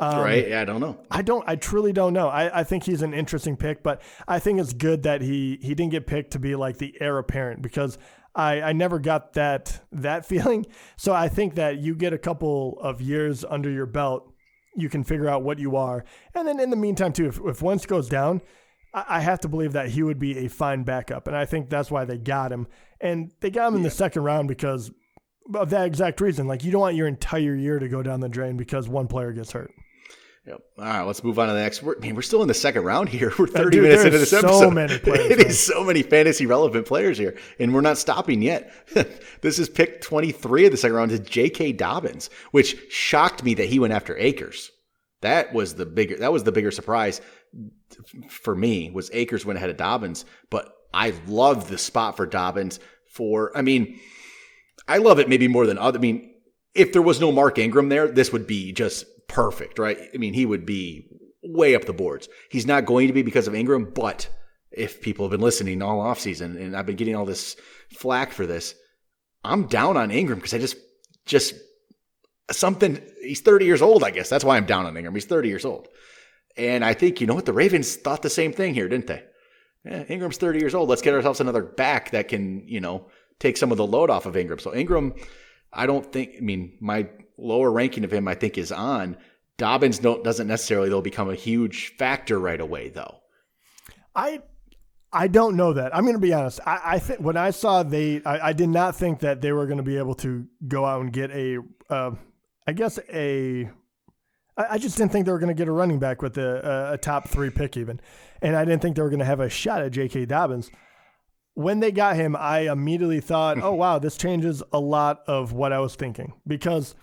Um, 0.00 0.20
right? 0.20 0.48
Yeah, 0.48 0.62
I 0.62 0.64
don't 0.64 0.80
know. 0.80 0.98
I 1.10 1.20
don't. 1.20 1.46
I 1.46 1.56
truly 1.56 1.92
don't 1.92 2.14
know. 2.14 2.28
I, 2.28 2.60
I 2.60 2.64
think 2.64 2.84
he's 2.84 3.02
an 3.02 3.12
interesting 3.12 3.56
pick, 3.56 3.82
but 3.82 4.00
I 4.26 4.38
think 4.38 4.58
it's 4.58 4.72
good 4.72 5.02
that 5.02 5.20
he 5.20 5.58
he 5.60 5.74
didn't 5.74 5.90
get 5.90 6.06
picked 6.06 6.32
to 6.32 6.38
be 6.38 6.56
like 6.56 6.78
the 6.78 6.94
heir 7.00 7.18
apparent 7.18 7.60
because 7.60 7.98
I 8.34 8.62
I 8.62 8.72
never 8.72 8.98
got 8.98 9.34
that 9.34 9.82
that 9.92 10.24
feeling. 10.26 10.64
So 10.96 11.12
I 11.12 11.28
think 11.28 11.54
that 11.56 11.78
you 11.78 11.94
get 11.94 12.14
a 12.14 12.18
couple 12.18 12.78
of 12.80 13.02
years 13.02 13.44
under 13.44 13.70
your 13.70 13.84
belt, 13.84 14.32
you 14.74 14.88
can 14.88 15.04
figure 15.04 15.28
out 15.28 15.42
what 15.42 15.58
you 15.58 15.76
are, 15.76 16.02
and 16.34 16.48
then 16.48 16.60
in 16.60 16.70
the 16.70 16.76
meantime 16.76 17.12
too, 17.12 17.26
if 17.26 17.38
if 17.44 17.60
Wentz 17.60 17.84
goes 17.84 18.08
down, 18.08 18.40
I, 18.94 19.04
I 19.08 19.20
have 19.20 19.40
to 19.40 19.48
believe 19.48 19.74
that 19.74 19.90
he 19.90 20.02
would 20.02 20.18
be 20.18 20.38
a 20.38 20.48
fine 20.48 20.82
backup, 20.82 21.26
and 21.26 21.36
I 21.36 21.44
think 21.44 21.68
that's 21.68 21.90
why 21.90 22.06
they 22.06 22.16
got 22.16 22.52
him, 22.52 22.68
and 23.02 23.32
they 23.40 23.50
got 23.50 23.68
him 23.68 23.76
in 23.76 23.82
the 23.82 23.90
second 23.90 24.22
round 24.22 24.48
because 24.48 24.90
of 25.54 25.70
that 25.70 25.86
exact 25.86 26.20
reason. 26.20 26.46
Like 26.46 26.64
you 26.64 26.72
don't 26.72 26.80
want 26.80 26.96
your 26.96 27.08
entire 27.08 27.54
year 27.54 27.78
to 27.78 27.88
go 27.88 28.02
down 28.02 28.20
the 28.20 28.28
drain 28.28 28.56
because 28.56 28.88
one 28.88 29.08
player 29.08 29.32
gets 29.32 29.52
hurt. 29.52 29.72
Yep. 30.46 30.60
All 30.78 30.84
right, 30.84 31.02
let's 31.02 31.22
move 31.22 31.38
on 31.38 31.48
to 31.48 31.52
the 31.52 31.60
next. 31.60 31.82
We're, 31.82 31.98
man, 31.98 32.14
we're 32.14 32.22
still 32.22 32.40
in 32.40 32.48
the 32.48 32.54
second 32.54 32.84
round 32.84 33.10
here. 33.10 33.32
We're 33.38 33.46
30 33.46 33.70
Dude, 33.70 33.82
minutes 33.82 34.04
into 34.04 34.18
this 34.18 34.32
episode. 34.32 34.58
So 34.58 34.70
many 34.70 34.98
players. 35.00 35.30
It 35.30 35.46
is 35.46 35.62
so 35.62 35.84
many 35.84 36.02
fantasy 36.02 36.46
relevant 36.46 36.86
players 36.86 37.18
here, 37.18 37.36
and 37.58 37.74
we're 37.74 37.82
not 37.82 37.98
stopping 37.98 38.40
yet. 38.40 38.72
this 39.42 39.58
is 39.58 39.68
pick 39.68 40.00
23 40.00 40.64
of 40.64 40.72
the 40.72 40.78
second 40.78 40.96
round 40.96 41.12
is 41.12 41.20
J.K. 41.20 41.72
Dobbins, 41.72 42.30
which 42.52 42.90
shocked 42.90 43.44
me 43.44 43.52
that 43.54 43.68
he 43.68 43.78
went 43.78 43.92
after 43.92 44.16
Akers. 44.16 44.70
That 45.20 45.52
was 45.52 45.74
the 45.74 45.84
bigger. 45.84 46.16
That 46.16 46.32
was 46.32 46.44
the 46.44 46.52
bigger 46.52 46.70
surprise 46.70 47.20
for 48.30 48.56
me. 48.56 48.90
Was 48.90 49.10
Akers 49.12 49.44
went 49.44 49.58
ahead 49.58 49.70
of 49.70 49.76
Dobbins, 49.76 50.24
but 50.48 50.72
I 50.94 51.12
love 51.26 51.68
the 51.68 51.78
spot 51.78 52.16
for 52.16 52.24
Dobbins. 52.24 52.80
For 53.06 53.56
I 53.56 53.60
mean, 53.60 54.00
I 54.90 54.98
love 54.98 55.20
it 55.20 55.28
maybe 55.28 55.46
more 55.46 55.66
than 55.66 55.78
other. 55.78 55.98
I 55.98 56.02
mean, 56.02 56.34
if 56.74 56.92
there 56.92 57.00
was 57.00 57.20
no 57.20 57.30
Mark 57.30 57.58
Ingram 57.58 57.88
there, 57.88 58.08
this 58.08 58.32
would 58.32 58.46
be 58.46 58.72
just 58.72 59.06
perfect, 59.28 59.78
right? 59.78 59.96
I 60.12 60.18
mean, 60.18 60.34
he 60.34 60.44
would 60.44 60.66
be 60.66 61.06
way 61.44 61.74
up 61.74 61.84
the 61.84 61.92
boards. 61.92 62.28
He's 62.50 62.66
not 62.66 62.86
going 62.86 63.06
to 63.06 63.12
be 63.12 63.22
because 63.22 63.46
of 63.46 63.54
Ingram, 63.54 63.92
but 63.94 64.28
if 64.72 65.00
people 65.00 65.24
have 65.24 65.30
been 65.30 65.40
listening 65.40 65.80
all 65.80 66.00
offseason 66.00 66.60
and 66.60 66.76
I've 66.76 66.86
been 66.86 66.96
getting 66.96 67.14
all 67.14 67.24
this 67.24 67.56
flack 67.92 68.32
for 68.32 68.46
this, 68.46 68.74
I'm 69.44 69.68
down 69.68 69.96
on 69.96 70.10
Ingram 70.10 70.38
because 70.38 70.54
I 70.54 70.58
just 70.58 70.76
just 71.24 71.54
something 72.50 73.00
he's 73.22 73.40
30 73.40 73.64
years 73.64 73.82
old, 73.82 74.02
I 74.02 74.10
guess. 74.10 74.28
That's 74.28 74.44
why 74.44 74.56
I'm 74.56 74.66
down 74.66 74.86
on 74.86 74.96
Ingram. 74.96 75.14
He's 75.14 75.24
30 75.24 75.48
years 75.48 75.64
old. 75.64 75.86
And 76.56 76.84
I 76.84 76.94
think, 76.94 77.20
you 77.20 77.28
know 77.28 77.34
what, 77.34 77.46
the 77.46 77.52
Ravens 77.52 77.94
thought 77.94 78.22
the 78.22 78.30
same 78.30 78.52
thing 78.52 78.74
here, 78.74 78.88
didn't 78.88 79.06
they? 79.06 79.22
Yeah, 79.84 80.02
Ingram's 80.08 80.36
30 80.36 80.58
years 80.58 80.74
old. 80.74 80.88
Let's 80.88 81.00
get 81.00 81.14
ourselves 81.14 81.40
another 81.40 81.62
back 81.62 82.10
that 82.10 82.28
can, 82.28 82.66
you 82.66 82.80
know, 82.80 83.06
take 83.40 83.56
some 83.56 83.72
of 83.72 83.78
the 83.78 83.86
load 83.86 84.10
off 84.10 84.26
of 84.26 84.36
Ingram. 84.36 84.60
So 84.60 84.74
Ingram, 84.74 85.14
I 85.72 85.86
don't 85.86 86.10
think 86.12 86.36
I 86.38 86.40
mean 86.40 86.76
my 86.80 87.08
lower 87.36 87.72
ranking 87.72 88.04
of 88.04 88.12
him, 88.12 88.28
I 88.28 88.34
think, 88.34 88.56
is 88.56 88.70
on. 88.70 89.16
Dobbins 89.58 89.98
doesn't 89.98 90.46
necessarily 90.46 90.88
though 90.88 91.02
become 91.02 91.28
a 91.28 91.34
huge 91.34 91.96
factor 91.98 92.38
right 92.38 92.60
away 92.60 92.88
though. 92.90 93.16
I 94.14 94.40
I 95.12 95.26
don't 95.26 95.56
know 95.56 95.72
that. 95.72 95.94
I'm 95.94 96.04
going 96.04 96.14
to 96.14 96.20
be 96.20 96.32
honest. 96.32 96.60
I, 96.64 96.80
I 96.84 96.98
think 97.00 97.20
when 97.20 97.36
I 97.36 97.50
saw 97.50 97.82
they, 97.82 98.22
I, 98.24 98.48
I, 98.48 98.52
did 98.52 98.68
not 98.68 98.94
think 98.94 99.20
that 99.20 99.40
they 99.40 99.50
were 99.50 99.66
going 99.66 99.78
to 99.78 99.82
be 99.82 99.98
able 99.98 100.14
to 100.16 100.46
go 100.68 100.84
out 100.84 101.00
and 101.00 101.12
get 101.12 101.32
a, 101.32 101.58
uh, 101.88 102.12
I 102.66 102.72
guess 102.72 102.98
a. 103.12 103.68
I 104.56 104.78
just 104.78 104.98
didn't 104.98 105.10
think 105.10 105.24
they 105.24 105.32
were 105.32 105.38
going 105.38 105.48
to 105.48 105.54
get 105.54 105.68
a 105.68 105.72
running 105.72 105.98
back 105.98 106.20
with 106.20 106.36
a, 106.36 106.92
a 106.92 106.98
top 106.98 107.28
three 107.28 107.48
pick 107.48 107.78
even, 107.78 107.98
and 108.42 108.54
I 108.54 108.64
didn't 108.64 108.82
think 108.82 108.94
they 108.94 109.02
were 109.02 109.08
going 109.08 109.20
to 109.20 109.24
have 109.24 109.40
a 109.40 109.48
shot 109.48 109.80
at 109.80 109.90
J.K. 109.90 110.26
Dobbins. 110.26 110.70
When 111.60 111.80
they 111.80 111.92
got 111.92 112.16
him, 112.16 112.36
I 112.36 112.70
immediately 112.70 113.20
thought, 113.20 113.58
"Oh 113.62 113.74
wow, 113.74 113.98
this 113.98 114.16
changes 114.16 114.62
a 114.72 114.80
lot 114.80 115.22
of 115.26 115.52
what 115.52 115.72
I 115.72 115.80
was 115.80 115.94
thinking." 115.94 116.32
Because 116.46 116.94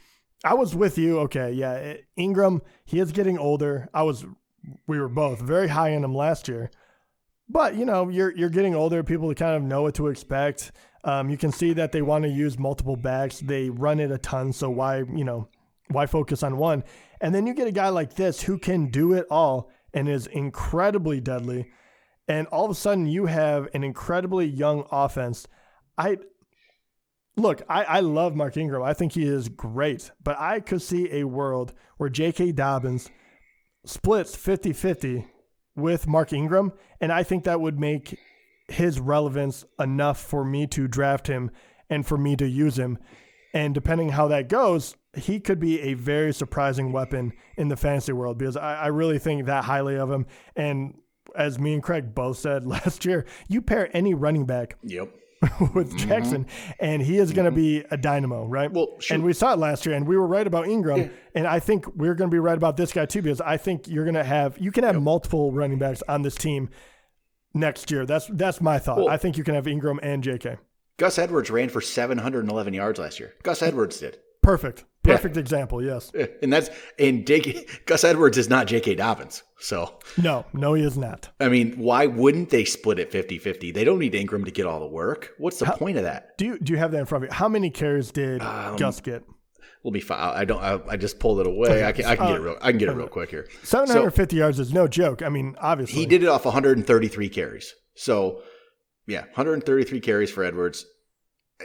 I 0.44 0.54
was 0.54 0.76
with 0.76 0.98
you. 0.98 1.20
Okay, 1.20 1.52
yeah, 1.52 1.96
Ingram, 2.16 2.62
he 2.86 3.00
is 3.00 3.12
getting 3.12 3.38
older. 3.38 3.90
I 3.94 4.04
was, 4.04 4.26
we 4.88 5.00
were 5.00 5.10
both 5.10 5.42
very 5.42 5.68
high 5.68 5.90
in 5.90 6.04
him 6.04 6.16
last 6.16 6.48
year, 6.48 6.72
but 7.50 7.76
you 7.76 7.86
know, 7.86 8.10
you're 8.10 8.36
you're 8.36 8.50
getting 8.50 8.76
older. 8.76 9.04
People 9.04 9.34
kind 9.34 9.56
of 9.56 9.64
know 9.64 9.84
what 9.84 9.96
to 9.96 10.08
expect. 10.08 10.72
Um, 11.04 11.30
you 11.30 11.38
can 11.38 11.52
see 11.52 11.74
that 11.74 11.92
they 11.92 12.02
want 12.02 12.24
to 12.24 12.30
use 12.30 12.60
multiple 12.60 12.96
backs. 12.96 13.40
They 13.40 13.70
run 13.70 14.00
it 14.00 14.12
a 14.12 14.18
ton, 14.18 14.54
so 14.54 14.70
why 14.70 14.98
you 14.98 15.24
know 15.24 15.48
why 15.90 16.06
focus 16.06 16.44
on 16.44 16.58
one? 16.58 16.84
And 17.22 17.34
then 17.34 17.48
you 17.48 17.54
get 17.54 17.68
a 17.68 17.72
guy 17.72 17.90
like 17.90 18.16
this 18.16 18.42
who 18.42 18.58
can 18.58 18.88
do 18.88 19.14
it 19.14 19.26
all 19.30 19.72
and 19.94 20.08
is 20.08 20.28
incredibly 20.28 21.20
deadly. 21.20 21.72
And 22.28 22.48
all 22.48 22.66
of 22.66 22.72
a 22.72 22.76
sudden, 22.76 23.08
you 23.08 23.28
have 23.28 23.70
an 23.74 23.84
incredibly 23.84 24.46
young 24.46 24.86
offense. 24.92 25.48
I 25.98 26.18
Look, 27.38 27.62
I, 27.70 27.84
I 27.84 28.00
love 28.00 28.36
Mark 28.36 28.58
Ingram. 28.58 28.82
I 28.82 28.94
think 28.94 29.14
he 29.14 29.24
is 29.24 29.48
great, 29.48 30.12
but 30.24 30.40
I 30.40 30.60
could 30.60 30.82
see 30.82 31.12
a 31.12 31.26
world 31.26 31.72
where 31.98 32.10
J.K. 32.10 32.54
Dobbins 32.54 33.12
splits 33.86 34.36
50 34.36 34.74
50 34.74 35.28
with 35.76 36.08
Mark 36.08 36.34
Ingram, 36.34 36.74
and 37.00 37.12
I 37.12 37.22
think 37.22 37.44
that 37.44 37.62
would 37.62 37.80
make 37.80 38.18
his 38.68 39.00
relevance 39.00 39.64
enough 39.80 40.20
for 40.20 40.44
me 40.44 40.66
to 40.68 40.88
draft 40.88 41.28
him 41.28 41.52
and 41.92 42.06
for 42.06 42.18
me 42.18 42.36
to 42.36 42.48
use 42.48 42.78
him. 42.80 42.98
And 43.54 43.74
depending 43.74 44.10
how 44.10 44.28
that 44.30 44.50
goes, 44.50 44.96
he 45.16 45.40
could 45.40 45.60
be 45.60 45.80
a 45.82 45.94
very 45.94 46.34
surprising 46.34 46.92
weapon 46.92 47.34
in 47.56 47.68
the 47.68 47.78
fantasy 47.78 48.14
world 48.14 48.40
because 48.40 48.58
I, 48.58 48.76
I 48.76 48.88
really 48.88 49.20
think 49.20 49.46
that 49.46 49.64
highly 49.64 49.96
of 49.96 50.12
him. 50.12 50.26
And 50.56 50.96
as 51.38 51.60
me 51.60 51.74
and 51.74 51.84
Craig 51.84 52.14
both 52.14 52.40
said 52.40 52.66
last 52.68 53.06
year, 53.06 53.26
you 53.48 53.62
pair 53.62 53.90
any 53.96 54.14
running 54.14 54.46
back. 54.46 54.78
Yep 54.84 55.10
with 55.76 55.90
mm-hmm. 55.90 56.10
Jackson, 56.10 56.46
mm-hmm. 56.46 56.72
and 56.80 57.02
he 57.02 57.18
is 57.18 57.32
going 57.32 57.46
to 57.46 57.52
mm-hmm. 57.52 57.84
be 57.84 57.86
a 57.92 57.98
dynamo, 57.98 58.46
right? 58.46 58.72
Well, 58.72 58.96
sure. 59.00 59.16
and 59.16 59.24
we 59.24 59.34
saw 59.34 59.54
it 59.54 59.60
last 59.60 59.86
year, 59.86 59.96
and 59.96 60.08
we 60.08 60.18
were 60.18 60.26
right 60.26 60.48
about 60.48 60.68
Ingram, 60.68 61.00
yeah. 61.00 61.08
and 61.36 61.46
I 61.46 61.60
think 61.60 61.86
we're 61.96 62.16
going 62.16 62.32
to 62.32 62.34
be 62.34 62.40
right 62.40 62.58
about 62.58 62.76
this 62.76 62.92
guy 62.92 63.06
too, 63.06 63.22
because 63.22 63.40
I 63.42 63.58
think 63.58 63.88
you're 63.88 64.04
going 64.04 64.16
to 64.16 64.24
have 64.24 64.58
you 64.58 64.72
can 64.72 64.84
have 64.84 64.96
yep. 64.96 65.04
multiple 65.04 65.52
running 65.52 65.78
backs 65.78 66.02
on 66.10 66.24
this 66.24 66.34
team 66.34 66.70
next 67.54 67.92
year. 67.92 68.06
That's 68.06 68.28
that's 68.34 68.62
my 68.62 68.80
thought. 68.80 68.98
Well, 68.98 69.10
I 69.10 69.18
think 69.18 69.38
you 69.38 69.44
can 69.44 69.54
have 69.54 69.68
Ingram 69.68 70.00
and 70.02 70.24
J.K. 70.24 70.58
Gus 70.98 71.20
Edwards 71.20 71.52
ran 71.52 71.70
for 71.70 71.82
711 71.82 72.74
yards 72.74 72.98
last 72.98 73.20
year. 73.20 73.36
Gus 73.44 73.62
Edwards 73.62 74.00
did. 74.00 74.18
Perfect. 74.42 74.86
Perfect 75.08 75.36
yeah. 75.36 75.42
example, 75.42 75.84
yes. 75.84 76.12
And 76.42 76.54
that's 76.54 76.70
and 77.00 77.26
J.K. 77.26 77.66
Gus 77.86 78.04
Edwards 78.04 78.38
is 78.38 78.50
not 78.50 78.68
J.K. 78.68 78.96
Dobbins. 78.96 79.44
So 79.60 79.98
No, 80.18 80.46
no, 80.54 80.74
he 80.74 80.84
is 80.84 80.98
not. 80.98 81.30
I 81.40 81.50
mean, 81.50 81.74
why 81.78 82.06
wouldn't 82.06 82.50
they 82.50 82.66
split 82.66 83.00
it 83.00 83.12
50-50? 83.12 83.74
They 83.74 83.84
don't 83.84 84.00
need 84.00 84.14
Ingram 84.14 84.46
to 84.46 84.52
get 84.52 84.66
all 84.66 84.80
the 84.80 84.88
work. 84.88 85.32
What's 85.38 85.60
the 85.60 85.66
How, 85.66 85.76
point 85.76 85.98
of 85.98 86.04
that? 86.04 86.38
Do 86.38 86.46
you 86.46 86.60
do 86.60 86.74
you 86.74 86.80
have 86.80 86.92
that 86.92 87.00
in 87.00 87.06
front 87.06 87.24
of 87.24 87.30
you? 87.30 87.34
How 87.34 87.50
many 87.50 87.70
carries 87.70 88.12
did 88.12 88.42
um, 88.42 88.76
Gus 88.78 89.02
get? 89.02 89.24
We'll 89.84 89.92
be 89.92 90.02
fine. 90.02 90.20
I 90.20 90.44
don't. 90.44 90.62
I, 90.62 90.80
I 90.90 90.98
just 90.98 91.20
pulled 91.20 91.40
it 91.40 91.48
away. 91.48 91.86
I 91.86 91.92
can. 91.92 92.06
I 92.06 92.16
can 92.16 92.26
uh, 92.26 92.28
get 92.30 92.36
it. 92.36 92.42
Real, 92.42 92.58
I 92.62 92.72
can 92.72 92.78
get 92.78 92.90
it 92.90 92.94
real 92.94 93.08
quick 93.08 93.30
here. 93.30 93.48
Seven 93.64 93.88
hundred 93.88 94.12
fifty 94.12 94.36
so, 94.36 94.40
yards 94.40 94.60
is 94.60 94.74
no 94.74 94.88
joke. 94.88 95.22
I 95.22 95.30
mean, 95.30 95.56
obviously 95.60 96.00
he 96.00 96.06
did 96.06 96.24
it 96.24 96.30
off 96.30 96.46
one 96.46 96.54
hundred 96.54 96.78
and 96.78 96.86
thirty 96.86 97.08
three 97.08 97.30
carries. 97.30 97.74
So 97.96 98.42
yeah, 99.06 99.22
one 99.22 99.34
hundred 99.34 99.54
and 99.54 99.64
thirty 99.64 99.84
three 99.86 100.02
carries 100.02 100.30
for 100.30 100.44
Edwards 100.44 100.86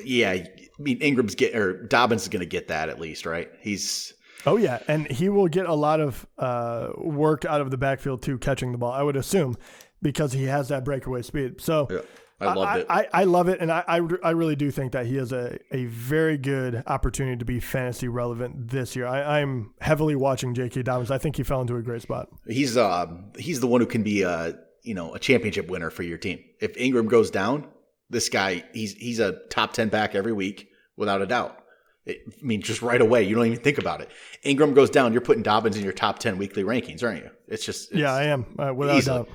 yeah, 0.05 0.31
I 0.31 0.47
mean 0.79 0.99
Ingram's 1.01 1.35
get 1.35 1.55
or 1.55 1.85
Dobbins 1.87 2.23
is 2.23 2.29
going 2.29 2.41
to 2.41 2.47
get 2.47 2.69
that 2.69 2.89
at 2.89 3.01
least, 3.01 3.27
right? 3.27 3.51
He's 3.61 4.15
Oh 4.45 4.57
yeah, 4.57 4.81
and 4.89 5.07
he 5.11 5.29
will 5.29 5.49
get 5.49 5.67
a 5.67 5.75
lot 5.75 6.01
of 6.01 6.27
uh, 6.39 6.91
work 6.97 7.45
out 7.45 7.61
of 7.61 7.71
the 7.71 7.77
backfield 7.77 8.23
too, 8.23 8.39
catching 8.39 8.73
the 8.73 8.79
ball. 8.79 8.93
I 8.93 9.03
would 9.03 9.17
assume 9.17 9.57
because 10.01 10.33
he 10.33 10.45
has 10.45 10.69
that 10.69 10.85
breakaway 10.85 11.23
speed. 11.23 11.61
So 11.61 11.87
yeah, 11.91 12.01
I 12.41 12.55
loved 12.55 12.81
it. 12.81 12.87
I, 12.91 13.09
I, 13.13 13.25
love 13.25 13.49
it, 13.49 13.61
and 13.61 13.71
I, 13.71 13.85
I, 13.87 14.01
I 14.25 14.31
really 14.31 14.57
do 14.57 14.71
think 14.71 14.93
that 14.93 15.07
he 15.07 15.17
has 15.17 15.33
a, 15.33 15.59
a 15.71 15.85
very 15.85 16.37
good 16.39 16.83
opportunity 16.87 17.37
to 17.37 17.45
be 17.45 17.61
fantasy 17.61 18.09
relevant 18.09 18.69
this 18.69 18.97
year. 18.97 19.07
I, 19.07 19.41
I'm 19.41 19.75
heavily 19.81 20.17
watching 20.17 20.55
J.K. 20.55 20.83
Dobbins. 20.83 21.11
I 21.11 21.19
think 21.19 21.37
he 21.37 21.45
fell 21.45 21.61
into 21.61 21.77
a 21.77 21.83
great 21.83 22.03
spot. 22.03 22.29
He's 22.47 22.77
uh 22.77 23.07
he's 23.39 23.61
the 23.61 23.69
one 23.69 23.81
who 23.81 23.87
can 23.87 24.03
be 24.03 24.23
a 24.23 24.59
you 24.83 24.95
know 24.95 25.15
a 25.15 25.21
championship 25.21 25.69
winner 25.69 25.91
for 25.91 26.03
your 26.03 26.19
team. 26.19 26.41
If 26.61 26.77
Ingram 26.77 27.07
goes 27.07 27.31
down, 27.31 27.69
this 28.13 28.29
guy, 28.29 28.63
he's 28.73 28.93
he's 28.95 29.19
a 29.19 29.41
top 29.49 29.73
ten 29.73 29.89
back 29.89 30.15
every 30.15 30.33
week 30.33 30.69
without 30.97 31.23
a 31.23 31.27
doubt. 31.27 31.59
It, 32.05 32.19
I 32.29 32.45
mean, 32.45 32.63
just 32.63 32.83
right 32.83 33.01
away, 33.01 33.23
you 33.23 33.35
don't 33.35 33.47
even 33.47 33.61
think 33.61 33.79
about 33.79 34.01
it. 34.01 34.11
Ingram 34.43 34.75
goes 34.75 34.91
down, 34.91 35.13
you're 35.13 35.23
putting 35.23 35.43
Dobbins 35.43 35.77
in 35.77 35.85
your 35.85 35.93
top 35.93 36.19
ten 36.19 36.39
weekly 36.39 36.63
rankings, 36.63 37.03
aren't 37.03 37.25
you? 37.25 37.31
It's 37.49 37.65
just 37.65 37.91
it's 37.91 38.01
yeah, 38.01 38.13
I 38.13 38.25
am 38.25 38.47
uh, 38.59 38.73
without 38.75 38.97
easily. 38.97 39.19
doubt. 39.19 39.29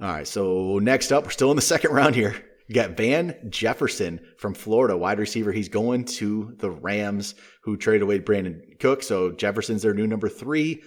All 0.00 0.08
right, 0.08 0.26
so 0.26 0.78
next 0.78 1.10
up, 1.10 1.24
we're 1.24 1.30
still 1.30 1.50
in 1.50 1.56
the 1.56 1.62
second 1.74 1.92
round 1.92 2.14
here. 2.14 2.34
You 2.68 2.74
got 2.74 2.96
Van 2.96 3.36
Jefferson 3.48 4.20
from 4.38 4.54
Florida, 4.54 4.96
wide 4.96 5.18
receiver. 5.18 5.52
He's 5.52 5.68
going 5.68 6.04
to 6.04 6.54
the 6.58 6.70
Rams, 6.70 7.34
who 7.62 7.76
traded 7.76 8.02
away 8.02 8.18
Brandon 8.18 8.60
Cook. 8.80 9.02
So 9.02 9.32
Jefferson's 9.32 9.82
their 9.82 9.94
new 9.94 10.06
number 10.06 10.28
three. 10.28 10.82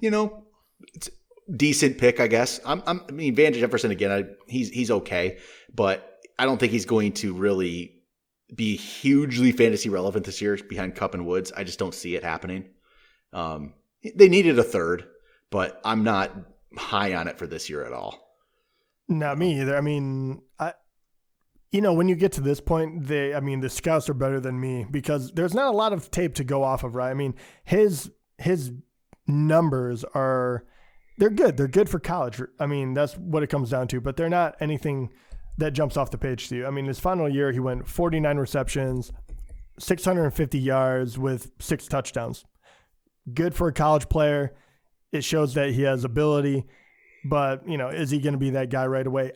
You 0.00 0.10
know, 0.10 0.44
it's 0.94 1.10
decent 1.54 1.98
pick, 1.98 2.18
I 2.18 2.28
guess. 2.28 2.60
I'm, 2.64 2.82
I'm, 2.86 3.02
i 3.08 3.12
mean, 3.12 3.34
Van 3.34 3.52
Jefferson 3.52 3.90
again. 3.90 4.10
I, 4.10 4.24
he's 4.48 4.70
he's 4.70 4.90
okay, 4.90 5.38
but 5.74 6.11
I 6.38 6.44
don't 6.44 6.58
think 6.58 6.72
he's 6.72 6.86
going 6.86 7.12
to 7.14 7.34
really 7.34 8.02
be 8.54 8.76
hugely 8.76 9.52
fantasy 9.52 9.88
relevant 9.88 10.26
this 10.26 10.40
year 10.40 10.56
behind 10.56 10.94
Kupp 10.94 11.14
and 11.14 11.26
Woods. 11.26 11.52
I 11.56 11.64
just 11.64 11.78
don't 11.78 11.94
see 11.94 12.16
it 12.16 12.22
happening. 12.24 12.68
Um, 13.32 13.74
they 14.14 14.28
needed 14.28 14.58
a 14.58 14.62
third, 14.62 15.06
but 15.50 15.80
I'm 15.84 16.04
not 16.04 16.32
high 16.76 17.14
on 17.14 17.28
it 17.28 17.38
for 17.38 17.46
this 17.46 17.70
year 17.70 17.84
at 17.84 17.92
all. 17.92 18.36
Not 19.08 19.38
me 19.38 19.60
either. 19.60 19.76
I 19.76 19.80
mean, 19.80 20.42
I, 20.58 20.74
you 21.70 21.80
know, 21.80 21.92
when 21.94 22.08
you 22.08 22.14
get 22.14 22.32
to 22.32 22.40
this 22.40 22.60
point, 22.60 23.06
they, 23.06 23.34
I 23.34 23.40
mean, 23.40 23.60
the 23.60 23.70
scouts 23.70 24.08
are 24.08 24.14
better 24.14 24.40
than 24.40 24.60
me 24.60 24.86
because 24.90 25.32
there's 25.32 25.54
not 25.54 25.72
a 25.72 25.76
lot 25.76 25.92
of 25.92 26.10
tape 26.10 26.34
to 26.34 26.44
go 26.44 26.62
off 26.62 26.84
of, 26.84 26.94
right? 26.94 27.10
I 27.10 27.14
mean, 27.14 27.34
his 27.64 28.10
his 28.38 28.72
numbers 29.26 30.04
are 30.14 30.64
they're 31.18 31.30
good. 31.30 31.56
They're 31.56 31.68
good 31.68 31.88
for 31.88 31.98
college. 31.98 32.40
I 32.58 32.66
mean, 32.66 32.94
that's 32.94 33.14
what 33.14 33.42
it 33.42 33.48
comes 33.48 33.70
down 33.70 33.88
to. 33.88 34.00
But 34.00 34.16
they're 34.16 34.28
not 34.28 34.56
anything 34.60 35.10
that 35.58 35.72
jumps 35.72 35.96
off 35.96 36.10
the 36.10 36.18
page 36.18 36.48
to 36.48 36.56
you. 36.56 36.66
I 36.66 36.70
mean, 36.70 36.86
his 36.86 36.98
final 36.98 37.28
year, 37.28 37.52
he 37.52 37.60
went 37.60 37.88
49 37.88 38.36
receptions, 38.36 39.12
650 39.78 40.58
yards 40.58 41.18
with 41.18 41.50
six 41.58 41.86
touchdowns. 41.86 42.44
Good 43.32 43.54
for 43.54 43.68
a 43.68 43.72
college 43.72 44.08
player. 44.08 44.54
It 45.12 45.24
shows 45.24 45.54
that 45.54 45.70
he 45.70 45.82
has 45.82 46.04
ability. 46.04 46.64
But 47.24 47.68
you 47.68 47.78
know, 47.78 47.88
is 47.88 48.10
he 48.10 48.18
going 48.18 48.32
to 48.32 48.38
be 48.38 48.50
that 48.50 48.70
guy 48.70 48.86
right 48.86 49.06
away? 49.06 49.32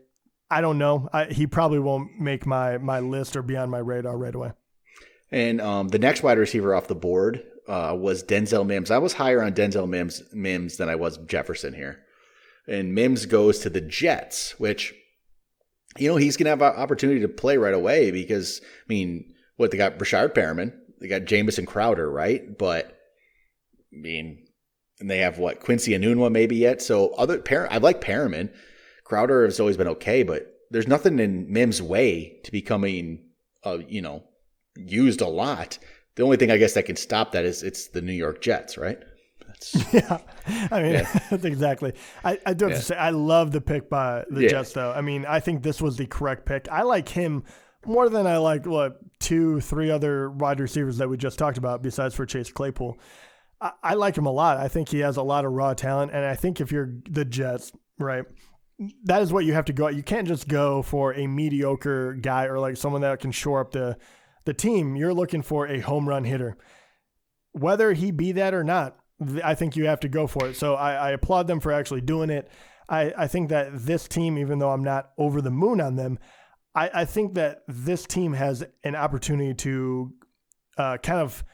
I 0.51 0.61
don't 0.61 0.79
know. 0.79 1.09
I, 1.13 1.27
he 1.27 1.47
probably 1.47 1.79
won't 1.79 2.19
make 2.19 2.47
my 2.47 2.79
my 2.79 3.01
list 3.01 3.37
or 3.37 3.43
be 3.43 3.57
on 3.57 3.71
my 3.71 3.79
radar 3.79 4.17
right 4.17 4.35
away. 4.35 4.53
And 5.31 5.61
um, 5.61 5.89
the 5.89 5.99
next 5.99 6.23
wide 6.23 6.39
receiver 6.39 6.75
off 6.75 6.87
the 6.87 6.95
board 6.95 7.43
uh, 7.69 7.97
was 7.99 8.23
Denzel 8.23 8.67
Mims. 8.67 8.91
I 8.91 8.99
was 8.99 9.15
higher 9.15 9.43
on 9.43 9.53
Denzel 9.53 9.89
Mims, 9.89 10.23
Mims 10.33 10.77
than 10.77 10.89
I 10.89 10.95
was 10.95 11.19
Jefferson 11.19 11.75
here. 11.75 12.05
And 12.69 12.95
Mims 12.95 13.27
goes 13.27 13.59
to 13.61 13.71
the 13.71 13.81
Jets, 13.81 14.59
which, 14.59 14.95
you 15.99 16.09
know, 16.09 16.17
he's 16.17 16.37
going 16.37 16.45
to 16.45 16.51
have 16.51 16.63
an 16.63 16.81
opportunity 16.81 17.21
to 17.21 17.29
play 17.29 17.57
right 17.57 17.75
away 17.75 18.11
because, 18.11 18.61
I 18.65 18.89
mean, 18.89 19.35
what 19.57 19.71
they 19.71 19.77
got 19.77 19.99
Breshad 19.99 20.35
Perriman, 20.35 20.73
they 21.01 21.09
got 21.09 21.25
Jamison 21.25 21.67
Crowder, 21.67 22.11
right? 22.11 22.57
But, 22.57 22.99
I 23.93 23.97
mean, 23.97 24.47
and 25.01 25.11
they 25.11 25.19
have 25.19 25.39
what 25.39 25.61
Quincy 25.61 25.93
Enunwa 25.93 26.31
maybe 26.31 26.57
yet. 26.57 26.81
So 26.83 27.11
other 27.11 27.39
parent, 27.39 27.73
I 27.73 27.79
like 27.79 28.01
Perriman. 28.01 28.53
Crowder 29.05 29.45
has 29.45 29.61
always 29.61 29.77
been 29.77 29.89
okay, 29.89 30.23
but 30.23 30.53
there's 30.71 30.89
nothing 30.89 31.19
in 31.19 31.53
Mims' 31.53 31.83
way 31.83 32.41
to 32.45 32.53
becoming, 32.53 33.25
uh, 33.65 33.79
you 33.87 34.03
know, 34.03 34.25
used 34.77 35.21
a 35.21 35.29
lot. 35.29 35.79
The 36.17 36.23
only 36.23 36.37
thing 36.37 36.51
I 36.51 36.57
guess 36.57 36.75
that 36.75 36.87
can 36.87 36.97
stop 36.97 37.33
that 37.33 37.45
is 37.45 37.63
it's 37.63 37.89
the 37.89 38.01
New 38.01 38.13
York 38.13 38.41
Jets, 38.41 38.79
right? 38.79 38.99
That's, 39.61 39.93
yeah, 39.93 40.19
I 40.71 40.83
mean 40.83 40.93
yeah. 40.93 41.21
that's 41.31 41.45
exactly. 41.47 41.95
I, 42.25 42.39
I 42.47 42.55
do 42.55 42.67
have 42.67 42.73
yeah. 42.73 42.79
to 42.79 42.85
say 42.85 42.97
I 42.97 43.11
love 43.11 43.53
the 43.53 43.61
pick 43.61 43.89
by 43.89 44.25
the 44.31 44.43
yeah. 44.43 44.49
Jets, 44.49 44.73
though. 44.73 44.93
I 44.93 45.01
mean 45.01 45.25
I 45.27 45.41
think 45.41 45.63
this 45.63 45.81
was 45.81 45.97
the 45.97 46.07
correct 46.07 46.47
pick. 46.47 46.69
I 46.71 46.83
like 46.83 47.09
him 47.09 47.45
more 47.87 48.09
than 48.09 48.27
I 48.27 48.39
like 48.39 48.67
what 48.67 48.99
two, 49.21 49.61
three 49.61 49.91
other 49.91 50.31
wide 50.31 50.61
receivers 50.61 50.99
that 50.99 51.09
we 51.09 51.17
just 51.17 51.39
talked 51.39 51.59
about, 51.59 51.83
besides 51.83 52.15
for 52.15 52.27
Chase 52.27 52.51
Claypool. 52.51 52.99
I, 53.61 53.73
I 53.83 53.95
like 53.95 54.17
him 54.17 54.27
a 54.27 54.33
lot. 54.33 54.59
I 54.59 54.69
think 54.69 54.89
he 54.89 55.01
has 55.01 55.17
a 55.17 55.23
lot 55.23 55.45
of 55.45 55.53
raw 55.53 55.75
talent, 55.75 56.13
and 56.13 56.25
I 56.25 56.35
think 56.35 56.61
if 56.61 56.73
you're 56.73 56.95
the 57.09 57.25
Jets, 57.25 57.73
right, 57.99 58.25
that 59.05 59.23
is 59.23 59.33
what 59.33 59.45
you 59.45 59.55
have 59.55 59.65
to 59.67 59.73
go. 59.73 59.89
You 59.89 60.03
can't 60.03 60.29
just 60.29 60.49
go 60.49 60.83
for 60.83 61.15
a 61.15 61.27
mediocre 61.27 62.15
guy 62.15 62.45
or 62.45 62.59
like 62.59 62.77
someone 62.77 63.03
that 63.03 63.21
can 63.21 63.33
shore 63.33 63.61
up 63.61 63.73
the 63.73 63.97
the 64.45 64.55
team. 64.55 64.97
You're 64.97 65.15
looking 65.15 65.43
for 65.43 65.67
a 65.67 65.81
home 65.81 66.09
run 66.09 66.25
hitter, 66.25 66.57
whether 67.53 67.93
he 67.93 68.11
be 68.11 68.33
that 68.33 68.55
or 68.55 68.65
not. 68.65 68.97
I 69.43 69.55
think 69.55 69.77
you 69.77 69.87
have 69.87 70.01
to 70.01 70.09
go 70.09 70.27
for 70.27 70.49
it. 70.49 70.57
So 70.57 70.75
I, 70.75 70.93
I 70.95 71.11
applaud 71.13 71.47
them 71.47 71.61
for 71.61 71.73
actually 71.73 72.03
doing 72.03 72.31
it. 72.31 72.51
I, 72.89 73.13
I 73.17 73.27
think 73.27 73.49
that 73.49 73.71
this 73.73 74.07
team, 74.07 74.39
even 74.39 74.59
though 74.59 74.71
I'm 74.71 74.85
not 74.85 75.11
over 75.19 75.41
the 75.41 75.51
moon 75.51 75.81
on 75.81 75.97
them, 75.97 76.19
I, 76.75 76.91
I 76.93 77.05
think 77.05 77.35
that 77.35 77.63
this 77.67 78.07
team 78.07 78.35
has 78.35 78.65
an 78.85 78.95
opportunity 78.95 79.55
to 79.55 80.13
uh, 80.77 80.99
kind 80.99 81.21
of 81.21 81.45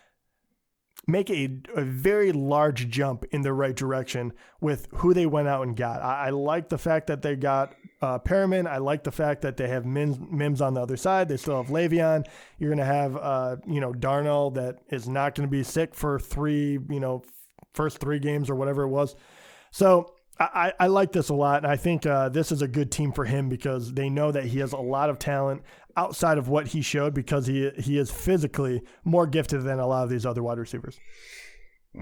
make 1.07 1.31
a, 1.31 1.61
a 1.75 1.83
very 1.83 2.33
large 2.33 2.89
jump 2.89 3.25
in 3.31 3.43
the 3.43 3.53
right 3.53 3.75
direction 3.75 4.33
with 4.61 4.89
who 4.97 5.15
they 5.15 5.27
went 5.27 5.49
out 5.49 5.67
and 5.67 5.77
got. 5.77 6.03
I, 6.03 6.27
I 6.27 6.31
like 6.31 6.69
the 6.69 6.79
fact 6.79 7.07
that 7.09 7.23
they 7.23 7.35
got 7.35 7.75
uh, 8.01 8.19
Perriman. 8.19 8.67
I 8.67 8.79
like 8.79 9.05
the 9.05 9.11
fact 9.13 9.43
that 9.43 9.57
they 9.57 9.69
have 9.69 9.85
Mims, 9.85 10.19
Mims 10.31 10.61
on 10.61 10.75
the 10.75 10.81
other 10.81 10.97
side. 10.97 11.29
They 11.29 11.37
still 11.37 11.63
have 11.63 11.73
Le'Veon. 11.73 12.27
You're 12.59 12.71
going 12.71 12.79
to 12.79 12.85
have, 12.85 13.17
uh, 13.17 13.57
you 13.67 13.81
know, 13.81 13.93
Darnell 13.93 14.51
that 14.53 14.79
is 14.91 15.09
not 15.09 15.35
going 15.35 15.49
to 15.49 15.51
be 15.51 15.63
sick 15.63 15.95
for 15.95 16.19
three, 16.19 16.79
you 16.89 17.01
know, 17.01 17.23
first 17.75 17.99
three 17.99 18.19
games 18.19 18.51
or 18.51 18.55
whatever 18.55 18.83
it 18.83 18.89
was. 18.89 19.15
So 19.71 20.15
I, 20.39 20.73
I 20.79 20.87
like 20.89 21.13
this 21.13 21.29
a 21.29 21.35
lot. 21.35 21.63
And 21.63 21.71
I 21.71 21.77
think 21.77 22.07
uh, 22.07 22.29
this 22.29 22.53
is 22.53 22.63
a 22.63 22.69
good 22.69 22.91
team 22.91 23.13
for 23.13 23.25
him 23.25 23.49
because 23.49 23.93
they 23.93 24.09
know 24.09 24.33
that 24.33 24.45
he 24.45 24.59
has 24.59 24.73
a 24.73 24.79
lot 24.79 25.11
of 25.11 25.19
talent 25.19 25.63
outside 25.97 26.39
of 26.39 26.49
what 26.49 26.69
he 26.69 26.81
showed 26.81 27.15
because 27.15 27.47
he 27.47 27.71
he 27.79 27.99
is 27.99 28.11
physically 28.11 28.83
more 29.05 29.27
gifted 29.27 29.63
than 29.63 29.79
a 29.79 29.87
lot 29.87 30.05
of 30.05 30.11
these 30.11 30.25
other 30.25 30.43
wide 30.43 30.59
receivers. 30.59 30.99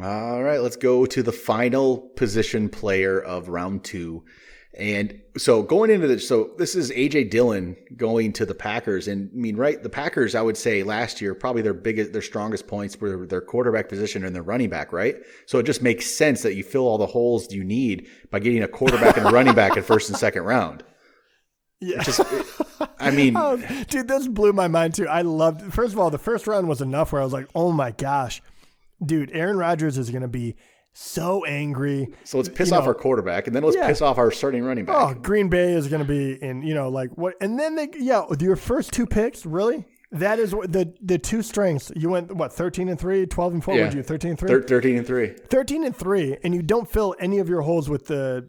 All 0.01 0.43
right, 0.43 0.61
let's 0.61 0.77
go 0.77 1.05
to 1.05 1.23
the 1.23 1.33
final 1.33 1.99
position 1.99 2.69
player 2.69 3.21
of 3.21 3.49
round 3.49 3.83
two. 3.83 4.25
And 4.79 5.21
so 5.37 5.63
going 5.63 5.91
into 5.91 6.07
this, 6.07 6.29
so 6.29 6.53
this 6.57 6.77
is 6.77 6.93
AJ 6.93 7.31
Dillon 7.31 7.77
going 7.97 8.33
to 8.35 8.47
the 8.47 8.55
Packers, 8.55 9.09
and 9.09 9.29
I 9.33 9.37
mean, 9.37 9.57
right? 9.57 9.83
The 9.83 9.89
Packers, 9.89 10.37
I 10.37 10.43
would 10.43 10.57
say 10.57 10.85
last 10.85 11.21
year, 11.21 11.35
probably 11.35 11.63
their 11.63 11.75
biggest, 11.75 12.13
their 12.13 12.23
strongest 12.23 12.69
points 12.69 12.99
were 13.01 13.27
their 13.27 13.41
quarterback 13.41 13.89
position 13.89 14.25
and 14.25 14.35
their 14.35 14.45
running 14.45 14.71
back, 14.71 14.93
right? 14.93 15.17
So 15.47 15.59
it 15.59 15.67
just 15.67 15.83
makes 15.83 16.07
sense 16.07 16.43
that 16.43 16.55
you 16.55 16.63
fill 16.63 16.87
all 16.87 16.99
the 16.99 17.07
holes 17.07 17.53
you 17.53 17.65
need 17.65 18.09
by 18.31 18.39
getting 18.39 18.63
a 18.63 18.69
quarterback 18.69 19.17
and 19.17 19.27
a 19.27 19.31
running 19.31 19.55
back 19.55 19.77
in 19.77 19.83
first 19.83 20.09
and 20.09 20.17
second 20.17 20.45
round. 20.45 20.85
Yeah. 21.81 22.03
Just, 22.03 22.21
I 23.01 23.11
mean, 23.11 23.37
oh, 23.37 23.57
dude, 23.89 24.07
this 24.07 24.29
blew 24.29 24.53
my 24.53 24.69
mind 24.69 24.95
too. 24.95 25.09
I 25.09 25.23
loved. 25.23 25.73
First 25.73 25.95
of 25.95 25.99
all, 25.99 26.11
the 26.11 26.19
first 26.19 26.47
round 26.47 26.69
was 26.69 26.81
enough 26.81 27.13
where 27.13 27.21
I 27.21 27.25
was 27.25 27.33
like, 27.33 27.49
"Oh 27.55 27.73
my 27.73 27.91
gosh, 27.91 28.41
dude, 29.05 29.31
Aaron 29.33 29.57
Rodgers 29.57 29.99
is 29.99 30.11
going 30.11 30.23
to 30.23 30.29
be 30.29 30.57
so 30.93 31.45
angry." 31.45 32.09
So 32.25 32.39
let's 32.39 32.49
piss 32.49 32.71
you 32.71 32.77
off 32.77 32.85
know, 32.85 32.89
our 32.89 32.95
quarterback, 32.95 33.47
and 33.47 33.55
then 33.55 33.63
let's 33.63 33.77
yeah. 33.77 33.87
piss 33.87 34.03
off 34.03 34.19
our 34.19 34.31
starting 34.31 34.65
running 34.65 34.85
back. 34.85 34.97
Oh, 34.97 35.15
Green 35.15 35.49
Bay 35.49 35.73
is 35.73 35.89
going 35.89 36.03
to 36.03 36.09
be 36.09 36.43
in. 36.43 36.63
You 36.63 36.75
know, 36.75 36.89
like 36.89 37.11
what? 37.17 37.35
And 37.41 37.59
then 37.59 37.77
they, 37.77 37.89
yeah, 37.99 38.25
your 38.39 38.57
first 38.57 38.93
two 38.93 39.07
picks, 39.07 39.45
really. 39.47 39.87
That 40.13 40.41
is 40.41 40.55
what 40.55 40.73
the 40.73 40.93
the 41.01 41.19
two 41.19 41.41
strengths. 41.41 41.93
You 41.95 42.11
went 42.11 42.35
what 42.35 42.53
13 42.53 42.89
and 42.89 42.99
3, 42.99 43.27
12 43.27 43.53
and 43.55 43.65
4, 43.65 43.75
yeah. 43.75 43.85
would 43.85 43.95
you 43.95 44.03
13 44.03 44.31
and 44.31 44.39
3? 44.39 44.63
13 44.63 44.97
and 44.97 45.07
3. 45.07 45.29
13 45.49 45.85
and 45.85 45.97
3 45.97 46.37
and 46.43 46.53
you 46.53 46.63
don't 46.63 46.91
fill 46.91 47.15
any 47.21 47.39
of 47.39 47.49
your 47.49 47.61
holes 47.61 47.89
with 47.89 48.07
the 48.07 48.49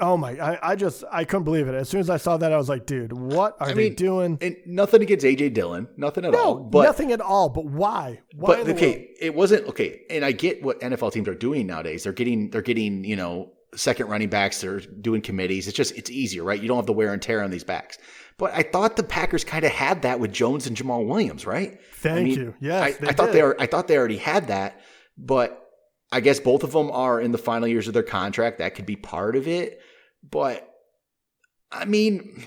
oh 0.00 0.16
my, 0.16 0.32
I, 0.32 0.70
I, 0.70 0.76
just, 0.76 1.04
I 1.10 1.24
couldn't 1.24 1.44
believe 1.44 1.68
it. 1.68 1.74
As 1.74 1.88
soon 1.88 2.00
as 2.00 2.10
I 2.10 2.16
saw 2.16 2.36
that, 2.36 2.52
I 2.52 2.56
was 2.56 2.68
like, 2.68 2.86
dude, 2.86 3.12
what 3.12 3.56
are 3.60 3.68
I 3.68 3.72
they 3.72 3.88
mean, 3.90 3.94
doing? 3.94 4.38
And 4.40 4.56
nothing 4.66 5.02
against 5.02 5.24
AJ 5.24 5.54
Dillon, 5.54 5.88
nothing 5.96 6.24
at 6.24 6.32
no, 6.32 6.38
all. 6.38 6.54
But, 6.56 6.84
nothing 6.84 7.12
at 7.12 7.20
all. 7.20 7.48
But 7.48 7.66
why? 7.66 8.20
why 8.34 8.62
but 8.62 8.68
okay, 8.70 9.14
it 9.20 9.34
wasn't 9.34 9.66
okay. 9.68 10.02
And 10.10 10.24
I 10.24 10.32
get 10.32 10.62
what 10.62 10.80
NFL 10.80 11.12
teams 11.12 11.28
are 11.28 11.34
doing 11.34 11.66
nowadays. 11.66 12.04
They're 12.04 12.12
getting, 12.12 12.50
they're 12.50 12.62
getting, 12.62 13.04
you 13.04 13.16
know, 13.16 13.52
second 13.74 14.08
running 14.08 14.28
backs. 14.28 14.60
They're 14.60 14.80
doing 14.80 15.20
committees. 15.20 15.68
It's 15.68 15.76
just, 15.76 15.96
it's 15.96 16.10
easier, 16.10 16.44
right? 16.44 16.60
You 16.60 16.68
don't 16.68 16.78
have 16.78 16.86
the 16.86 16.92
wear 16.92 17.12
and 17.12 17.22
tear 17.22 17.42
on 17.42 17.50
these 17.50 17.64
backs. 17.64 17.98
But 18.36 18.52
I 18.52 18.62
thought 18.62 18.96
the 18.96 19.04
Packers 19.04 19.44
kind 19.44 19.64
of 19.64 19.70
had 19.70 20.02
that 20.02 20.18
with 20.18 20.32
Jones 20.32 20.66
and 20.66 20.76
Jamaal 20.76 21.06
Williams, 21.06 21.46
right? 21.46 21.78
Thank 21.94 22.18
I 22.18 22.22
mean, 22.24 22.34
you. 22.34 22.54
Yes, 22.60 22.98
I, 23.00 23.06
I 23.08 23.12
thought 23.12 23.32
they 23.32 23.42
were. 23.42 23.56
I 23.60 23.66
thought 23.66 23.86
they 23.86 23.96
already 23.96 24.16
had 24.16 24.48
that, 24.48 24.80
but 25.16 25.64
I 26.10 26.20
guess 26.20 26.40
both 26.40 26.64
of 26.64 26.72
them 26.72 26.90
are 26.90 27.20
in 27.20 27.32
the 27.32 27.38
final 27.38 27.68
years 27.68 27.86
of 27.88 27.94
their 27.94 28.02
contract. 28.02 28.58
That 28.58 28.74
could 28.74 28.86
be 28.86 28.96
part 28.96 29.36
of 29.36 29.46
it. 29.46 29.80
But 30.30 30.68
I 31.70 31.84
mean, 31.84 32.44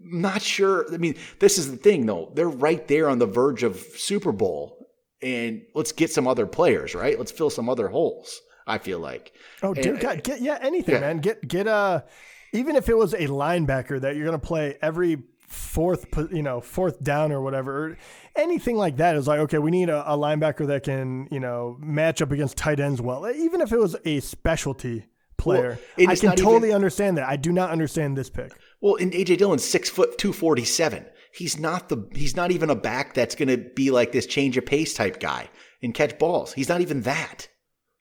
not 0.00 0.42
sure. 0.42 0.92
I 0.92 0.98
mean, 0.98 1.16
this 1.38 1.58
is 1.58 1.70
the 1.70 1.76
thing 1.76 2.06
though. 2.06 2.32
They're 2.34 2.48
right 2.48 2.86
there 2.88 3.08
on 3.08 3.18
the 3.18 3.26
verge 3.26 3.62
of 3.62 3.76
Super 3.76 4.32
Bowl. 4.32 4.74
And 5.20 5.62
let's 5.74 5.90
get 5.90 6.12
some 6.12 6.28
other 6.28 6.46
players, 6.46 6.94
right? 6.94 7.18
Let's 7.18 7.32
fill 7.32 7.50
some 7.50 7.68
other 7.68 7.88
holes. 7.88 8.40
I 8.68 8.78
feel 8.78 9.00
like. 9.00 9.32
Oh, 9.62 9.72
dude, 9.72 9.98
God, 9.98 10.22
get 10.22 10.42
yeah, 10.42 10.58
anything, 10.60 10.96
yeah. 10.96 11.00
man. 11.00 11.18
Get 11.18 11.46
get 11.48 11.66
a 11.66 12.04
even 12.52 12.76
if 12.76 12.88
it 12.88 12.96
was 12.96 13.14
a 13.14 13.26
linebacker 13.26 14.00
that 14.00 14.14
you're 14.14 14.26
going 14.26 14.38
to 14.38 14.46
play 14.46 14.76
every 14.80 15.22
fourth, 15.48 16.06
you 16.32 16.42
know, 16.42 16.60
fourth 16.60 17.02
down 17.02 17.32
or 17.32 17.40
whatever, 17.40 17.96
anything 18.36 18.76
like 18.76 18.98
that 18.98 19.16
is 19.16 19.26
like, 19.26 19.40
okay, 19.40 19.58
we 19.58 19.70
need 19.70 19.88
a, 19.88 20.12
a, 20.12 20.16
linebacker 20.16 20.66
that 20.66 20.82
can, 20.82 21.26
you 21.30 21.40
know, 21.40 21.76
match 21.80 22.20
up 22.20 22.30
against 22.30 22.56
tight 22.56 22.80
ends 22.80 23.00
well. 23.00 23.28
Even 23.30 23.60
if 23.60 23.72
it 23.72 23.78
was 23.78 23.96
a 24.04 24.20
specialty 24.20 25.06
player. 25.38 25.78
Well, 25.96 26.10
I 26.10 26.16
can 26.16 26.36
totally 26.36 26.68
even, 26.68 26.74
understand 26.76 27.16
that. 27.16 27.28
I 27.28 27.36
do 27.36 27.52
not 27.52 27.70
understand 27.70 28.16
this 28.16 28.28
pick. 28.28 28.52
Well, 28.80 28.96
in 28.96 29.10
AJ 29.10 29.38
Dillon's 29.38 29.64
six 29.64 29.88
foot 29.88 30.18
two 30.18 30.32
forty 30.32 30.64
seven. 30.64 31.06
He's 31.32 31.58
not 31.58 31.88
the 31.88 32.08
he's 32.14 32.36
not 32.36 32.50
even 32.50 32.70
a 32.70 32.74
back 32.74 33.14
that's 33.14 33.34
going 33.34 33.48
to 33.48 33.56
be 33.56 33.90
like 33.90 34.12
this 34.12 34.26
change 34.26 34.56
of 34.56 34.66
pace 34.66 34.94
type 34.94 35.20
guy 35.20 35.48
and 35.82 35.94
catch 35.94 36.18
balls. 36.18 36.52
He's 36.52 36.68
not 36.68 36.80
even 36.80 37.02
that. 37.02 37.48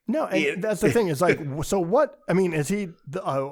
No, 0.08 0.26
and 0.26 0.44
it, 0.44 0.62
that's 0.62 0.82
the 0.82 0.92
thing. 0.92 1.10
Is 1.10 1.22
like 1.22 1.40
so. 1.64 1.80
What 1.80 2.20
I 2.28 2.34
mean 2.34 2.54
is 2.54 2.68
he 2.68 2.90
the. 3.08 3.24
Uh, 3.24 3.52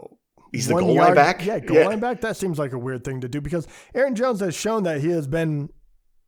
He's 0.51 0.67
the 0.67 0.75
goal 0.75 0.93
yard, 0.93 1.07
line 1.07 1.15
back. 1.15 1.45
Yeah, 1.45 1.59
goal 1.59 1.77
yeah. 1.77 1.87
line 1.87 1.99
back. 1.99 2.21
That 2.21 2.37
seems 2.37 2.57
like 2.57 2.71
a 2.71 2.77
weird 2.77 3.03
thing 3.03 3.19
to 3.21 3.27
do 3.27 3.41
because 3.41 3.67
Aaron 3.93 4.15
Jones 4.15 4.39
has 4.39 4.55
shown 4.55 4.83
that 4.83 5.01
he 5.01 5.09
has 5.09 5.27
been 5.27 5.67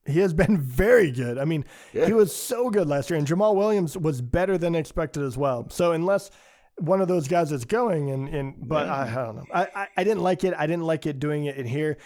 he 0.06 0.20
has 0.20 0.34
been 0.34 0.58
very 0.62 1.12
good. 1.12 1.38
I 1.38 1.46
mean, 1.46 1.64
yeah. 1.94 2.08
he 2.08 2.14
was 2.14 2.36
so 2.36 2.70
good 2.70 2.88
last 2.88 3.10
year, 3.10 3.18
and 3.18 3.28
Jamaal 3.28 3.56
Williams 3.56 3.98
was 3.98 4.22
better 4.22 4.58
than 4.58 4.76
expected 4.76 5.24
as 5.24 5.38
well. 5.38 5.70
So 5.70 5.94
unless 5.94 6.32
one 6.80 7.02
of 7.02 7.08
those 7.08 7.28
guys 7.28 7.50
that's 7.50 7.66
going 7.66 8.12
and, 8.12 8.28
and 8.30 8.56
but 8.68 8.86
yeah. 8.86 8.94
I, 8.94 9.02
I, 9.04 9.26
don't 9.26 9.36
know. 9.36 9.46
I, 9.54 9.68
I, 9.76 9.88
I, 9.98 10.04
didn't 10.04 10.22
like 10.22 10.44
it. 10.44 10.54
I 10.58 10.68
didn't 10.68 10.86
like 10.86 11.06
it 11.06 11.20
doing 11.20 11.46
it 11.46 11.58
in 11.58 11.66
here. 11.66 11.98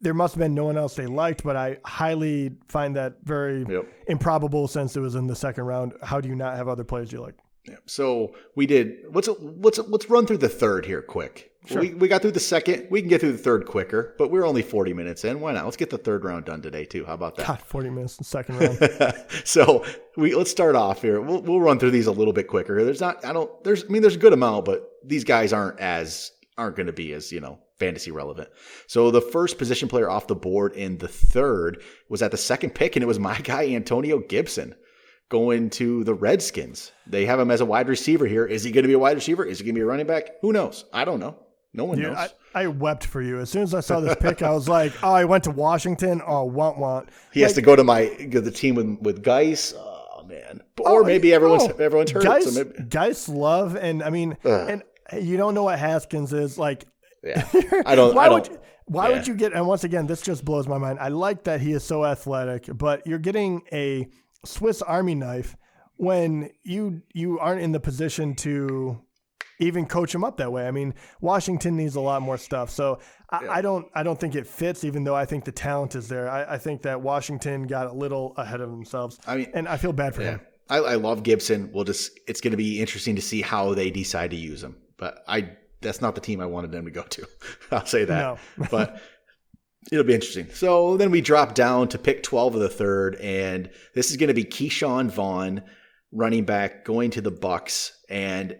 there 0.00 0.14
must 0.14 0.34
have 0.34 0.38
been 0.40 0.54
no 0.54 0.64
one 0.64 0.78
else 0.78 0.94
they 0.94 1.06
liked, 1.06 1.42
but 1.42 1.56
I 1.56 1.78
highly 1.84 2.52
find 2.68 2.96
that 2.96 3.16
very 3.24 3.64
Yep. 3.68 3.86
improbable 4.08 4.68
since 4.68 4.96
it 4.96 5.00
was 5.00 5.14
in 5.14 5.26
the 5.26 5.36
second 5.36 5.64
round. 5.64 5.94
How 6.02 6.20
do 6.20 6.28
you 6.28 6.36
not 6.36 6.56
have 6.56 6.68
other 6.68 6.84
players 6.84 7.12
you 7.12 7.20
like? 7.20 7.34
Yeah. 7.68 7.76
So 7.86 8.34
we 8.54 8.66
did. 8.66 9.04
Let's 9.12 9.28
let's 9.40 9.78
let's 9.78 10.08
run 10.08 10.26
through 10.26 10.38
the 10.38 10.48
third 10.48 10.86
here 10.86 11.02
quick. 11.02 11.49
We 11.68 11.90
we 11.94 12.08
got 12.08 12.22
through 12.22 12.32
the 12.32 12.40
second. 12.40 12.86
We 12.90 13.00
can 13.00 13.08
get 13.10 13.20
through 13.20 13.32
the 13.32 13.38
third 13.38 13.66
quicker, 13.66 14.14
but 14.18 14.30
we're 14.30 14.46
only 14.46 14.62
forty 14.62 14.94
minutes 14.94 15.24
in. 15.24 15.40
Why 15.40 15.52
not? 15.52 15.64
Let's 15.66 15.76
get 15.76 15.90
the 15.90 15.98
third 15.98 16.24
round 16.24 16.46
done 16.46 16.62
today 16.62 16.86
too. 16.86 17.04
How 17.04 17.12
about 17.14 17.36
that? 17.36 17.46
God, 17.46 17.60
40 17.60 17.90
minutes 17.90 18.14
in 18.14 18.22
the 18.22 18.24
second 18.24 18.58
round. 19.00 19.24
so 19.44 19.84
we 20.16 20.34
let's 20.34 20.50
start 20.50 20.74
off 20.74 21.02
here. 21.02 21.20
We'll 21.20 21.42
we'll 21.42 21.60
run 21.60 21.78
through 21.78 21.90
these 21.90 22.06
a 22.06 22.12
little 22.12 22.32
bit 22.32 22.48
quicker. 22.48 22.82
There's 22.82 23.00
not. 23.00 23.24
I 23.24 23.32
don't. 23.34 23.62
There's. 23.62 23.84
I 23.84 23.88
mean, 23.88 24.00
there's 24.00 24.16
a 24.16 24.18
good 24.18 24.32
amount, 24.32 24.64
but 24.64 24.90
these 25.04 25.22
guys 25.22 25.52
aren't 25.52 25.78
as 25.80 26.32
aren't 26.56 26.76
going 26.76 26.86
to 26.86 26.92
be 26.94 27.12
as 27.12 27.30
you 27.30 27.40
know 27.40 27.58
fantasy 27.78 28.10
relevant. 28.10 28.48
So 28.86 29.10
the 29.10 29.20
first 29.20 29.58
position 29.58 29.88
player 29.88 30.08
off 30.08 30.28
the 30.28 30.34
board 30.34 30.72
in 30.74 30.98
the 30.98 31.08
third 31.08 31.82
was 32.08 32.22
at 32.22 32.30
the 32.30 32.36
second 32.38 32.74
pick, 32.74 32.96
and 32.96 33.02
it 33.02 33.06
was 33.06 33.18
my 33.18 33.38
guy 33.42 33.68
Antonio 33.68 34.18
Gibson 34.18 34.74
going 35.28 35.70
to 35.70 36.04
the 36.04 36.14
Redskins. 36.14 36.90
They 37.06 37.26
have 37.26 37.38
him 37.38 37.50
as 37.50 37.60
a 37.60 37.66
wide 37.66 37.88
receiver 37.88 38.26
here. 38.26 38.46
Is 38.46 38.64
he 38.64 38.72
going 38.72 38.82
to 38.82 38.88
be 38.88 38.94
a 38.94 38.98
wide 38.98 39.16
receiver? 39.16 39.44
Is 39.44 39.58
he 39.58 39.64
going 39.64 39.74
to 39.74 39.78
be 39.78 39.82
a 39.82 39.86
running 39.86 40.06
back? 40.06 40.40
Who 40.40 40.52
knows? 40.52 40.86
I 40.92 41.04
don't 41.04 41.20
know. 41.20 41.38
No 41.72 41.84
one 41.84 41.98
Dude, 41.98 42.08
knows. 42.08 42.16
I, 42.54 42.62
I 42.62 42.66
wept 42.66 43.06
for 43.06 43.22
you. 43.22 43.38
As 43.38 43.48
soon 43.48 43.62
as 43.62 43.74
I 43.74 43.80
saw 43.80 44.00
this 44.00 44.16
pick, 44.20 44.42
I 44.42 44.50
was 44.50 44.68
like, 44.68 44.92
oh, 45.04 45.12
I 45.12 45.24
went 45.24 45.44
to 45.44 45.52
Washington. 45.52 46.20
Oh, 46.26 46.44
want, 46.44 46.78
want. 46.78 47.10
he 47.32 47.40
has 47.42 47.52
to 47.54 47.62
go 47.62 47.76
to 47.76 47.84
my 47.84 48.06
go 48.06 48.38
to 48.38 48.40
the 48.40 48.50
team 48.50 48.74
with 48.74 48.98
with 49.00 49.22
Guice. 49.22 49.72
Oh 49.76 50.24
man. 50.26 50.62
Or 50.80 51.02
oh, 51.02 51.04
maybe 51.04 51.32
everyone's 51.32 51.62
oh, 51.64 51.76
everyone's 51.78 52.10
hurt. 52.10 52.24
Guice, 52.24 52.52
so 52.52 52.64
maybe, 52.64 52.84
Guice 52.88 53.28
love, 53.28 53.76
and 53.76 54.02
I 54.02 54.10
mean, 54.10 54.36
Ugh. 54.44 54.82
and 55.12 55.24
you 55.24 55.36
don't 55.36 55.54
know 55.54 55.64
what 55.64 55.78
Haskins 55.78 56.32
is. 56.32 56.58
Like, 56.58 56.86
yeah. 57.22 57.46
I 57.86 57.94
don't. 57.94 58.14
why 58.14 58.26
I 58.26 58.28
would 58.30 58.44
don't. 58.44 58.54
you, 58.54 58.60
why 58.86 59.08
yeah. 59.08 59.16
would 59.16 59.26
you 59.28 59.34
get? 59.34 59.52
And 59.52 59.66
once 59.68 59.84
again, 59.84 60.06
this 60.06 60.22
just 60.22 60.44
blows 60.44 60.66
my 60.66 60.78
mind. 60.78 60.98
I 60.98 61.08
like 61.08 61.44
that 61.44 61.60
he 61.60 61.72
is 61.72 61.84
so 61.84 62.04
athletic, 62.04 62.68
but 62.74 63.06
you're 63.06 63.20
getting 63.20 63.62
a 63.72 64.08
Swiss 64.44 64.82
Army 64.82 65.14
knife 65.14 65.56
when 65.96 66.50
you 66.64 67.02
you 67.12 67.38
aren't 67.38 67.60
in 67.60 67.70
the 67.70 67.80
position 67.80 68.34
to 68.34 69.00
even 69.60 69.86
coach 69.86 70.14
him 70.14 70.24
up 70.24 70.38
that 70.38 70.50
way. 70.50 70.66
I 70.66 70.70
mean, 70.72 70.94
Washington 71.20 71.76
needs 71.76 71.94
a 71.94 72.00
lot 72.00 72.22
more 72.22 72.36
stuff. 72.38 72.70
So 72.70 72.98
I, 73.30 73.46
I 73.48 73.60
don't 73.62 73.86
I 73.94 74.02
don't 74.02 74.18
think 74.18 74.34
it 74.34 74.46
fits, 74.46 74.82
even 74.84 75.04
though 75.04 75.14
I 75.14 75.24
think 75.26 75.44
the 75.44 75.52
talent 75.52 75.94
is 75.94 76.08
there. 76.08 76.28
I, 76.28 76.54
I 76.54 76.58
think 76.58 76.82
that 76.82 77.00
Washington 77.00 77.66
got 77.66 77.86
a 77.86 77.92
little 77.92 78.34
ahead 78.36 78.60
of 78.60 78.70
themselves. 78.70 79.18
I 79.26 79.36
mean, 79.36 79.50
and 79.54 79.68
I 79.68 79.76
feel 79.76 79.92
bad 79.92 80.14
for 80.14 80.22
Yeah. 80.22 80.30
him. 80.32 80.40
I, 80.68 80.76
I 80.78 80.94
love 80.94 81.22
Gibson. 81.22 81.70
We'll 81.72 81.84
just 81.84 82.18
it's 82.26 82.40
going 82.40 82.52
to 82.52 82.56
be 82.56 82.80
interesting 82.80 83.16
to 83.16 83.22
see 83.22 83.42
how 83.42 83.74
they 83.74 83.90
decide 83.90 84.30
to 84.30 84.36
use 84.36 84.62
him. 84.62 84.76
But 84.96 85.22
I 85.28 85.56
that's 85.80 86.00
not 86.00 86.14
the 86.14 86.20
team 86.20 86.40
I 86.40 86.46
wanted 86.46 86.72
them 86.72 86.84
to 86.84 86.90
go 86.90 87.02
to. 87.02 87.26
I'll 87.70 87.86
say 87.86 88.04
that. 88.04 88.38
No. 88.58 88.66
but 88.70 89.00
it'll 89.90 90.04
be 90.04 90.14
interesting. 90.14 90.48
So 90.52 90.96
then 90.96 91.10
we 91.10 91.20
drop 91.20 91.54
down 91.54 91.88
to 91.88 91.98
pick 91.98 92.22
12 92.22 92.54
of 92.54 92.60
the 92.60 92.68
third, 92.68 93.16
and 93.16 93.70
this 93.94 94.10
is 94.10 94.16
going 94.16 94.28
to 94.28 94.34
be 94.34 94.44
Ke'Shawn 94.44 95.10
Vaughn, 95.10 95.62
running 96.12 96.44
back, 96.44 96.84
going 96.84 97.10
to 97.12 97.20
the 97.22 97.30
Bucks, 97.30 97.92
and 98.10 98.56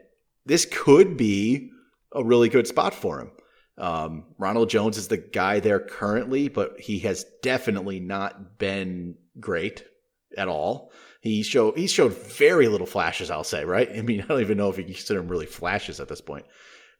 this 0.50 0.66
could 0.66 1.16
be 1.16 1.70
a 2.12 2.24
really 2.24 2.48
good 2.48 2.66
spot 2.66 2.92
for 2.92 3.20
him. 3.20 3.30
Um, 3.78 4.24
Ronald 4.36 4.68
Jones 4.68 4.98
is 4.98 5.06
the 5.06 5.16
guy 5.16 5.60
there 5.60 5.78
currently, 5.78 6.48
but 6.48 6.80
he 6.80 6.98
has 7.00 7.24
definitely 7.40 8.00
not 8.00 8.58
been 8.58 9.14
great 9.38 9.84
at 10.36 10.48
all. 10.48 10.90
He 11.20 11.44
showed 11.44 11.78
he 11.78 11.86
showed 11.86 12.12
very 12.12 12.66
little 12.66 12.86
flashes. 12.86 13.30
I'll 13.30 13.44
say, 13.44 13.64
right? 13.64 13.88
I 13.96 14.02
mean, 14.02 14.22
I 14.22 14.26
don't 14.26 14.40
even 14.40 14.58
know 14.58 14.70
if 14.70 14.78
you 14.78 14.84
consider 14.84 15.20
him 15.20 15.28
really 15.28 15.46
flashes 15.46 16.00
at 16.00 16.08
this 16.08 16.20
point. 16.20 16.46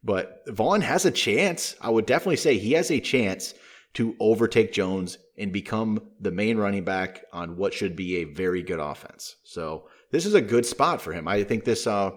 But 0.05 0.45
Vaughn 0.47 0.81
has 0.81 1.05
a 1.05 1.11
chance. 1.11 1.75
I 1.81 1.91
would 1.91 2.07
definitely 2.07 2.37
say 2.37 2.57
he 2.57 2.73
has 2.73 2.91
a 2.91 3.01
chance 3.01 3.53
to 3.95 4.15
overtake 4.21 4.73
Jones 4.73 5.19
and 5.37 5.53
become 5.53 6.01
the 6.21 6.31
main 6.31 6.57
running 6.57 6.85
back 6.85 7.25
on 7.33 7.57
what 7.57 7.75
should 7.75 7.97
be 7.97 8.19
a 8.19 8.25
very 8.25 8.63
good 8.63 8.79
offense. 8.79 9.37
So 9.43 9.89
this 10.13 10.25
is 10.25 10.35
a 10.35 10.41
good 10.41 10.65
spot 10.65 11.03
for 11.03 11.13
him. 11.13 11.27
I 11.27 11.43
think 11.43 11.65
this 11.65 11.89
uh, 11.89 12.13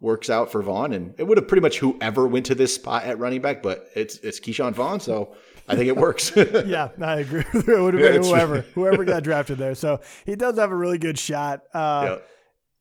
works 0.00 0.28
out 0.30 0.52
for 0.52 0.62
Vaughn, 0.62 0.92
and 0.92 1.14
it 1.18 1.24
would 1.24 1.38
have 1.38 1.48
pretty 1.48 1.62
much 1.62 1.78
whoever 1.78 2.26
went 2.26 2.46
to 2.46 2.54
this 2.54 2.74
spot 2.74 3.04
at 3.04 3.18
running 3.18 3.40
back, 3.40 3.62
but 3.62 3.88
it's 3.94 4.16
it's 4.18 4.38
Ke'Shawn 4.40 4.72
Vaughn, 4.74 5.00
so 5.00 5.34
I 5.68 5.74
think 5.76 5.88
it 5.88 5.96
works. 5.96 6.32
yeah, 6.36 6.88
I 7.00 7.20
agree. 7.20 7.44
it 7.52 7.66
would 7.66 7.94
have 7.94 8.02
been 8.02 8.04
it's- 8.20 8.26
whoever, 8.28 8.60
whoever 8.74 9.04
got 9.04 9.22
drafted 9.24 9.58
there. 9.58 9.74
So 9.74 10.00
he 10.24 10.36
does 10.36 10.58
have 10.58 10.70
a 10.70 10.76
really 10.76 10.98
good 10.98 11.18
shot. 11.18 11.62
Uh, 11.74 12.02
Yeah. 12.04 12.18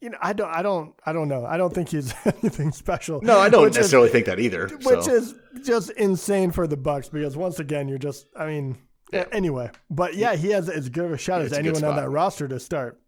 You 0.02 0.10
know, 0.12 0.18
I 0.22 0.34
don't, 0.34 0.50
I 0.50 0.62
don't, 0.62 0.94
I 1.06 1.14
don't 1.14 1.30
know. 1.30 1.46
I 1.46 1.58
don't 1.58 1.74
think 1.74 1.90
he's 1.90 2.14
anything 2.26 2.72
special. 2.74 3.22
No, 3.22 3.40
I 3.40 3.50
don't 3.50 3.64
which 3.64 3.72
is- 3.72 3.78
necessarily 3.78 4.10
think 4.10 4.26
that 4.28 4.40
either. 4.40 4.68
which 4.84 5.04
so. 5.06 5.14
is 5.16 5.34
just 5.64 5.90
insane 5.92 6.52
for 6.52 6.68
the 6.68 6.78
Bucks 6.78 7.10
because 7.10 7.36
once 7.36 7.60
again, 7.60 7.88
you're 7.88 7.98
just, 7.98 8.28
I 8.38 8.46
mean, 8.46 8.78
Yeah. 9.14 9.24
anyway. 9.32 9.72
But 9.90 10.14
yeah, 10.16 10.36
he 10.36 10.50
has 10.50 10.70
as 10.70 10.90
good 10.90 11.06
of 11.06 11.12
a 11.14 11.18
shot 11.18 11.42
as 11.42 11.48
It's 11.48 11.58
a 11.58 11.64
good 11.64 11.76
anyone 11.78 11.90
on 11.92 11.96
that 11.96 12.10
roster 12.10 12.48
to 12.50 12.60
start. 12.60 13.00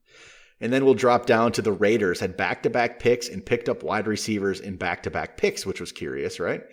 And 0.60 0.74
then 0.74 0.86
we'll 0.86 0.95
drop 0.95 1.26
down 1.26 1.51
to 1.53 1.62
the 1.62 1.72
Raiders, 1.72 2.20
had 2.20 2.36
back 2.36 2.64
to 2.64 2.70
back 2.70 2.99
picks 2.99 3.30
and 3.30 3.45
picked 3.45 3.70
up 3.70 3.84
wide 3.84 4.08
receivers 4.08 4.60
in 4.60 4.76
back 4.76 5.03
to 5.03 5.12
back 5.12 5.38
picks, 5.38 5.66
which 5.66 5.80
was 5.80 5.91
curious, 5.91 6.39
right? 6.39 6.64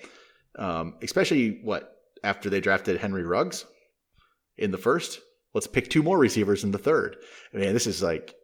Um, 0.59 0.95
especially 1.03 1.61
what 1.62 1.95
after 2.22 2.49
they 2.49 2.61
drafted 2.61 2.99
Henry 2.99 3.24
Ruggs 3.24 3.66
in 4.57 4.70
the 4.70 4.78
first. 4.78 5.20
Let's 5.53 5.66
pick 5.68 5.89
two 5.89 6.03
more 6.03 6.18
receivers 6.18 6.64
in 6.64 6.72
the 6.72 6.78
third. 6.78 7.16
I 7.53 7.59
mean, 7.59 7.72
this 7.72 7.87
is 7.87 8.03
like 8.03 8.35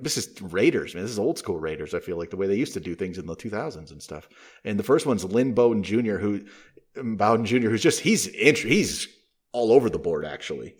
this 0.00 0.16
is 0.16 0.40
Raiders, 0.40 0.94
man. 0.94 1.04
This 1.04 1.12
is 1.12 1.18
old 1.18 1.38
school 1.38 1.58
Raiders. 1.58 1.94
I 1.94 2.00
feel 2.00 2.18
like 2.18 2.30
the 2.30 2.36
way 2.36 2.46
they 2.46 2.54
used 2.54 2.74
to 2.74 2.80
do 2.80 2.94
things 2.94 3.18
in 3.18 3.26
the 3.26 3.36
2000s 3.36 3.90
and 3.90 4.02
stuff. 4.02 4.28
And 4.64 4.78
the 4.78 4.84
first 4.84 5.06
one's 5.06 5.24
Lynn 5.24 5.52
Bowden 5.52 5.82
Jr., 5.82 6.16
who 6.16 6.44
Bowden 6.96 7.44
Jr., 7.44 7.68
who's 7.68 7.82
just 7.82 8.00
he's 8.00 8.26
he's 8.26 9.08
all 9.52 9.72
over 9.72 9.90
the 9.90 9.98
board 9.98 10.24
actually. 10.24 10.74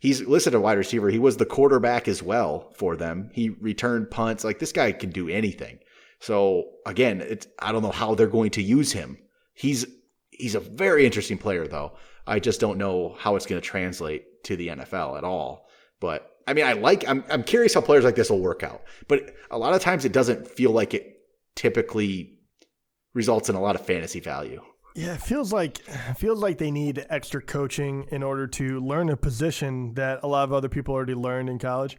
He's 0.00 0.22
listed 0.22 0.54
a 0.54 0.60
wide 0.60 0.78
receiver. 0.78 1.10
He 1.10 1.18
was 1.18 1.36
the 1.36 1.46
quarterback 1.46 2.08
as 2.08 2.22
well 2.22 2.72
for 2.74 2.96
them. 2.96 3.30
He 3.34 3.50
returned 3.50 4.10
punts. 4.10 4.44
Like 4.44 4.58
this 4.58 4.72
guy 4.72 4.92
can 4.92 5.10
do 5.10 5.28
anything. 5.28 5.78
So 6.20 6.64
again, 6.86 7.20
it's 7.20 7.46
I 7.58 7.70
don't 7.70 7.82
know 7.82 7.92
how 7.92 8.14
they're 8.14 8.26
going 8.26 8.50
to 8.52 8.62
use 8.62 8.92
him. 8.92 9.18
He's 9.52 9.86
he's 10.30 10.54
a 10.54 10.60
very 10.60 11.04
interesting 11.04 11.38
player 11.38 11.66
though. 11.66 11.92
I 12.26 12.38
just 12.38 12.60
don't 12.60 12.78
know 12.78 13.14
how 13.18 13.36
it's 13.36 13.46
going 13.46 13.60
to 13.60 13.66
translate 13.66 14.42
to 14.44 14.56
the 14.56 14.68
NFL 14.68 15.18
at 15.18 15.24
all. 15.24 15.66
But 16.00 16.30
I 16.46 16.54
mean, 16.54 16.64
I 16.64 16.72
like 16.72 17.06
I'm 17.06 17.22
I'm 17.28 17.44
curious 17.44 17.74
how 17.74 17.82
players 17.82 18.04
like 18.04 18.16
this 18.16 18.30
will 18.30 18.40
work 18.40 18.62
out. 18.62 18.82
But 19.06 19.34
a 19.50 19.58
lot 19.58 19.74
of 19.74 19.82
times 19.82 20.06
it 20.06 20.12
doesn't 20.12 20.48
feel 20.48 20.70
like 20.70 20.94
it 20.94 21.18
typically 21.56 22.38
results 23.12 23.50
in 23.50 23.54
a 23.54 23.60
lot 23.60 23.74
of 23.74 23.84
fantasy 23.84 24.20
value. 24.20 24.62
Yeah, 24.94 25.14
it 25.14 25.22
feels 25.22 25.52
like 25.52 25.80
it 25.88 26.14
feels 26.14 26.42
like 26.42 26.58
they 26.58 26.70
need 26.70 27.06
extra 27.08 27.40
coaching 27.40 28.06
in 28.10 28.22
order 28.22 28.46
to 28.48 28.80
learn 28.80 29.08
a 29.08 29.16
position 29.16 29.94
that 29.94 30.20
a 30.22 30.26
lot 30.26 30.44
of 30.44 30.52
other 30.52 30.68
people 30.68 30.94
already 30.94 31.14
learned 31.14 31.48
in 31.48 31.58
college. 31.58 31.96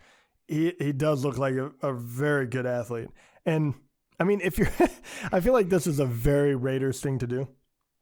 He 0.48 0.74
he 0.80 0.92
does 0.92 1.24
look 1.24 1.38
like 1.38 1.56
a, 1.56 1.72
a 1.82 1.94
very 1.94 2.48
good 2.48 2.66
athlete, 2.66 3.10
and 3.46 3.76
I 4.22 4.24
mean, 4.24 4.40
if 4.44 4.60
you're, 4.60 4.72
I 5.32 5.40
feel 5.40 5.54
like 5.54 5.70
this 5.70 5.88
is 5.88 6.00
a 6.00 6.06
very 6.06 6.56
Raiders 6.56 7.02
thing 7.02 7.18
to 7.20 7.28
do. 7.28 7.48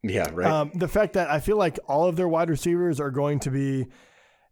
Yeah, 0.04 0.30
right. 0.34 0.48
Um, 0.48 0.72
the 0.76 0.90
fact 0.90 1.14
that 1.14 1.30
I 1.30 1.40
feel 1.40 1.56
like 1.56 1.80
all 1.88 2.08
of 2.08 2.18
their 2.18 2.28
wide 2.28 2.50
receivers 2.50 3.00
are 3.00 3.10
going 3.10 3.40
to 3.42 3.52
be, 3.52 3.88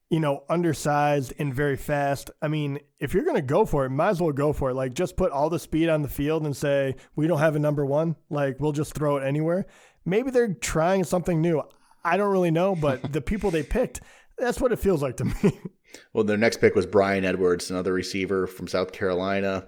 you 0.09 0.19
know, 0.21 0.43
undersized 0.49 1.33
and 1.39 1.53
very 1.53 1.75
fast. 1.75 2.31
I 2.41 2.47
mean, 2.47 2.79
if 2.99 3.13
you're 3.13 3.25
going 3.25 3.35
to 3.35 3.41
go 3.41 3.65
for 3.65 3.85
it, 3.85 3.89
might 3.89 4.11
as 4.11 4.21
well 4.21 4.31
go 4.31 4.53
for 4.53 4.69
it. 4.69 4.75
Like, 4.75 4.93
just 4.93 5.17
put 5.17 5.31
all 5.31 5.49
the 5.49 5.59
speed 5.59 5.89
on 5.89 6.03
the 6.03 6.07
field 6.07 6.45
and 6.45 6.55
say, 6.55 6.95
we 7.17 7.27
don't 7.27 7.39
have 7.39 7.57
a 7.57 7.59
number 7.59 7.85
one. 7.85 8.15
Like, 8.29 8.61
we'll 8.61 8.71
just 8.71 8.93
throw 8.93 9.17
it 9.17 9.25
anywhere. 9.25 9.65
Maybe 10.07 10.31
they're 10.31 10.53
trying 10.53 11.03
something 11.03 11.41
new. 11.41 11.61
I 12.03 12.15
don't 12.15 12.31
really 12.31 12.49
know, 12.49 12.75
but 12.75 13.11
the 13.11 13.21
people 13.21 13.51
they 13.51 13.61
picked, 13.61 13.99
that's 14.37 14.61
what 14.61 14.71
it 14.71 14.79
feels 14.79 15.01
like 15.03 15.17
to 15.17 15.25
me. 15.25 15.33
Well, 16.13 16.25
their 16.25 16.37
next 16.37 16.59
pick 16.59 16.75
was 16.75 16.85
Bryan 16.85 17.23
Edwards, 17.23 17.71
another 17.71 17.93
receiver 17.93 18.45
from 18.45 18.67
South 18.67 18.91
Carolina. 18.91 19.65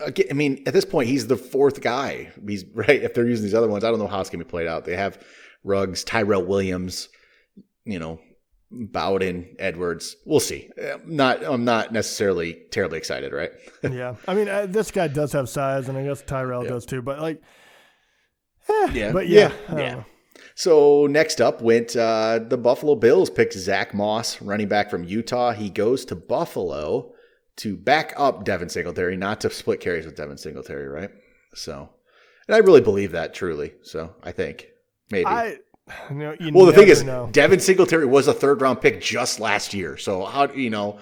I 0.00 0.32
mean, 0.32 0.62
at 0.66 0.72
this 0.72 0.86
point, 0.86 1.08
he's 1.08 1.26
the 1.26 1.36
fourth 1.36 1.82
guy. 1.82 2.32
He's 2.48 2.64
right. 2.74 3.02
If 3.02 3.14
they're 3.14 3.28
using 3.28 3.44
these 3.44 3.54
other 3.54 3.68
ones, 3.68 3.84
I 3.84 3.90
don't 3.90 3.98
know 3.98 4.06
how 4.06 4.20
it's 4.20 4.30
going 4.30 4.40
to 4.40 4.44
be 4.44 4.50
played 4.50 4.66
out. 4.66 4.86
They 4.86 4.96
have 4.96 5.22
Ruggs, 5.62 6.04
Tyrell 6.04 6.42
Williams, 6.44 7.10
you 7.84 7.98
know, 7.98 8.18
Bowden, 8.70 9.54
Edwards. 9.58 10.16
We'll 10.24 10.40
see. 10.40 10.70
I'm 10.82 11.14
not 11.14 11.44
I'm 11.44 11.64
not 11.64 11.92
necessarily 11.92 12.54
terribly 12.70 12.98
excited, 12.98 13.32
right? 13.32 13.52
yeah. 13.82 14.16
I 14.26 14.34
mean, 14.34 14.48
uh, 14.48 14.66
this 14.66 14.90
guy 14.90 15.06
does 15.06 15.32
have 15.32 15.48
size, 15.50 15.88
and 15.88 15.96
I 15.98 16.04
guess 16.04 16.22
Tyrell 16.22 16.64
Yeah. 16.64 16.70
does 16.70 16.86
too, 16.86 17.02
but 17.02 17.20
like, 17.20 17.42
yeah, 18.92 19.12
but 19.12 19.28
yeah. 19.28 19.52
Don't 19.68 19.78
yeah. 19.78 20.02
So 20.54 21.06
next 21.06 21.40
up 21.40 21.60
went 21.60 21.94
uh, 21.96 22.40
the 22.42 22.56
Buffalo 22.56 22.94
Bills 22.94 23.28
picked 23.28 23.52
Zach 23.52 23.92
Moss, 23.92 24.40
running 24.40 24.68
back 24.68 24.88
from 24.88 25.04
Utah. 25.04 25.52
He 25.52 25.68
goes 25.68 26.04
to 26.06 26.16
Buffalo 26.16 27.12
to 27.56 27.76
back 27.76 28.14
up 28.16 28.44
Devin 28.44 28.70
Singletary, 28.70 29.16
not 29.16 29.40
to 29.42 29.50
split 29.50 29.80
carries 29.80 30.06
with 30.06 30.16
Devin 30.16 30.38
Singletary, 30.38 30.88
right? 30.88 31.10
So, 31.54 31.90
and 32.48 32.54
I 32.54 32.58
really 32.58 32.80
believe 32.80 33.12
that 33.12 33.34
truly. 33.34 33.74
So 33.82 34.14
I 34.22 34.32
think 34.32 34.68
maybe. 35.10 35.26
I, 35.26 35.58
you 36.10 36.50
well, 36.52 36.66
the 36.66 36.72
thing 36.72 36.88
is, 36.88 37.04
know. 37.04 37.28
Devin 37.30 37.60
Singletary 37.60 38.06
was 38.06 38.26
a 38.26 38.32
third 38.34 38.60
round 38.60 38.80
pick 38.80 39.00
just 39.00 39.38
last 39.38 39.72
year. 39.72 39.96
So 39.96 40.24
how 40.24 40.50
you 40.52 40.70
know? 40.70 40.98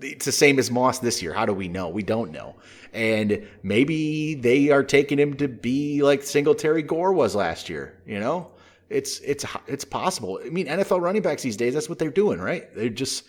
It's 0.00 0.24
the 0.24 0.32
same 0.32 0.58
as 0.58 0.70
Moss 0.70 0.98
this 0.98 1.22
year. 1.22 1.32
How 1.32 1.46
do 1.46 1.52
we 1.52 1.68
know? 1.68 1.88
We 1.88 2.02
don't 2.02 2.30
know. 2.32 2.56
And 2.92 3.46
maybe 3.62 4.34
they 4.34 4.70
are 4.70 4.82
taking 4.82 5.18
him 5.18 5.34
to 5.34 5.48
be 5.48 6.02
like 6.02 6.22
Singletary 6.22 6.82
Gore 6.82 7.12
was 7.12 7.34
last 7.34 7.68
year. 7.68 8.02
You 8.06 8.20
know, 8.20 8.50
it's 8.88 9.20
it's 9.20 9.44
it's 9.66 9.84
possible. 9.84 10.40
I 10.44 10.50
mean, 10.50 10.66
NFL 10.66 11.00
running 11.00 11.22
backs 11.22 11.42
these 11.42 11.56
days, 11.56 11.74
that's 11.74 11.88
what 11.88 11.98
they're 11.98 12.10
doing, 12.10 12.40
right? 12.40 12.72
They're 12.74 12.88
just 12.88 13.24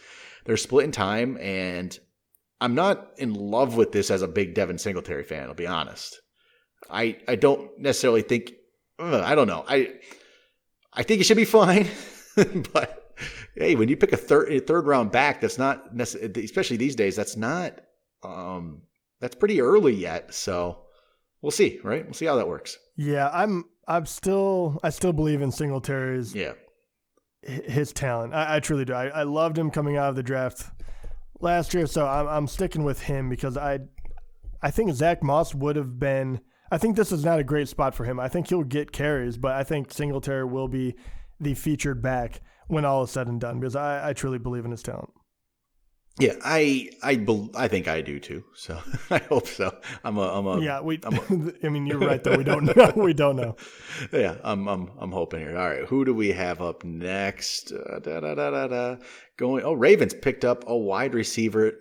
they're 0.46 0.58
splitting 0.58 0.92
time, 0.92 1.38
and 1.38 1.98
I'm 2.62 2.76
not 2.76 3.12
in 3.18 3.34
love 3.34 3.76
with 3.76 3.92
this 3.92 4.12
as 4.12 4.22
a 4.22 4.28
big 4.28 4.54
Devin 4.54 4.78
Singletary 4.78 5.24
fan. 5.24 5.48
I'll 5.48 5.54
be 5.54 5.68
honest. 5.68 6.22
I 6.90 7.18
I 7.28 7.36
don't 7.36 7.78
necessarily 7.80 8.22
think. 8.22 8.54
Uh, 9.00 9.22
I 9.24 9.36
don't 9.36 9.48
know. 9.48 9.66
I 9.68 9.96
I 10.94 11.04
think 11.04 11.22
it 11.22 11.26
should 11.26 11.38
be 11.38 11.46
fine, 11.46 11.88
but 12.74 13.07
hey, 13.56 13.76
when 13.76 13.90
you 13.90 13.98
pick 13.98 14.14
a 14.14 14.18
third 14.18 14.52
a 14.52 14.60
third 14.60 14.88
round 14.88 15.12
back, 15.12 15.42
that's 15.42 15.58
not 15.58 15.96
necessarily, 15.96 16.44
especially 16.44 16.78
these 16.78 16.96
days. 16.96 17.16
That's 17.16 17.38
not. 17.38 17.82
Um, 18.24 18.82
that's 19.20 19.36
pretty 19.36 19.62
early 19.62 19.94
yet. 19.94 20.34
So 20.34 20.80
we'll 21.42 21.52
see, 21.52 21.80
right? 21.84 22.04
We'll 22.04 22.14
see 22.14 22.26
how 22.26 22.36
that 22.36 22.48
works. 22.48 22.78
Yeah, 22.96 23.30
I'm. 23.34 23.66
I'm 23.88 24.06
still. 24.06 24.80
I 24.84 24.90
still 24.90 25.14
believe 25.14 25.42
in 25.42 25.52
Singletary's. 25.52 26.36
Yeah. 26.36 26.54
His 27.44 27.94
talent. 27.94 28.34
I, 28.34 28.58
I 28.58 28.60
truly 28.60 28.84
do. 28.84 28.94
I, 28.94 29.08
I 29.08 29.24
loved 29.24 29.58
him 29.58 29.72
coming 29.72 29.96
out 29.96 30.10
of 30.10 30.16
the 30.16 30.24
draft 30.24 30.66
last 31.40 31.74
year, 31.74 31.88
so 31.88 32.06
I'm, 32.06 32.28
I'm 32.28 32.48
sticking 32.48 32.84
with 32.84 33.04
him 33.04 33.30
because 33.30 33.58
I, 33.58 33.80
I 34.62 34.72
think 34.72 34.92
Zach 34.94 35.24
Moss 35.24 35.54
would 35.56 35.76
have 35.76 36.00
been. 36.00 36.42
I 36.72 36.78
think 36.78 36.98
this 36.98 37.12
is 37.12 37.24
not 37.24 37.40
a 37.40 37.44
great 37.46 37.70
spot 37.70 37.96
for 37.96 38.04
him. 38.04 38.20
I 38.20 38.28
think 38.28 38.50
he'll 38.50 38.64
get 38.64 38.92
carries, 38.92 39.38
but 39.38 39.54
I 39.54 39.64
think 39.64 39.94
Singletary 39.94 40.46
will 40.46 40.68
be 40.68 40.96
the 41.40 41.54
featured 41.54 42.02
back 42.02 42.42
when 42.68 42.86
all 42.86 43.04
is 43.04 43.12
said 43.12 43.28
and 43.28 43.40
done 43.40 43.60
because 43.60 43.76
I, 43.76 44.10
I 44.10 44.14
truly 44.14 44.38
believe 44.38 44.66
in 44.66 44.72
his 44.72 44.84
talent. 44.84 45.10
Yeah, 46.20 46.34
I 46.44 46.90
I 47.04 47.24
I 47.56 47.68
think 47.68 47.88
I 47.88 48.02
do 48.02 48.20
too. 48.20 48.44
So 48.56 48.80
I 49.12 49.20
hope 49.20 49.48
so. 49.48 49.76
I'm 50.04 50.18
a 50.18 50.22
I'm 50.22 50.48
a 50.48 50.60
yeah. 50.62 50.82
We 50.82 51.00
a, 51.04 51.10
I 51.64 51.70
mean 51.70 51.86
you're 51.86 52.00
right 52.00 52.24
though. 52.24 52.36
We 52.36 52.44
don't 52.44 52.66
know. 52.76 52.92
We 52.96 53.14
don't 53.14 53.36
know. 53.36 53.56
Yeah, 54.12 54.36
I'm 54.44 54.68
I'm 54.68 54.90
I'm 54.98 55.12
hoping 55.12 55.42
here. 55.42 55.56
All 55.56 55.70
right, 55.70 55.86
who 55.86 56.06
do 56.06 56.16
we 56.16 56.32
have 56.32 56.60
up 56.60 56.84
next? 56.84 57.72
Uh, 57.72 58.00
da, 58.00 58.20
da, 58.20 58.34
da, 58.34 58.50
da, 58.50 58.68
da. 58.68 58.96
Going. 59.38 59.64
Oh, 59.64 59.74
Ravens 59.74 60.16
picked 60.16 60.44
up 60.44 60.64
a 60.68 60.76
wide 60.76 61.14
receiver, 61.14 61.74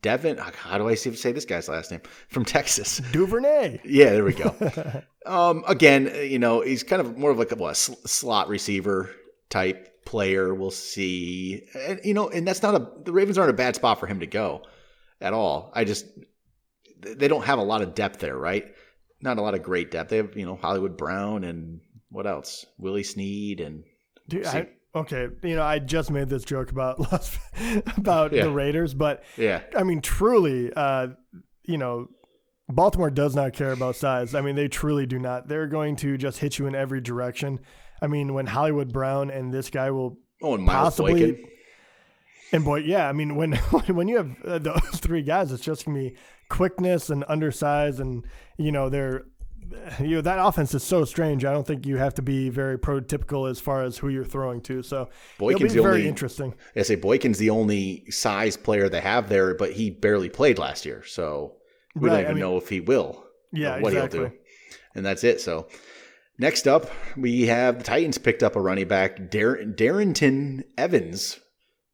Devin. 0.00 0.38
How 0.38 0.78
do 0.78 0.88
I 0.88 0.94
say 0.94 1.32
this 1.32 1.44
guy's 1.44 1.68
last 1.68 1.90
name? 1.90 2.02
From 2.28 2.44
Texas, 2.44 3.00
Duvernay. 3.10 3.80
Yeah, 3.84 4.10
there 4.10 4.24
we 4.24 4.34
go. 4.34 4.54
um, 5.26 5.64
again, 5.66 6.08
you 6.22 6.38
know, 6.38 6.60
he's 6.60 6.84
kind 6.84 7.02
of 7.02 7.18
more 7.18 7.32
of 7.32 7.38
like 7.38 7.50
a 7.50 7.56
what, 7.56 7.76
slot 7.76 8.48
receiver 8.48 9.10
type 9.50 9.91
player. 10.04 10.54
We'll 10.54 10.70
see. 10.70 11.66
And, 11.74 12.00
you 12.04 12.14
know, 12.14 12.28
and 12.28 12.46
that's 12.46 12.62
not 12.62 12.74
a, 12.74 12.88
the 13.04 13.12
Ravens 13.12 13.38
aren't 13.38 13.50
a 13.50 13.54
bad 13.54 13.76
spot 13.76 14.00
for 14.00 14.06
him 14.06 14.20
to 14.20 14.26
go 14.26 14.62
at 15.20 15.32
all. 15.32 15.70
I 15.74 15.84
just, 15.84 16.06
they 17.00 17.28
don't 17.28 17.44
have 17.44 17.58
a 17.58 17.62
lot 17.62 17.82
of 17.82 17.94
depth 17.94 18.20
there, 18.20 18.36
right? 18.36 18.74
Not 19.20 19.38
a 19.38 19.42
lot 19.42 19.54
of 19.54 19.62
great 19.62 19.90
depth. 19.90 20.10
They 20.10 20.16
have, 20.18 20.36
you 20.36 20.46
know, 20.46 20.56
Hollywood 20.56 20.96
Brown 20.96 21.44
and 21.44 21.80
what 22.10 22.26
else? 22.26 22.66
Willie 22.78 23.02
Snead 23.02 23.60
and. 23.60 23.84
Dude, 24.28 24.46
I, 24.46 24.68
okay, 24.94 25.28
you 25.42 25.56
know, 25.56 25.62
I 25.62 25.78
just 25.78 26.10
made 26.10 26.28
this 26.28 26.44
joke 26.44 26.70
about 26.70 26.98
about 27.96 28.32
yeah. 28.32 28.44
the 28.44 28.50
Raiders, 28.50 28.94
but 28.94 29.24
yeah, 29.36 29.62
I 29.76 29.82
mean, 29.82 30.00
truly, 30.00 30.72
uh, 30.74 31.08
you 31.64 31.76
know, 31.76 32.08
Baltimore 32.68 33.10
does 33.10 33.34
not 33.34 33.52
care 33.52 33.72
about 33.72 33.96
size. 33.96 34.34
I 34.34 34.40
mean, 34.40 34.54
they 34.54 34.68
truly 34.68 35.06
do 35.06 35.18
not. 35.18 35.48
They're 35.48 35.66
going 35.66 35.96
to 35.96 36.16
just 36.16 36.38
hit 36.38 36.58
you 36.58 36.66
in 36.66 36.74
every 36.74 37.00
direction. 37.00 37.60
I 38.02 38.08
mean, 38.08 38.34
when 38.34 38.46
Hollywood 38.46 38.92
Brown 38.92 39.30
and 39.30 39.54
this 39.54 39.70
guy 39.70 39.92
will 39.92 40.18
oh, 40.42 40.56
and 40.56 40.64
Miles 40.64 40.96
possibly, 40.96 41.12
Boykin. 41.12 41.48
and 42.50 42.64
boy, 42.64 42.80
yeah, 42.80 43.08
I 43.08 43.12
mean, 43.12 43.36
when 43.36 43.52
when 43.86 44.08
you 44.08 44.16
have 44.16 44.42
uh, 44.44 44.58
those 44.58 44.96
three 44.96 45.22
guys, 45.22 45.52
it's 45.52 45.62
just 45.62 45.86
gonna 45.86 45.98
be 45.98 46.16
quickness 46.48 47.10
and 47.10 47.24
undersized, 47.28 48.00
and 48.00 48.26
you 48.58 48.72
know 48.72 48.88
they're 48.88 49.24
you 50.00 50.16
know 50.16 50.20
that 50.20 50.44
offense 50.44 50.74
is 50.74 50.82
so 50.82 51.04
strange. 51.04 51.44
I 51.44 51.52
don't 51.52 51.66
think 51.66 51.86
you 51.86 51.96
have 51.96 52.14
to 52.14 52.22
be 52.22 52.48
very 52.48 52.76
prototypical 52.76 53.48
as 53.48 53.60
far 53.60 53.84
as 53.84 53.98
who 53.98 54.08
you're 54.08 54.24
throwing 54.24 54.60
to. 54.62 54.82
So 54.82 55.08
Boykin's 55.38 55.74
very 55.74 55.98
only, 55.98 56.08
interesting. 56.08 56.54
I 56.74 56.82
say 56.82 56.96
Boykin's 56.96 57.38
the 57.38 57.50
only 57.50 58.10
size 58.10 58.56
player 58.56 58.88
they 58.88 59.00
have 59.00 59.28
there, 59.28 59.54
but 59.54 59.72
he 59.72 59.90
barely 59.90 60.28
played 60.28 60.58
last 60.58 60.84
year, 60.84 61.04
so 61.04 61.54
we 61.94 62.08
right, 62.08 62.14
don't 62.14 62.20
even 62.22 62.30
I 62.30 62.34
mean, 62.34 62.40
know 62.40 62.56
if 62.56 62.68
he 62.68 62.80
will. 62.80 63.24
Yeah, 63.52 63.78
what 63.80 63.92
exactly. 63.92 64.18
he'll 64.18 64.28
do, 64.30 64.34
and 64.96 65.06
that's 65.06 65.22
it. 65.22 65.40
So 65.40 65.68
Next 66.38 66.66
up, 66.66 66.90
we 67.16 67.46
have 67.46 67.78
the 67.78 67.84
Titans 67.84 68.18
picked 68.18 68.42
up 68.42 68.56
a 68.56 68.60
running 68.60 68.88
back, 68.88 69.30
Dar- 69.30 69.58
Darrynton 69.58 70.64
Evans 70.78 71.38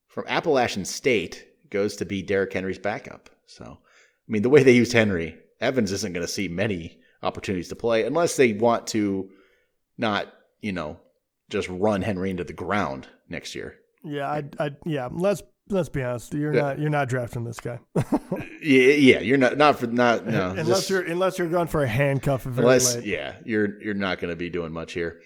from 0.06 0.24
Appalachian 0.28 0.84
State, 0.84 1.46
goes 1.70 1.96
to 1.96 2.04
be 2.04 2.22
Derrick 2.22 2.52
Henry's 2.52 2.78
backup. 2.78 3.28
So, 3.46 3.64
I 3.64 4.30
mean, 4.30 4.42
the 4.42 4.48
way 4.48 4.62
they 4.62 4.72
used 4.72 4.92
Henry, 4.92 5.36
Evans 5.60 5.92
isn't 5.92 6.12
going 6.12 6.26
to 6.26 6.32
see 6.32 6.48
many 6.48 6.98
opportunities 7.22 7.68
to 7.68 7.76
play 7.76 8.04
unless 8.04 8.36
they 8.36 8.52
want 8.52 8.86
to 8.88 9.28
not, 9.96 10.32
you 10.60 10.72
know, 10.72 10.98
just 11.50 11.68
run 11.68 12.02
Henry 12.02 12.30
into 12.30 12.44
the 12.44 12.52
ground 12.52 13.08
next 13.28 13.54
year. 13.54 13.76
Yeah, 14.04 14.28
I, 14.28 14.44
I 14.58 14.70
yeah. 14.86 15.08
Let's 15.10 15.42
let's 15.70 15.88
be 15.88 16.02
honest. 16.02 16.34
You're 16.34 16.54
yeah. 16.54 16.60
not 16.60 16.78
you're 16.78 16.90
not 16.90 17.08
drafting 17.08 17.44
this 17.44 17.60
guy. 17.60 17.80
yeah, 18.62 18.92
yeah. 18.92 19.20
You're 19.20 19.38
not 19.38 19.56
not 19.56 19.78
for 19.78 19.86
not 19.86 20.26
no. 20.26 20.50
unless 20.50 20.66
just, 20.66 20.90
you're 20.90 21.02
unless 21.02 21.38
you're 21.38 21.48
going 21.48 21.68
for 21.68 21.82
a 21.82 21.88
handcuff. 21.88 22.46
Unless 22.46 22.96
late. 22.96 23.04
yeah, 23.04 23.36
you're 23.44 23.80
you're 23.82 23.94
not 23.94 24.18
going 24.18 24.30
to 24.30 24.36
be 24.36 24.50
doing 24.50 24.72
much 24.72 24.92
here. 24.92 25.20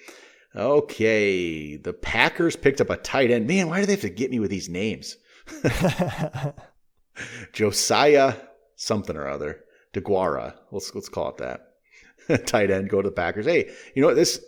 Okay, 0.55 1.77
the 1.77 1.93
Packers 1.93 2.57
picked 2.57 2.81
up 2.81 2.91
a 2.91 2.97
tight 2.97 3.31
end. 3.31 3.47
Man, 3.47 3.69
why 3.69 3.81
do 3.81 3.87
they 3.87 3.93
have 3.93 4.03
to 4.03 4.11
get 4.11 4.31
me 4.31 4.39
with 4.39 4.51
these 4.51 4.69
names? 4.69 5.17
Josiah 7.53 8.35
something 8.77 9.17
or 9.17 9.29
other. 9.29 9.65
DeGuara. 9.95 10.55
Let's 10.71 10.95
let's 10.95 11.09
call 11.09 11.31
it 11.31 11.39
that. 11.39 12.47
tight 12.47 12.71
end 12.71 12.89
go 12.89 13.03
to 13.03 13.09
the 13.09 13.15
Packers. 13.15 13.47
Hey, 13.47 13.71
you 13.95 14.03
know 14.03 14.09
what? 14.09 14.17
This 14.17 14.45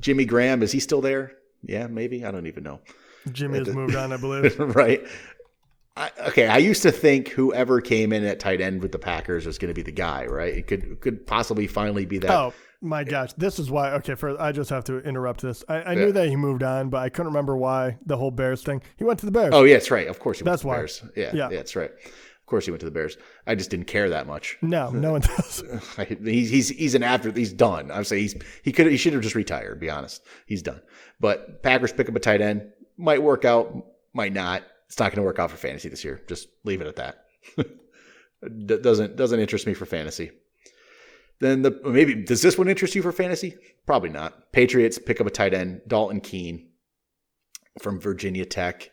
Jimmy 0.00 0.24
Graham 0.24 0.62
is 0.62 0.72
he 0.72 0.80
still 0.80 1.00
there? 1.00 1.32
Yeah, 1.62 1.86
maybe. 1.86 2.24
I 2.24 2.30
don't 2.30 2.46
even 2.46 2.64
know. 2.64 2.80
Jimmy 3.32 3.58
has 3.58 3.68
moved 3.68 3.94
on, 3.94 4.12
I 4.12 4.16
believe. 4.18 4.58
right. 4.58 5.02
I, 5.96 6.10
okay, 6.28 6.46
I 6.46 6.58
used 6.58 6.82
to 6.82 6.92
think 6.92 7.28
whoever 7.28 7.80
came 7.80 8.12
in 8.12 8.24
at 8.24 8.38
tight 8.38 8.60
end 8.60 8.82
with 8.82 8.92
the 8.92 8.98
Packers 8.98 9.46
was 9.46 9.56
going 9.56 9.70
to 9.70 9.74
be 9.74 9.82
the 9.82 9.92
guy, 9.92 10.26
right? 10.26 10.54
It 10.54 10.66
could 10.66 11.00
could 11.00 11.26
possibly 11.26 11.66
finally 11.66 12.04
be 12.04 12.18
that. 12.18 12.30
Oh 12.30 12.52
my 12.82 13.02
gosh, 13.02 13.32
this 13.34 13.58
is 13.58 13.70
why. 13.70 13.92
Okay, 13.92 14.14
for 14.14 14.40
I 14.40 14.52
just 14.52 14.68
have 14.68 14.84
to 14.84 14.98
interrupt 15.00 15.40
this. 15.40 15.64
I, 15.68 15.76
I 15.76 15.92
yeah. 15.92 15.98
knew 15.98 16.12
that 16.12 16.28
he 16.28 16.36
moved 16.36 16.62
on, 16.62 16.90
but 16.90 16.98
I 16.98 17.08
couldn't 17.08 17.28
remember 17.28 17.56
why 17.56 17.96
the 18.04 18.18
whole 18.18 18.30
Bears 18.30 18.62
thing. 18.62 18.82
He 18.98 19.04
went 19.04 19.20
to 19.20 19.26
the 19.26 19.32
Bears. 19.32 19.54
Oh, 19.54 19.64
yeah, 19.64 19.74
that's 19.74 19.90
right. 19.90 20.06
Of 20.06 20.20
course, 20.20 20.38
he 20.38 20.44
went 20.44 20.52
that's 20.52 20.60
to 20.60 20.64
the 20.64 20.68
why. 20.68 20.76
Bears. 20.76 21.02
Yeah, 21.16 21.30
yeah, 21.32 21.50
yeah, 21.50 21.56
that's 21.56 21.74
right. 21.74 21.90
Of 22.46 22.46
course, 22.46 22.66
he 22.66 22.70
went 22.70 22.80
to 22.80 22.86
the 22.86 22.92
Bears. 22.92 23.16
I 23.46 23.54
just 23.54 23.70
didn't 23.70 23.86
care 23.86 24.10
that 24.10 24.26
much. 24.26 24.58
No, 24.62 24.90
no 24.92 25.12
one 25.12 25.22
does. 25.22 25.64
he's 26.22 26.50
he's 26.50 26.68
he's 26.68 26.94
an 26.94 27.02
after. 27.02 27.32
He's 27.32 27.52
done. 27.52 27.90
I 27.90 27.98
would 27.98 28.06
say 28.06 28.20
he's 28.20 28.36
he 28.62 28.70
could 28.70 28.86
he 28.86 28.98
should 28.98 29.14
have 29.14 29.22
just 29.22 29.34
retired. 29.34 29.80
Be 29.80 29.88
honest, 29.88 30.22
he's 30.44 30.62
done. 30.62 30.82
But 31.18 31.62
Packers 31.62 31.92
pick 31.92 32.08
up 32.08 32.14
a 32.14 32.20
tight 32.20 32.42
end. 32.42 32.70
Might 32.96 33.22
work 33.22 33.44
out 33.44 33.84
might 34.12 34.32
not. 34.32 34.62
It's 34.86 34.98
not 34.98 35.10
going 35.10 35.22
to 35.22 35.26
work 35.26 35.38
out 35.38 35.50
for 35.50 35.56
fantasy 35.56 35.88
this 35.88 36.04
year. 36.04 36.22
Just 36.26 36.48
leave 36.64 36.80
it 36.80 36.86
at 36.86 36.96
that. 36.96 37.24
doesn't 38.82 39.16
doesn't 39.16 39.40
interest 39.40 39.66
me 39.66 39.74
for 39.74 39.86
fantasy. 39.86 40.30
Then 41.38 41.62
the 41.62 41.80
maybe 41.84 42.14
does 42.14 42.42
this 42.42 42.56
one 42.56 42.68
interest 42.68 42.94
you 42.94 43.02
for 43.02 43.12
fantasy? 43.12 43.56
Probably 43.84 44.10
not. 44.10 44.52
Patriots 44.52 44.98
pick 44.98 45.20
up 45.20 45.26
a 45.26 45.30
tight 45.30 45.54
end, 45.54 45.82
Dalton 45.86 46.20
Keene 46.20 46.68
from 47.80 48.00
Virginia 48.00 48.44
Tech. 48.44 48.90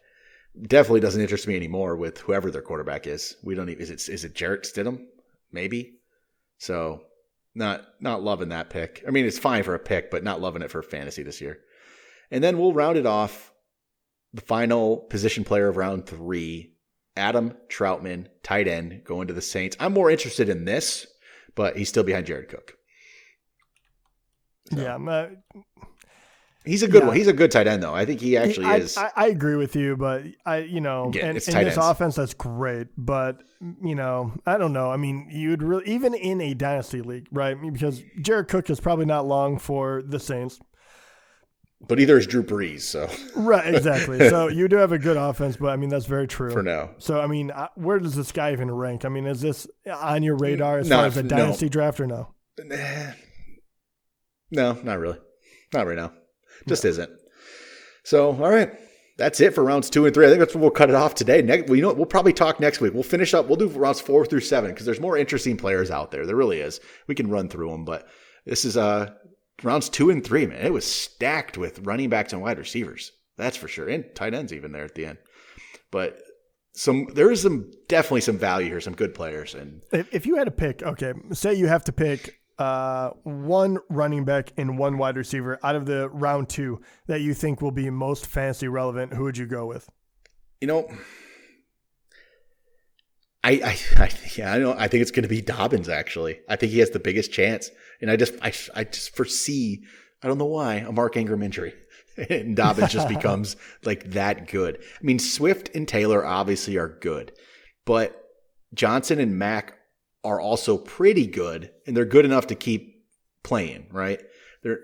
Definitely 0.62 1.00
doesn't 1.00 1.22
interest 1.22 1.48
me 1.48 1.56
anymore 1.56 1.96
with 1.96 2.20
whoever 2.20 2.52
their 2.52 2.62
quarterback 2.62 3.08
is. 3.08 3.38
We 3.44 3.56
don't 3.56 3.70
even 3.70 3.82
is 3.82 3.90
it 3.90 4.10
is 4.10 4.26
it 4.26 4.36
Jarrett 4.36 4.64
Stidham? 4.64 5.06
Maybe. 5.52 6.00
So 6.58 7.04
not 7.56 7.86
not 8.02 8.24
loving 8.24 8.50
that 8.50 8.70
pick. 8.70 9.04
I 9.08 9.12
mean, 9.12 9.26
it's 9.26 9.40
fine 9.40 9.64
for 9.64 9.76
a 9.76 9.80
pick, 9.80 10.12
but 10.12 10.24
not 10.24 10.42
loving 10.42 10.62
it 10.62 10.72
for 10.72 10.82
fantasy 10.82 11.24
this 11.24 11.40
year. 11.40 11.60
And 12.30 12.44
then 12.44 12.58
we'll 12.58 12.74
round 12.74 12.98
it 12.98 13.06
off 13.06 13.53
the 14.34 14.42
final 14.42 14.98
position 14.98 15.44
player 15.44 15.68
of 15.68 15.78
round 15.78 16.06
three, 16.06 16.74
Adam 17.16 17.54
Trautman, 17.70 18.28
tight 18.42 18.68
end, 18.68 19.04
going 19.04 19.28
to 19.28 19.34
the 19.34 19.42
Saints. 19.42 19.78
I'm 19.80 19.94
more 19.94 20.10
interested 20.10 20.50
in 20.50 20.66
this, 20.66 21.06
but 21.56 21.78
he's 21.78 21.90
still 21.90 22.04
behind 22.04 22.26
Jared 22.26 22.50
Cook. 22.50 22.78
So. 24.72 24.82
Yeah, 24.82 24.96
uh, 24.96 25.30
he's 26.66 26.82
a 26.82 26.88
good 26.88 27.02
yeah. 27.02 27.08
one. 27.10 27.18
He's 27.18 27.28
a 27.28 27.34
good 27.34 27.52
tight 27.52 27.68
end, 27.68 27.84
though. 27.84 27.94
I 27.94 28.06
think 28.06 28.22
he 28.22 28.38
actually 28.38 28.66
I, 28.66 28.78
is. 28.78 28.98
I, 28.98 29.12
I, 29.16 29.28
agree 29.28 29.56
with 29.56 29.76
you, 29.76 29.96
but 29.96 30.24
I, 30.46 30.60
you 30.60 30.82
know, 30.82 31.10
Again, 31.10 31.36
and, 31.36 31.48
in 31.48 31.64
this 31.66 31.78
offense, 31.78 32.16
that's 32.16 32.34
great. 32.34 32.88
But 32.98 33.44
you 33.84 33.96
know, 33.96 34.34
I 34.46 34.58
don't 34.58 34.74
know. 34.74 34.90
I 34.90 34.98
mean, 34.98 35.28
you'd 35.30 35.62
really 35.62 35.86
even 35.86 36.14
in 36.14 36.42
a 36.42 36.54
dynasty 36.54 37.02
league, 37.02 37.28
right? 37.32 37.56
Because 37.62 38.02
Jared 38.22 38.48
Cook 38.48 38.70
is 38.70 38.80
probably 38.80 39.06
not 39.06 39.28
long 39.28 39.60
for 39.60 40.02
the 40.02 40.20
Saints. 40.20 40.60
But 41.86 42.00
either 42.00 42.18
is 42.18 42.28
Drew 42.28 42.44
Brees, 42.44 42.82
so 42.82 43.10
right, 43.36 43.76
exactly. 43.76 44.30
So 44.30 44.48
you 44.50 44.68
do 44.68 44.78
have 44.78 44.94
a 44.94 45.00
good 45.00 45.18
offense, 45.18 45.58
but 45.58 45.68
I 45.68 45.76
mean 45.76 45.90
that's 45.90 46.06
very 46.06 46.28
true 46.28 46.52
for 46.52 46.64
now. 46.64 46.92
So 46.98 47.20
I 47.20 47.28
mean, 47.28 47.52
where 47.76 48.00
does 48.00 48.16
this 48.16 48.32
guy 48.32 48.54
even 48.54 48.72
rank? 48.72 49.04
I 49.06 49.10
mean, 49.10 49.26
is 49.26 49.42
this 49.42 49.68
on 49.92 50.24
your 50.24 50.38
radar 50.38 50.80
as 50.80 50.90
far 50.90 51.06
as 51.06 51.18
a 51.18 51.24
dynasty 51.24 51.66
no. 51.66 51.70
draft 51.70 52.00
or 52.00 52.08
no? 52.08 52.34
No, 54.52 54.74
not 54.84 55.00
really, 55.00 55.18
not 55.74 55.88
right 55.88 55.98
now. 55.98 56.14
Just 56.68 56.84
no. 56.84 56.92
isn't. 56.92 57.12
So 58.04 58.30
all 58.30 58.50
right, 58.50 58.72
that's 59.18 59.42
it 59.42 59.54
for 59.54 59.64
rounds 59.64 59.90
two 59.90 60.06
and 60.06 60.14
three. 60.14 60.26
I 60.26 60.30
think 60.30 60.40
that's 60.40 60.56
what 60.56 60.62
we'll 60.62 60.72
cut 60.72 60.90
it 60.90 60.96
off 60.96 61.16
today. 61.16 61.42
Next, 61.42 61.68
well, 61.68 61.76
you 61.76 61.82
know, 61.82 61.94
we'll 61.94 62.06
probably 62.06 62.34
talk 62.34 62.60
next 62.60 62.80
week. 62.80 62.94
We'll 62.94 63.04
finish 63.04 63.34
up. 63.34 63.48
We'll 63.48 63.58
do 63.58 63.68
rounds 63.68 64.00
four 64.00 64.26
through 64.26 64.42
seven 64.42 64.72
because 64.72 64.86
there's 64.86 65.02
more 65.02 65.18
interesting 65.18 65.58
players 65.58 65.92
out 65.92 66.12
there. 66.12 66.26
There 66.26 66.36
really 66.36 66.62
is. 66.62 66.80
We 67.08 67.16
can 67.16 67.30
run 67.30 67.50
through 67.50 67.72
them, 67.72 67.84
but 67.84 68.08
this 68.46 68.66
is 68.66 68.78
uh 68.78 69.12
rounds 69.64 69.90
two 69.90 70.10
and 70.10 70.24
three, 70.24 70.46
man, 70.46 70.66
it 70.66 70.74
was 70.74 70.86
stacked 70.86 71.58
with 71.58 71.80
running 71.80 72.10
backs 72.10 72.34
and 72.34 72.42
wide 72.42 72.58
receivers. 72.58 73.12
That's 73.38 73.58
for 73.58 73.68
sure, 73.68 73.90
and 73.90 74.06
tight 74.16 74.34
ends 74.34 74.54
even 74.54 74.72
there 74.72 74.86
at 74.86 74.96
the 74.96 75.06
end. 75.06 75.18
But 75.92 76.22
some 76.76 77.08
there 77.14 77.32
is 77.32 77.42
some 77.42 77.72
definitely 77.88 78.22
some 78.22 78.38
value 78.38 78.68
here, 78.68 78.82
some 78.82 78.96
good 78.96 79.14
players. 79.14 79.54
And 79.54 79.82
if, 79.92 80.14
if 80.14 80.26
you 80.26 80.36
had 80.36 80.46
to 80.46 80.52
pick, 80.52 80.84
okay, 80.84 81.14
say 81.32 81.54
you 81.54 81.68
have 81.68 81.84
to 81.86 81.92
pick 81.92 82.40
uh, 82.60 83.12
one 83.24 83.80
running 83.90 84.26
back 84.26 84.54
and 84.58 84.78
one 84.78 84.98
wide 84.98 85.18
receiver 85.18 85.60
out 85.64 85.76
of 85.76 85.86
the 85.86 86.10
round 86.10 86.50
two 86.50 86.82
that 87.08 87.22
you 87.22 87.34
think 87.34 87.62
will 87.62 87.72
be 87.72 87.90
most 87.90 88.26
fantasy 88.26 88.68
relevant, 88.68 89.14
who 89.14 89.24
would 89.24 89.38
you 89.38 89.46
go 89.46 89.66
with? 89.66 89.90
You 90.62 90.68
know, 90.68 90.88
I, 93.44 93.52
I, 93.52 93.78
I 94.04 94.10
yeah, 94.36 94.54
I 94.54 94.60
know. 94.60 94.76
I 94.78 94.88
think 94.88 95.02
it's 95.02 95.12
going 95.12 95.24
to 95.24 95.30
be 95.30 95.42
Dobbins. 95.42 95.90
Actually, 95.90 96.40
I 96.50 96.56
think 96.56 96.72
he 96.72 96.80
has 96.80 96.92
the 96.92 97.00
biggest 97.00 97.32
chance, 97.32 97.70
and 98.04 98.12
I 98.12 98.18
just, 98.18 98.34
I, 98.42 98.54
I 98.76 98.84
just 98.84 99.16
foresee. 99.16 99.86
I 100.22 100.28
don't 100.28 100.38
know 100.38 100.46
why 100.46 100.76
a 100.76 100.92
Mark 100.92 101.16
Ingram 101.16 101.42
injury, 101.42 101.74
and 102.30 102.56
Dobbins 102.56 102.92
just 102.92 103.08
becomes 103.16 103.56
like 103.86 104.12
that 104.12 104.48
good. 104.48 104.78
I 104.78 105.04
mean, 105.04 105.20
Swift 105.20 105.74
and 105.74 105.88
Taylor 105.88 106.26
obviously 106.26 106.78
are 106.78 106.90
good, 106.90 107.32
but 107.86 108.22
Johnson 108.74 109.20
and 109.20 109.40
Mack 109.40 109.78
are 110.24 110.42
also 110.42 110.78
pretty 110.78 111.26
good, 111.26 111.72
and 111.88 111.96
they're 111.96 112.06
good 112.06 112.26
enough 112.26 112.48
to 112.48 112.56
keep 112.56 113.06
playing. 113.42 113.88
Right? 113.90 114.22
They're 114.64 114.82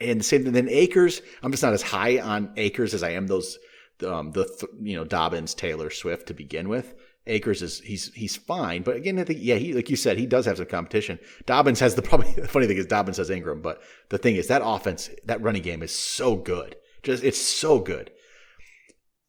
and 0.00 0.20
the 0.20 0.24
same 0.24 0.44
thing. 0.44 0.52
Then 0.52 0.68
Akers, 0.70 1.20
I'm 1.42 1.50
just 1.50 1.62
not 1.62 1.74
as 1.74 1.82
high 1.82 2.20
on 2.20 2.52
Akers 2.56 2.94
as 2.94 3.02
I 3.02 3.10
am 3.10 3.26
those 3.26 3.58
um, 4.02 4.32
the 4.32 4.48
you 4.80 4.96
know 4.96 5.04
Dobbins, 5.04 5.52
Taylor, 5.52 5.90
Swift 5.90 6.28
to 6.28 6.34
begin 6.34 6.70
with. 6.70 6.94
Akers 7.26 7.62
is 7.62 7.80
he's 7.80 8.12
he's 8.14 8.36
fine, 8.36 8.82
but 8.82 8.96
again, 8.96 9.18
I 9.18 9.24
think 9.24 9.40
yeah, 9.42 9.56
he 9.56 9.74
like 9.74 9.90
you 9.90 9.96
said, 9.96 10.18
he 10.18 10.26
does 10.26 10.46
have 10.46 10.56
some 10.56 10.66
competition. 10.66 11.18
Dobbins 11.46 11.80
has 11.80 11.94
the 11.94 12.02
probably 12.10 12.32
the 12.32 12.48
funny 12.48 12.66
thing 12.66 12.78
is 12.78 12.86
Dobbins 12.86 13.18
has 13.18 13.30
Ingram, 13.30 13.60
but 13.60 13.82
the 14.08 14.18
thing 14.18 14.36
is 14.36 14.48
that 14.48 14.62
offense, 14.64 15.10
that 15.26 15.42
running 15.42 15.62
game 15.62 15.82
is 15.82 15.92
so 15.92 16.36
good, 16.36 16.76
just 17.02 17.22
it's 17.22 17.40
so 17.40 17.78
good. 17.78 18.10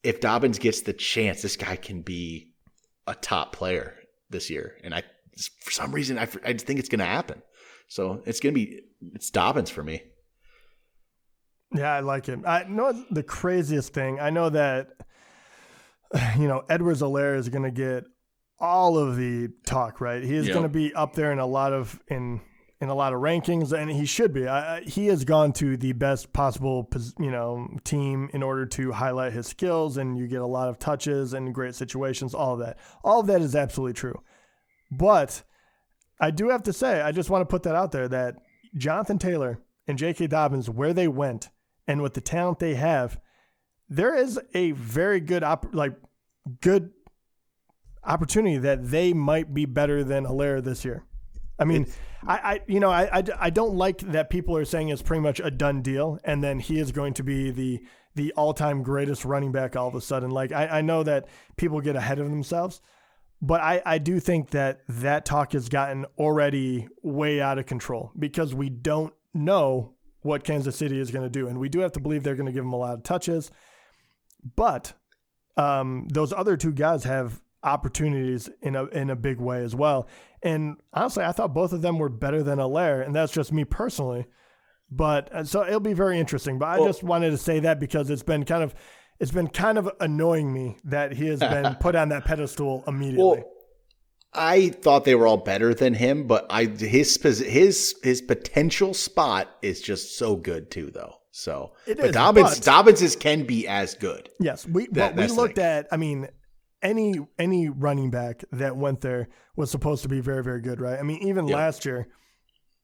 If 0.02 0.20
Dobbins 0.20 0.58
gets 0.58 0.80
the 0.80 0.92
chance, 0.92 1.42
this 1.42 1.56
guy 1.56 1.76
can 1.76 2.02
be 2.02 2.52
a 3.06 3.14
top 3.14 3.54
player 3.54 3.94
this 4.30 4.48
year, 4.48 4.78
and 4.82 4.94
I 4.94 5.02
for 5.60 5.70
some 5.70 5.92
reason 5.92 6.18
I 6.18 6.28
I 6.44 6.54
think 6.54 6.80
it's 6.80 6.88
going 6.88 7.00
to 7.00 7.04
happen. 7.04 7.42
So 7.88 8.22
it's 8.24 8.40
going 8.40 8.54
to 8.54 8.60
be 8.60 8.80
it's 9.14 9.30
Dobbins 9.30 9.70
for 9.70 9.84
me. 9.84 10.02
Yeah, 11.74 11.92
I 11.92 12.00
like 12.00 12.28
it. 12.28 12.40
I 12.46 12.64
know 12.64 12.92
the 13.10 13.22
craziest 13.22 13.92
thing. 13.92 14.18
I 14.18 14.30
know 14.30 14.50
that 14.50 14.88
you 16.38 16.48
know, 16.48 16.64
Edwards-Helaire 16.68 17.36
is 17.36 17.48
going 17.48 17.64
to 17.64 17.70
get 17.70 18.04
all 18.58 18.96
of 18.96 19.16
the 19.16 19.48
talk, 19.66 20.00
right? 20.00 20.22
He 20.22 20.34
is 20.34 20.46
yep. 20.46 20.54
going 20.54 20.64
to 20.64 20.72
be 20.72 20.94
up 20.94 21.14
there 21.14 21.32
in 21.32 21.38
a 21.38 21.46
lot 21.46 21.72
of 21.72 22.00
in 22.08 22.40
in 22.80 22.88
a 22.88 22.94
lot 22.94 23.12
of 23.12 23.20
rankings, 23.20 23.72
and 23.72 23.88
he 23.88 24.04
should 24.04 24.32
be. 24.32 24.48
I, 24.48 24.80
he 24.80 25.06
has 25.06 25.24
gone 25.24 25.52
to 25.54 25.76
the 25.76 25.92
best 25.92 26.32
possible, 26.32 26.90
you 27.16 27.30
know, 27.30 27.68
team 27.84 28.28
in 28.32 28.42
order 28.42 28.66
to 28.66 28.90
highlight 28.90 29.32
his 29.32 29.46
skills, 29.46 29.98
and 29.98 30.18
you 30.18 30.26
get 30.26 30.40
a 30.40 30.46
lot 30.46 30.68
of 30.68 30.80
touches 30.80 31.32
and 31.32 31.54
great 31.54 31.76
situations. 31.76 32.34
All 32.34 32.54
of 32.54 32.58
that, 32.58 32.78
all 33.04 33.20
of 33.20 33.28
that 33.28 33.40
is 33.40 33.54
absolutely 33.54 33.94
true. 33.94 34.20
But 34.90 35.44
I 36.20 36.32
do 36.32 36.48
have 36.48 36.64
to 36.64 36.72
say, 36.72 37.00
I 37.00 37.12
just 37.12 37.30
want 37.30 37.42
to 37.42 37.46
put 37.46 37.62
that 37.62 37.76
out 37.76 37.92
there 37.92 38.08
that 38.08 38.36
Jonathan 38.76 39.18
Taylor 39.18 39.60
and 39.86 39.96
J.K. 39.96 40.26
Dobbins, 40.26 40.68
where 40.68 40.92
they 40.92 41.06
went, 41.06 41.50
and 41.86 42.02
with 42.02 42.14
the 42.14 42.20
talent 42.20 42.58
they 42.58 42.74
have, 42.74 43.20
there 43.92 44.16
is 44.16 44.40
a 44.54 44.72
very 44.72 45.20
good 45.20 45.44
op- 45.44 45.74
like 45.74 45.94
good 46.60 46.90
opportunity 48.02 48.56
that 48.58 48.90
they 48.90 49.12
might 49.12 49.52
be 49.52 49.66
better 49.66 50.02
than 50.02 50.24
Helaire 50.24 50.64
this 50.64 50.84
year. 50.84 51.04
I 51.58 51.64
mean, 51.64 51.86
I, 52.26 52.36
I, 52.36 52.60
you 52.66 52.80
know, 52.80 52.90
I, 52.90 53.18
I, 53.18 53.22
I, 53.38 53.50
don't 53.50 53.74
like 53.74 53.98
that 53.98 54.30
people 54.30 54.56
are 54.56 54.64
saying 54.64 54.88
it's 54.88 55.02
pretty 55.02 55.20
much 55.20 55.40
a 55.40 55.50
done 55.50 55.82
deal, 55.82 56.18
and 56.24 56.42
then 56.42 56.58
he 56.58 56.78
is 56.80 56.90
going 56.90 57.14
to 57.14 57.22
be 57.22 57.50
the 57.50 57.82
the 58.14 58.32
all 58.32 58.54
time 58.54 58.82
greatest 58.82 59.24
running 59.24 59.52
back 59.52 59.76
all 59.76 59.88
of 59.88 59.94
a 59.94 60.00
sudden. 60.00 60.30
Like 60.30 60.52
I, 60.52 60.66
I 60.66 60.80
know 60.80 61.02
that 61.02 61.28
people 61.56 61.80
get 61.80 61.94
ahead 61.94 62.18
of 62.18 62.30
themselves, 62.30 62.80
but 63.42 63.60
I, 63.60 63.82
I 63.84 63.98
do 63.98 64.18
think 64.18 64.50
that 64.50 64.80
that 64.88 65.26
talk 65.26 65.52
has 65.52 65.68
gotten 65.68 66.06
already 66.18 66.88
way 67.02 67.40
out 67.42 67.58
of 67.58 67.66
control 67.66 68.10
because 68.18 68.54
we 68.54 68.70
don't 68.70 69.12
know 69.34 69.94
what 70.22 70.44
Kansas 70.44 70.76
City 70.76 70.98
is 70.98 71.10
going 71.10 71.24
to 71.24 71.30
do, 71.30 71.46
and 71.46 71.58
we 71.58 71.68
do 71.68 71.80
have 71.80 71.92
to 71.92 72.00
believe 72.00 72.22
they're 72.22 72.36
going 72.36 72.46
to 72.46 72.52
give 72.52 72.64
him 72.64 72.72
a 72.72 72.78
lot 72.78 72.94
of 72.94 73.02
touches. 73.02 73.50
But 74.56 74.94
um, 75.56 76.08
those 76.10 76.32
other 76.32 76.56
two 76.56 76.72
guys 76.72 77.04
have 77.04 77.40
opportunities 77.62 78.48
in 78.60 78.74
a 78.74 78.86
in 78.86 79.10
a 79.10 79.16
big 79.16 79.38
way 79.38 79.62
as 79.62 79.74
well. 79.74 80.08
And 80.42 80.76
honestly, 80.92 81.24
I 81.24 81.32
thought 81.32 81.54
both 81.54 81.72
of 81.72 81.82
them 81.82 81.98
were 81.98 82.08
better 82.08 82.42
than 82.42 82.58
Helaire, 82.58 83.04
and 83.04 83.14
that's 83.14 83.32
just 83.32 83.52
me 83.52 83.64
personally. 83.64 84.26
But 84.90 85.32
uh, 85.32 85.44
so 85.44 85.64
it'll 85.66 85.80
be 85.80 85.94
very 85.94 86.18
interesting. 86.18 86.58
But 86.58 86.66
I 86.66 86.78
well, 86.78 86.88
just 86.88 87.02
wanted 87.02 87.30
to 87.30 87.38
say 87.38 87.60
that 87.60 87.78
because 87.80 88.10
it's 88.10 88.22
been 88.22 88.44
kind 88.44 88.62
of 88.62 88.74
it's 89.20 89.30
been 89.30 89.48
kind 89.48 89.78
of 89.78 89.90
annoying 90.00 90.52
me 90.52 90.76
that 90.84 91.12
he 91.12 91.28
has 91.28 91.40
been 91.40 91.74
put 91.80 91.94
on 91.94 92.08
that 92.10 92.24
pedestal 92.24 92.82
immediately. 92.86 93.24
Well, 93.24 93.44
I 94.34 94.70
thought 94.70 95.04
they 95.04 95.14
were 95.14 95.26
all 95.26 95.36
better 95.36 95.74
than 95.74 95.94
him, 95.94 96.26
but 96.26 96.46
I 96.50 96.64
his 96.64 97.16
his 97.22 97.94
his 98.02 98.22
potential 98.22 98.94
spot 98.94 99.48
is 99.62 99.80
just 99.80 100.16
so 100.18 100.36
good 100.36 100.70
too, 100.70 100.90
though. 100.90 101.21
So, 101.34 101.72
it 101.86 101.96
but 101.96 102.06
is, 102.06 102.12
Dobbins 102.12 102.58
but, 102.58 102.64
Dobbins 102.64 103.16
can 103.16 103.44
be 103.44 103.66
as 103.66 103.94
good. 103.94 104.28
Yes, 104.38 104.66
we 104.66 104.86
that, 104.88 105.16
we 105.16 105.26
looked 105.28 105.58
at. 105.58 105.88
I 105.90 105.96
mean, 105.96 106.28
any 106.82 107.14
any 107.38 107.70
running 107.70 108.10
back 108.10 108.44
that 108.52 108.76
went 108.76 109.00
there 109.00 109.28
was 109.56 109.70
supposed 109.70 110.02
to 110.02 110.10
be 110.10 110.20
very 110.20 110.44
very 110.44 110.60
good, 110.60 110.78
right? 110.78 110.98
I 110.98 111.02
mean, 111.02 111.22
even 111.22 111.48
yep. 111.48 111.56
last 111.56 111.84
year. 111.86 112.06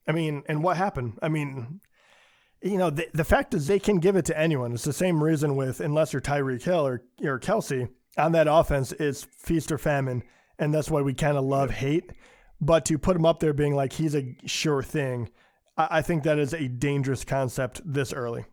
I 0.09 0.13
mean, 0.13 0.43
and 0.49 0.65
what 0.65 0.79
happened? 0.79 1.19
I 1.21 1.29
mean, 1.29 1.81
you 2.63 2.79
know, 2.79 2.89
the, 2.89 3.07
the 3.13 3.25
fact 3.25 3.53
is 3.53 3.67
they 3.67 3.79
can 3.79 3.99
give 3.99 4.17
it 4.17 4.25
to 4.25 4.39
anyone. 4.39 4.73
It's 4.73 4.85
the 4.85 4.95
same 4.95 5.23
reason 5.23 5.55
with 5.55 5.81
unless 5.81 6.15
you're 6.15 6.23
Tyreek 6.23 6.63
Hill 6.63 6.87
or 6.87 7.03
or 7.23 7.39
Kelce 7.39 7.91
on 8.17 8.33
that 8.33 8.49
offense, 8.49 8.93
it's 8.93 9.25
feast 9.25 9.71
or 9.71 9.77
famine, 9.77 10.23
and 10.59 10.73
that's 10.73 10.91
why 10.91 11.03
we 11.03 11.13
kind 11.13 11.37
of 11.37 11.45
love 11.45 11.71
hate. 11.71 12.13
But 12.63 12.87
to 12.87 12.97
put 12.97 13.15
him 13.15 13.27
up 13.27 13.41
there 13.41 13.53
being 13.53 13.77
like 13.77 13.93
he's 13.93 14.17
a 14.17 14.35
sure 14.47 14.83
thing 14.83 15.29
I, 15.79 16.03
think 16.03 16.25
that 16.25 16.39
is 16.39 16.53
a 16.53 16.69
dangerous 16.69 17.25
concept 17.25 17.81
this 17.85 18.13
early. 18.13 18.45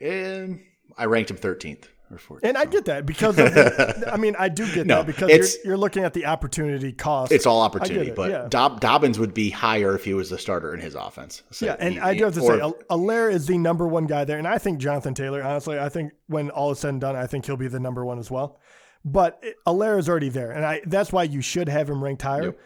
And 0.00 0.60
I 0.96 1.06
ranked 1.06 1.30
him 1.30 1.38
13th 1.38 1.84
or 2.10 2.18
14th. 2.18 2.40
And 2.42 2.58
I 2.58 2.66
get 2.66 2.84
that 2.84 3.06
because 3.06 3.36
the, 3.36 4.08
I 4.12 4.16
mean 4.16 4.36
I 4.38 4.48
do 4.48 4.72
get 4.72 4.86
no, 4.86 5.02
that 5.02 5.06
because 5.06 5.30
you're, 5.30 5.64
you're, 5.64 5.76
looking 5.76 6.04
at 6.04 6.12
the 6.12 6.26
opportunity 6.26 6.92
cost. 6.92 7.32
It's 7.32 7.46
all 7.46 7.62
opportunity, 7.62 8.10
it, 8.10 8.16
but 8.16 8.30
yeah. 8.30 8.46
Dob, 8.48 8.80
Dobbins 8.80 9.18
would 9.18 9.32
be 9.32 9.50
higher 9.50 9.94
if 9.94 10.04
he 10.04 10.14
was 10.14 10.30
the 10.30 10.38
starter 10.38 10.74
in 10.74 10.80
his 10.80 10.94
offense. 10.94 11.42
So 11.50 11.66
yeah, 11.66 11.76
and 11.78 11.94
he, 11.94 12.00
I 12.00 12.14
do 12.16 12.24
have 12.24 12.34
to 12.34 12.40
or, 12.40 12.58
say, 12.58 12.72
Helaire 12.90 13.32
is 13.32 13.46
the 13.46 13.58
number 13.58 13.86
one 13.86 14.06
guy 14.06 14.24
there, 14.24 14.38
and 14.38 14.46
I 14.46 14.58
think 14.58 14.78
Jonathan 14.78 15.14
Taylor. 15.14 15.42
Honestly, 15.42 15.78
I 15.78 15.88
think 15.88 16.12
when 16.26 16.50
all 16.50 16.70
is 16.72 16.78
said 16.78 16.90
and 16.90 17.00
done, 17.00 17.16
I 17.16 17.26
think 17.26 17.46
he'll 17.46 17.56
be 17.56 17.68
the 17.68 17.80
number 17.80 18.04
one 18.04 18.18
as 18.18 18.30
well. 18.30 18.58
But 19.04 19.42
Helaire 19.66 19.98
is 19.98 20.08
already 20.08 20.28
there, 20.28 20.50
and 20.50 20.64
I 20.64 20.82
that's 20.86 21.12
why 21.12 21.24
you 21.24 21.40
should 21.40 21.68
have 21.68 21.88
him 21.88 22.02
ranked 22.02 22.22
higher. 22.22 22.44
Yep. 22.44 22.58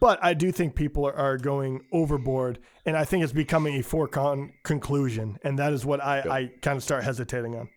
But 0.00 0.18
I 0.22 0.34
do 0.34 0.50
think 0.50 0.74
people 0.74 1.06
are, 1.06 1.14
are 1.14 1.38
going 1.38 1.84
overboard, 1.92 2.58
and 2.86 2.96
I 2.96 3.04
think 3.04 3.24
it's 3.24 3.32
becoming 3.32 3.76
a 3.76 3.82
foregone 3.82 4.52
conclusion, 4.62 5.38
and 5.42 5.58
that 5.58 5.72
is 5.72 5.84
what 5.84 6.02
I, 6.02 6.20
I 6.20 6.50
kind 6.62 6.76
of 6.76 6.82
start 6.82 7.04
hesitating 7.04 7.54
on. 7.54 7.68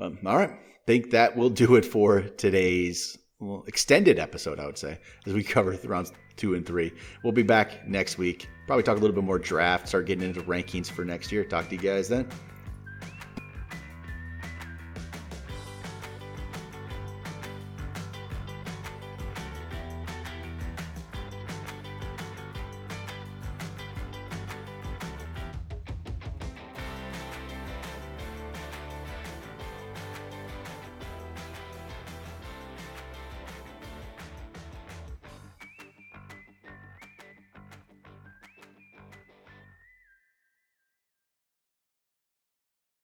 Um, 0.00 0.18
all 0.26 0.36
right, 0.36 0.50
think 0.86 1.10
that 1.10 1.36
will 1.36 1.50
do 1.50 1.76
it 1.76 1.84
for 1.84 2.22
today's 2.22 3.18
well, 3.40 3.64
extended 3.68 4.18
episode, 4.18 4.58
I 4.58 4.66
would 4.66 4.78
say, 4.78 4.98
as 5.26 5.32
we 5.32 5.42
cover 5.44 5.78
rounds 5.84 6.12
two 6.36 6.54
and 6.54 6.64
three. 6.64 6.92
We'll 7.22 7.32
be 7.32 7.42
back 7.42 7.86
next 7.86 8.18
week. 8.18 8.48
Probably 8.66 8.82
talk 8.82 8.96
a 8.96 9.00
little 9.00 9.14
bit 9.14 9.24
more 9.24 9.38
draft, 9.38 9.88
start 9.88 10.06
getting 10.06 10.24
into 10.26 10.42
rankings 10.42 10.90
for 10.90 11.04
next 11.04 11.30
year. 11.30 11.44
Talk 11.44 11.68
to 11.68 11.74
you 11.74 11.80
guys 11.80 12.08
then. 12.08 12.28